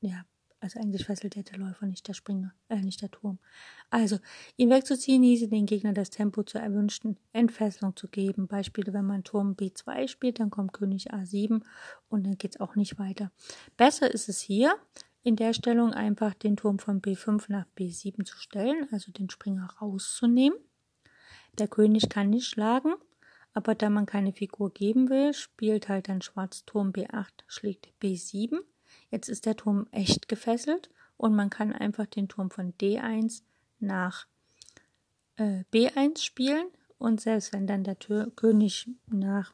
ja, 0.00 0.24
also 0.60 0.80
eigentlich 0.80 1.04
fesselt 1.04 1.34
der, 1.34 1.58
Läufer, 1.58 1.86
nicht 1.86 2.08
der 2.08 2.14
Springer, 2.14 2.52
äh, 2.68 2.80
nicht 2.80 3.02
der 3.02 3.10
Turm. 3.10 3.38
Also, 3.90 4.18
ihn 4.56 4.70
wegzuziehen 4.70 5.22
hieße 5.22 5.48
den 5.48 5.66
Gegner 5.66 5.92
das 5.92 6.10
Tempo 6.10 6.42
zur 6.42 6.60
erwünschten 6.60 7.16
Entfesselung 7.32 7.96
zu 7.96 8.08
geben. 8.08 8.48
Beispiele, 8.48 8.92
wenn 8.92 9.06
man 9.06 9.24
Turm 9.24 9.52
B2 9.52 10.08
spielt, 10.08 10.40
dann 10.40 10.50
kommt 10.50 10.72
König 10.72 11.12
A7 11.12 11.62
und 12.08 12.26
dann 12.26 12.38
geht 12.38 12.56
es 12.56 12.60
auch 12.60 12.76
nicht 12.76 12.98
weiter. 12.98 13.30
Besser 13.76 14.10
ist 14.12 14.28
es 14.28 14.40
hier, 14.40 14.74
in 15.22 15.36
der 15.36 15.52
Stellung 15.52 15.92
einfach 15.92 16.34
den 16.34 16.56
Turm 16.56 16.78
von 16.78 17.02
B5 17.02 17.44
nach 17.48 17.66
B7 17.76 18.24
zu 18.24 18.36
stellen, 18.36 18.88
also 18.92 19.12
den 19.12 19.30
Springer 19.30 19.68
rauszunehmen. 19.80 20.58
Der 21.58 21.68
König 21.68 22.08
kann 22.08 22.30
nicht 22.30 22.46
schlagen, 22.46 22.94
aber 23.52 23.74
da 23.74 23.90
man 23.90 24.06
keine 24.06 24.32
Figur 24.32 24.72
geben 24.72 25.10
will, 25.10 25.34
spielt 25.34 25.88
halt 25.88 26.08
dann 26.08 26.22
Schwarz 26.22 26.64
Turm 26.64 26.90
B8 26.90 27.26
schlägt 27.46 27.88
B7. 28.00 28.58
Jetzt 29.10 29.28
ist 29.28 29.46
der 29.46 29.56
Turm 29.56 29.86
echt 29.90 30.28
gefesselt 30.28 30.90
und 31.16 31.34
man 31.34 31.50
kann 31.50 31.72
einfach 31.72 32.06
den 32.06 32.28
Turm 32.28 32.50
von 32.50 32.74
D1 32.74 33.42
nach 33.80 34.26
äh, 35.36 35.64
B1 35.72 36.22
spielen 36.22 36.66
und 36.98 37.20
selbst 37.20 37.52
wenn 37.52 37.66
dann 37.66 37.84
der 37.84 37.98
Tür 37.98 38.30
König 38.34 38.88
nach 39.06 39.52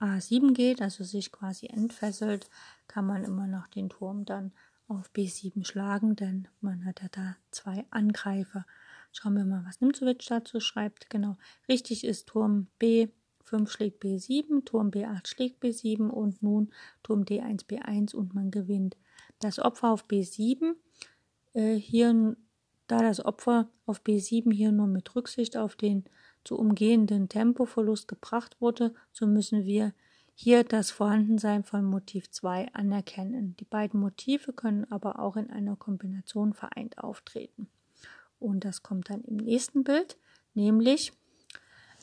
A7 0.00 0.54
geht, 0.54 0.80
also 0.80 1.04
sich 1.04 1.30
quasi 1.30 1.66
entfesselt, 1.66 2.48
kann 2.88 3.06
man 3.06 3.24
immer 3.24 3.46
noch 3.46 3.68
den 3.68 3.90
Turm 3.90 4.24
dann 4.24 4.52
auf 4.88 5.10
B7 5.14 5.64
schlagen, 5.64 6.16
denn 6.16 6.48
man 6.60 6.84
hat 6.84 7.02
ja 7.02 7.08
da 7.12 7.36
zwei 7.50 7.84
Angreifer. 7.90 8.66
Schauen 9.12 9.34
wir 9.34 9.44
mal, 9.44 9.64
was 9.64 9.80
Nimzowitsch 9.80 10.30
dazu 10.30 10.60
schreibt. 10.60 11.10
Genau, 11.10 11.36
richtig 11.68 12.04
ist 12.04 12.28
Turm 12.28 12.68
B5 13.50 13.68
schlägt 13.68 14.02
B7, 14.02 14.64
Turm 14.64 14.90
B8 14.90 15.26
schlägt 15.26 15.62
B7 15.62 16.08
und 16.08 16.42
nun 16.42 16.70
Turm 17.02 17.22
D1 17.22 17.66
B1 17.66 18.14
und 18.14 18.34
man 18.34 18.50
gewinnt. 18.50 18.96
Das 19.38 19.58
Opfer 19.58 19.90
auf 19.90 20.06
B7, 20.06 20.74
äh, 21.54 21.74
hier 21.74 22.36
da 22.86 23.02
das 23.02 23.24
Opfer 23.24 23.70
auf 23.86 24.02
B7 24.02 24.52
hier 24.52 24.72
nur 24.72 24.88
mit 24.88 25.14
Rücksicht 25.14 25.56
auf 25.56 25.76
den 25.76 26.04
zu 26.44 26.58
umgehenden 26.58 27.28
Tempoverlust 27.28 28.08
gebracht 28.08 28.60
wurde, 28.60 28.94
so 29.12 29.26
müssen 29.26 29.64
wir 29.64 29.92
hier 30.34 30.64
das 30.64 30.90
Vorhandensein 30.90 31.64
von 31.64 31.84
Motiv 31.84 32.30
2 32.30 32.72
anerkennen. 32.72 33.56
Die 33.60 33.64
beiden 33.64 34.00
Motive 34.00 34.52
können 34.52 34.90
aber 34.90 35.18
auch 35.18 35.36
in 35.36 35.50
einer 35.50 35.76
Kombination 35.76 36.54
vereint 36.54 36.98
auftreten. 36.98 37.68
Und 38.38 38.64
das 38.64 38.82
kommt 38.82 39.10
dann 39.10 39.22
im 39.22 39.36
nächsten 39.36 39.84
Bild, 39.84 40.16
nämlich 40.54 41.12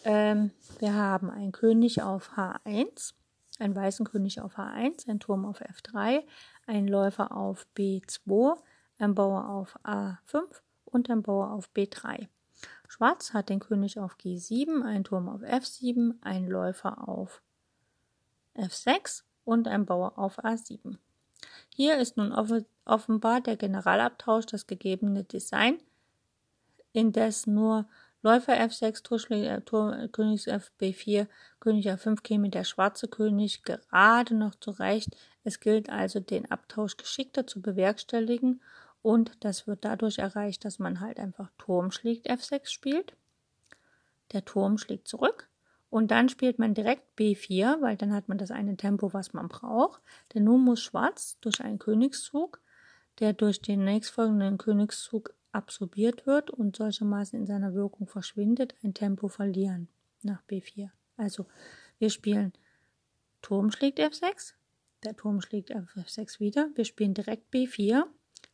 ähm, 0.08 0.52
wir 0.80 0.94
haben 0.94 1.30
einen 1.30 1.52
König 1.52 2.02
auf 2.02 2.32
H1, 2.38 3.14
einen 3.60 3.76
weißen 3.76 4.06
König 4.06 4.40
auf 4.40 4.58
H1, 4.58 5.10
einen 5.10 5.20
Turm 5.20 5.46
auf 5.46 5.62
F3, 5.62 6.24
einen 6.66 6.88
Läufer 6.88 7.36
auf 7.36 7.68
B2, 7.78 8.58
einen 9.00 9.16
Bauer 9.16 9.50
auf 9.50 9.78
A5 9.84 10.44
und 10.86 11.10
einen 11.10 11.24
Bauer 11.24 11.52
auf 11.52 11.70
B3. 11.76 12.30
Schwarz 12.88 13.34
hat 13.34 13.50
den 13.50 13.60
König 13.60 14.00
auf 14.00 14.16
G7, 14.16 14.82
einen 14.82 15.04
Turm 15.04 15.28
auf 15.28 15.42
F7, 15.42 16.16
einen 16.22 16.48
Läufer 16.48 17.10
auf 17.10 17.42
F6 18.56 19.24
und 19.44 19.68
ein 19.68 19.86
Bauer 19.86 20.18
auf 20.18 20.40
A7. 20.40 20.98
Hier 21.76 21.98
ist 21.98 22.16
nun 22.16 22.32
offenbar 22.86 23.42
der 23.42 23.58
Generalabtausch 23.58 24.46
das 24.46 24.68
gegebene 24.68 25.26
Design, 25.26 25.80
indes 26.94 27.46
nur 27.46 27.88
Läufer 28.28 28.60
F6, 28.60 29.04
Turschläger, 29.04 29.64
Tur, 29.64 30.10
König 30.12 30.48
F 30.50 30.74
B4, 30.82 31.28
König 31.62 31.90
A5 31.90 32.22
käme 32.24 32.50
der 32.50 32.66
schwarze 32.66 33.08
König 33.08 33.64
gerade 33.64 34.36
noch 34.36 34.56
zurecht. 34.56 35.16
Es 35.46 35.62
gilt 35.62 35.90
also, 35.90 36.20
den 36.20 36.52
Abtausch 36.52 36.98
geschickter 36.98 37.48
zu 37.48 37.62
bewerkstelligen 37.62 38.62
und 39.02 39.32
das 39.46 39.66
wird 39.66 39.86
dadurch 39.86 40.18
erreicht, 40.18 40.66
dass 40.66 40.78
man 40.78 41.00
halt 41.00 41.22
einfach 41.22 41.50
Turm 41.58 41.90
schlägt 41.92 42.30
F6 42.30 42.68
spielt. 42.68 43.16
Der 44.34 44.44
Turm 44.44 44.78
schlägt 44.78 45.08
zurück 45.08 45.48
und 45.90 46.12
dann 46.12 46.28
spielt 46.28 46.60
man 46.60 46.74
direkt 46.74 47.18
B4, 47.18 47.82
weil 47.82 47.96
dann 47.96 48.14
hat 48.14 48.28
man 48.28 48.38
das 48.38 48.52
eine 48.52 48.76
Tempo, 48.76 49.14
was 49.14 49.32
man 49.32 49.48
braucht. 49.48 50.02
Denn 50.34 50.44
nun 50.44 50.66
muss 50.66 50.82
Schwarz 50.82 51.38
durch 51.40 51.62
einen 51.62 51.80
Königszug, 51.80 52.60
der 53.22 53.32
durch 53.32 53.62
den 53.62 53.86
nächstfolgenden 53.86 54.58
Königszug 54.58 55.34
absorbiert 55.58 56.26
wird 56.26 56.50
und 56.52 56.76
solchermaßen 56.76 57.38
in 57.38 57.48
seiner 57.48 57.74
Wirkung 57.74 58.08
verschwindet, 58.08 58.76
ein 58.84 58.94
Tempo 58.94 59.28
verlieren 59.28 59.90
nach 60.24 60.42
B4. 60.50 60.90
Also 61.18 61.48
wir 62.00 62.10
spielen 62.10 62.54
Turm 63.42 63.72
schlägt 63.72 64.00
F6, 64.00 64.54
der 65.04 65.16
Turm 65.16 65.42
schlägt 65.42 65.72
F6 65.72 66.40
wieder, 66.40 66.70
wir 66.76 66.86
spielen 66.86 67.14
direkt 67.14 67.54
B4, 67.54 68.04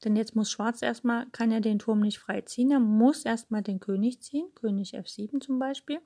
denn 0.04 0.16
jetzt 0.16 0.36
muss 0.36 0.50
Schwarz 0.50 0.82
erstmal, 0.82 1.30
kann 1.32 1.52
er 1.52 1.62
den 1.62 1.80
Turm 1.80 2.00
nicht 2.00 2.20
frei 2.20 2.42
ziehen, 2.42 2.72
er 2.72 2.80
muss 2.80 3.26
erstmal 3.26 3.62
den 3.62 3.80
König 3.80 4.22
ziehen, 4.22 4.48
König 4.56 4.96
F7 4.96 5.42
zum 5.42 5.60
Beispiel. 5.60 6.00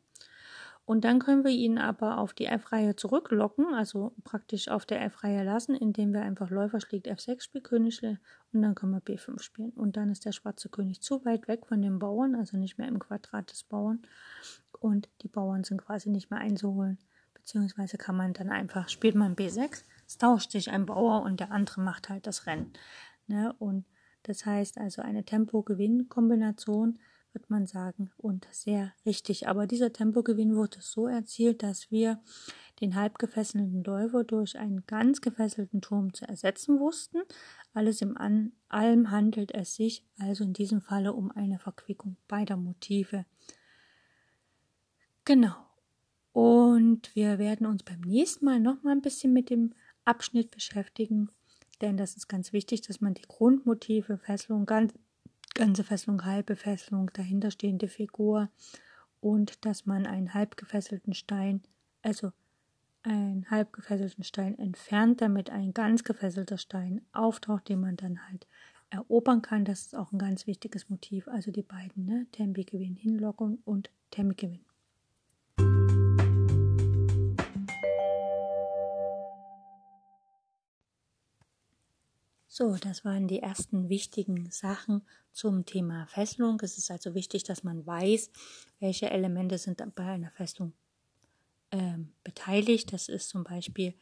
Und 0.87 1.03
dann 1.03 1.19
können 1.19 1.43
wir 1.43 1.51
ihn 1.51 1.79
aber 1.79 2.17
auf 2.17 2.31
die 2.31 2.45
F-Reihe 2.45 2.95
zurücklocken, 2.95 3.73
also 3.73 4.13
praktisch 4.23 4.69
auf 4.69 4.85
der 4.85 5.01
F-Reihe 5.01 5.43
lassen, 5.43 5.75
indem 5.75 6.13
wir 6.13 6.21
einfach 6.21 6.49
Läufer 6.49 6.79
schlägt 6.79 7.09
F6 7.09 7.41
spielen, 7.41 7.63
König 7.65 8.01
und 8.53 8.61
dann 8.61 8.73
können 8.73 8.93
wir 8.93 9.01
B5 9.01 9.41
spielen. 9.41 9.71
Und 9.71 9.97
dann 9.97 10.09
ist 10.09 10.23
der 10.23 10.31
schwarze 10.31 10.69
König 10.69 11.01
zu 11.01 11.25
weit 11.25 11.49
weg 11.49 11.65
von 11.65 11.81
den 11.81 11.99
Bauern, 11.99 12.35
also 12.35 12.55
nicht 12.55 12.77
mehr 12.77 12.87
im 12.87 12.99
Quadrat 12.99 13.51
des 13.51 13.65
Bauern. 13.65 14.01
Und 14.79 15.09
die 15.23 15.27
Bauern 15.27 15.65
sind 15.65 15.81
quasi 15.81 16.09
nicht 16.09 16.31
mehr 16.31 16.39
einzuholen. 16.39 16.97
Beziehungsweise 17.33 17.97
kann 17.97 18.15
man 18.15 18.31
dann 18.31 18.49
einfach, 18.49 18.87
spielt 18.87 19.15
man 19.15 19.35
B6, 19.35 19.83
es 20.07 20.17
tauscht 20.17 20.51
sich 20.51 20.71
ein 20.71 20.85
Bauer 20.85 21.23
und 21.23 21.41
der 21.41 21.51
andere 21.51 21.81
macht 21.81 22.07
halt 22.07 22.25
das 22.27 22.45
Rennen. 22.45 22.71
Ne? 23.27 23.53
Und 23.59 23.83
das 24.23 24.45
heißt 24.45 24.77
also 24.77 25.01
eine 25.01 25.25
Tempo-Gewinn-Kombination 25.25 26.99
wird 27.37 27.51
man 27.51 27.67
sagen, 27.67 28.09
und 28.17 28.47
sehr 28.49 28.93
richtig. 29.05 29.47
Aber 29.47 29.67
dieser 29.67 29.93
Tempogewinn 29.93 30.55
wurde 30.55 30.79
so 30.81 31.05
erzielt, 31.05 31.61
dass 31.61 31.91
wir 31.91 32.19
den 32.81 32.95
halb 32.95 33.19
gefesselten 33.19 33.83
Läufer 33.83 34.23
durch 34.23 34.57
einen 34.57 34.87
ganz 34.87 35.21
gefesselten 35.21 35.81
Turm 35.81 36.15
zu 36.15 36.27
ersetzen 36.27 36.79
wussten. 36.79 37.19
Alles 37.75 38.01
im 38.01 38.17
An 38.17 38.53
allem 38.69 39.11
handelt 39.11 39.53
es 39.53 39.75
sich 39.75 40.03
also 40.17 40.45
in 40.45 40.53
diesem 40.53 40.81
Falle 40.81 41.13
um 41.13 41.29
eine 41.29 41.59
Verquickung 41.59 42.17
beider 42.27 42.57
Motive. 42.57 43.25
Genau. 45.23 45.55
Und 46.33 47.15
wir 47.15 47.37
werden 47.37 47.67
uns 47.67 47.83
beim 47.83 48.01
nächsten 48.01 48.45
Mal 48.45 48.59
noch 48.59 48.81
mal 48.81 48.93
ein 48.93 49.01
bisschen 49.01 49.31
mit 49.31 49.51
dem 49.51 49.73
Abschnitt 50.05 50.49
beschäftigen, 50.49 51.29
denn 51.81 51.97
das 51.97 52.17
ist 52.17 52.27
ganz 52.27 52.51
wichtig, 52.51 52.81
dass 52.81 52.99
man 52.99 53.13
die 53.13 53.27
Grundmotive, 53.27 54.17
Fesselung 54.17 54.65
ganz 54.65 54.93
ganze 55.57 55.83
Fesselung, 55.83 56.23
halbe 56.23 56.55
Fesselung, 56.55 57.11
dahinterstehende 57.13 57.87
Figur 57.87 58.49
und 59.19 59.65
dass 59.65 59.85
man 59.85 60.05
einen 60.05 60.33
halb 60.33 60.55
gefesselten 60.55 61.13
Stein, 61.13 61.61
also 62.03 62.31
einen 63.03 63.49
halb 63.49 63.73
gefesselten 63.73 64.23
Stein 64.23 64.57
entfernt, 64.59 65.21
damit 65.21 65.49
ein 65.49 65.73
ganz 65.73 66.03
gefesselter 66.03 66.57
Stein 66.57 67.01
auftaucht, 67.11 67.69
den 67.69 67.81
man 67.81 67.97
dann 67.97 68.27
halt 68.27 68.47
erobern 68.89 69.41
kann. 69.41 69.65
Das 69.65 69.81
ist 69.81 69.95
auch 69.95 70.11
ein 70.11 70.19
ganz 70.19 70.47
wichtiges 70.47 70.89
Motiv. 70.89 71.27
Also 71.27 71.51
die 71.51 71.63
beiden, 71.63 72.05
ne? 72.05 72.27
Tempi-Gewinn, 72.31 72.95
Hinlockung 72.95 73.59
und 73.65 73.89
Tempi-Gewinn. 74.11 74.66
So, 82.59 82.75
das 82.75 83.05
waren 83.05 83.27
die 83.27 83.43
ersten 83.43 83.87
wichtigen 83.87 84.49
Sachen 84.49 85.03
zum 85.31 85.67
Thema 85.67 86.07
Fesselung. 86.07 86.59
Es 86.63 86.79
ist 86.79 86.89
also 86.89 87.13
wichtig, 87.13 87.43
dass 87.43 87.63
man 87.63 87.85
weiß, 87.85 88.31
welche 88.79 89.11
Elemente 89.11 89.59
sind 89.59 89.83
bei 89.93 90.03
einer 90.03 90.31
Fesselung 90.31 90.73
ähm, 91.69 92.13
beteiligt. 92.23 92.93
Das 92.93 93.09
ist 93.09 93.29
zum 93.29 93.43
Beispiel, 93.43 93.93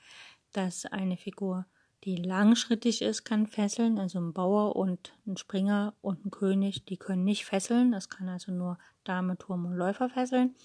dass 0.54 0.86
eine 0.86 1.18
Figur, 1.18 1.66
die 2.06 2.16
langschrittig 2.16 3.02
ist, 3.02 3.26
kann 3.26 3.46
fesseln. 3.46 4.00
Also 4.00 4.20
ein 4.20 4.32
Bauer 4.32 4.78
und 4.78 5.12
ein 5.28 5.36
Springer 5.36 5.94
und 6.00 6.26
ein 6.26 6.32
König, 6.32 6.86
die 6.86 6.96
können 6.96 7.26
nicht 7.26 7.44
fesseln. 7.44 7.92
Das 7.92 8.10
kann 8.10 8.30
also 8.30 8.54
nur 8.54 8.78
Dame, 9.04 9.38
Turm 9.38 9.66
und 9.66 9.74
Läufer 9.74 10.10
fesseln. 10.10 10.56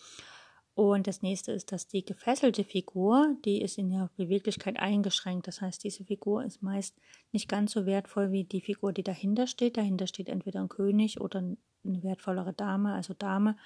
Und 0.75 1.07
das 1.07 1.21
nächste 1.21 1.53
ist, 1.53 1.73
dass 1.73 1.89
die 1.89 2.05
gefesselte 2.05 2.65
Figur, 2.65 3.37
die 3.45 3.61
ist 3.61 3.77
in 3.77 3.91
ihrer 3.91 4.11
Beweglichkeit 4.17 4.79
eingeschränkt. 4.79 5.47
Das 5.47 5.61
heißt, 5.61 5.83
diese 5.83 6.05
Figur 6.05 6.45
ist 6.45 6.63
meist 6.63 6.97
nicht 7.33 7.49
ganz 7.49 7.73
so 7.73 7.87
wertvoll 7.87 8.33
wie 8.33 8.45
die 8.45 8.61
Figur, 8.61 8.93
die 8.93 9.03
dahinter 9.03 9.47
steht. 9.47 9.77
Dahinter 9.77 10.07
steht 10.07 10.29
entweder 10.29 10.61
ein 10.61 10.69
König 10.69 11.21
oder 11.21 11.41
eine 11.41 12.03
wertvollere 12.03 12.53
Dame, 12.53 12.95
also 12.95 13.15
Dame. 13.15 13.57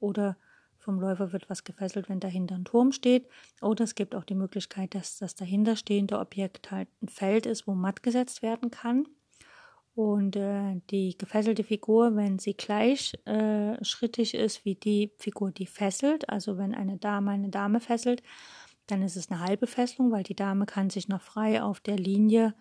Oder 0.00 0.36
vom 0.78 0.98
Läufer 0.98 1.32
wird 1.32 1.48
was 1.48 1.64
gefesselt, 1.64 2.08
wenn 2.08 2.20
dahinter 2.20 2.56
ein 2.56 2.64
Turm 2.64 2.92
steht. 2.92 3.28
Oder 3.60 3.84
es 3.84 3.94
gibt 3.94 4.14
auch 4.14 4.24
die 4.24 4.34
Möglichkeit, 4.34 4.94
dass 4.94 5.18
das 5.18 5.34
dahinterstehende 5.34 6.18
Objekt 6.18 6.70
halt 6.70 6.88
ein 7.02 7.08
Feld 7.08 7.46
ist, 7.46 7.66
wo 7.66 7.74
matt 7.74 8.02
gesetzt 8.02 8.42
werden 8.42 8.70
kann. 8.70 9.06
Und 10.00 10.34
äh, 10.34 10.80
die 10.88 11.18
gefesselte 11.18 11.62
Figur, 11.62 12.16
wenn 12.16 12.38
sie 12.38 12.54
gleichschrittig 12.54 14.34
äh, 14.34 14.42
ist 14.42 14.64
wie 14.64 14.74
die 14.74 15.12
Figur, 15.18 15.50
die 15.50 15.66
fesselt, 15.66 16.26
also 16.30 16.56
wenn 16.56 16.74
eine 16.74 16.96
Dame 16.96 17.32
eine 17.32 17.50
Dame 17.50 17.80
fesselt, 17.80 18.22
dann 18.86 19.02
ist 19.02 19.16
es 19.16 19.30
eine 19.30 19.40
halbe 19.40 19.66
Fesselung, 19.66 20.10
weil 20.10 20.22
die 20.22 20.34
Dame 20.34 20.64
kann 20.64 20.88
sich 20.88 21.08
noch 21.08 21.20
frei 21.20 21.62
auf 21.62 21.80
der 21.80 21.98
Linie, 21.98 22.54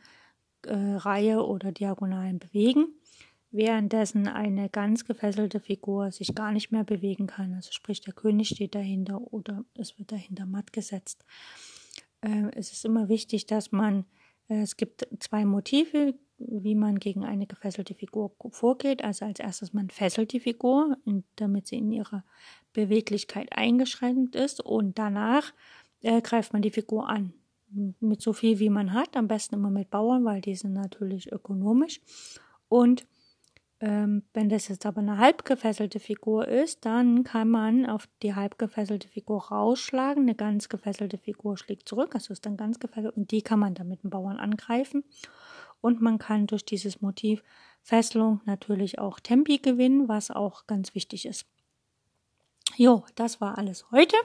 äh, 0.66 0.74
Reihe 0.74 1.46
oder 1.46 1.72
Diagonalen 1.72 2.40
bewegen, 2.40 2.88
währenddessen 3.52 4.28
eine 4.28 4.68
ganz 4.68 5.06
gefesselte 5.06 5.62
Figur 5.62 6.12
sich 6.12 6.36
gar 6.36 6.52
nicht 6.52 6.74
mehr 6.74 6.84
bewegen 6.84 7.28
kann. 7.28 7.54
Also 7.54 7.72
sprich, 7.72 8.02
der 8.02 8.14
König 8.14 8.50
steht 8.50 8.76
dahinter 8.76 9.22
oder 9.32 9.64
es 9.76 9.98
wird 9.98 10.12
dahinter 10.12 10.46
matt 10.46 10.74
gesetzt. 10.74 11.24
Äh, 12.20 12.52
es 12.58 12.74
ist 12.74 12.84
immer 12.84 13.08
wichtig, 13.08 13.46
dass 13.46 13.72
man, 13.72 14.04
äh, 14.50 14.60
es 14.60 14.76
gibt 14.76 15.08
zwei 15.22 15.46
Motive, 15.46 16.16
wie 16.40 16.76
man 16.76 17.00
gegen 17.00 17.26
eine 17.26 17.48
gefesselte 17.48 17.94
Figur 17.94 18.32
vorgeht. 18.52 19.04
Also 19.04 19.26
als 19.26 19.40
erstes, 19.40 19.74
man 19.74 19.90
fesselt 19.90 20.34
die 20.34 20.40
Figur, 20.40 20.98
damit 21.36 21.68
sie 21.68 21.78
in 21.78 21.92
ihrer 21.92 22.24
Beweglichkeit 22.74 23.50
eingeschränkt 23.52 24.36
ist 24.36 24.62
und 24.62 24.98
danach 24.98 25.54
äh, 26.02 26.22
greift 26.22 26.54
man 26.54 26.62
die 26.62 26.72
Figur 26.72 27.10
an. 27.10 27.34
Mit 28.00 28.22
so 28.22 28.34
viel, 28.34 28.60
wie 28.60 28.70
man 28.70 28.94
hat, 28.94 29.16
am 29.16 29.28
besten 29.28 29.56
immer 29.56 29.70
mit 29.70 29.92
Bauern, 29.92 30.26
weil 30.26 30.42
die 30.42 30.56
sind 30.56 30.74
natürlich 30.74 31.32
ökonomisch. 31.32 32.02
Und 32.68 33.06
ähm, 33.82 34.24
wenn 34.34 34.50
das 34.50 34.68
jetzt 34.68 34.86
aber 34.86 35.00
eine 35.00 35.20
halb 35.20 35.46
gefesselte 35.46 36.00
Figur 36.00 36.48
ist, 36.48 36.86
dann 36.86 37.24
kann 37.24 37.50
man 37.50 37.86
auf 37.86 38.10
die 38.24 38.34
halb 38.34 38.58
gefesselte 38.58 39.08
Figur 39.08 39.50
rausschlagen. 39.50 40.24
Eine 40.24 40.36
ganz 40.36 40.68
gefesselte 40.68 41.18
Figur 41.18 41.58
schlägt 41.58 41.88
zurück, 41.88 42.16
also 42.16 42.34
ist 42.34 42.46
dann 42.46 42.58
ganz 42.58 42.80
gefesselt 42.80 43.16
und 43.16 43.32
die 43.32 43.42
kann 43.42 43.60
man 43.60 43.76
dann 43.76 43.88
mit 43.88 44.04
dem 44.04 44.10
Bauern 44.10 44.38
angreifen 44.38 45.04
und 45.82 46.02
man 46.02 46.18
kann 46.18 46.48
durch 46.48 46.66
dieses 46.66 47.02
Motiv 47.02 47.44
Fesselung 47.82 48.42
natürlich 48.46 49.00
auch 49.00 49.20
Tempi 49.20 49.58
gewinnen, 49.58 50.08
was 50.08 50.32
auch 50.32 50.68
ganz 50.68 50.96
wichtig 50.96 51.26
ist. 51.26 51.46
Jo, 52.78 53.04
das 53.16 53.42
war 53.42 53.58
alles 53.58 53.86
heute 53.92 54.16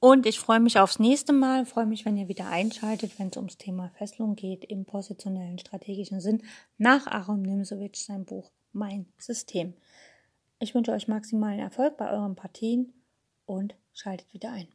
und 0.00 0.26
ich 0.26 0.38
freue 0.38 0.60
mich 0.60 0.78
aufs 0.78 0.98
nächste 0.98 1.32
Mal. 1.32 1.64
freue 1.64 1.86
mich, 1.86 2.04
wenn 2.04 2.16
ihr 2.16 2.28
wieder 2.28 2.48
einschaltet, 2.48 3.18
wenn 3.18 3.28
es 3.28 3.36
ums 3.36 3.56
Thema 3.56 3.90
Fesselung 3.96 4.34
geht 4.34 4.64
im 4.64 4.84
positionellen 4.84 5.58
strategischen 5.58 6.20
Sinn 6.20 6.42
nach 6.78 7.06
Aron 7.06 7.42
Nimsewitsch 7.42 8.04
sein 8.04 8.24
Buch 8.24 8.50
Mein 8.72 9.06
System. 9.18 9.74
Ich 10.58 10.74
wünsche 10.74 10.92
euch 10.92 11.08
maximalen 11.08 11.60
Erfolg 11.60 11.96
bei 11.96 12.10
euren 12.10 12.34
Partien 12.34 12.92
und 13.46 13.74
schaltet 13.92 14.32
wieder 14.34 14.50
ein. 14.50 14.68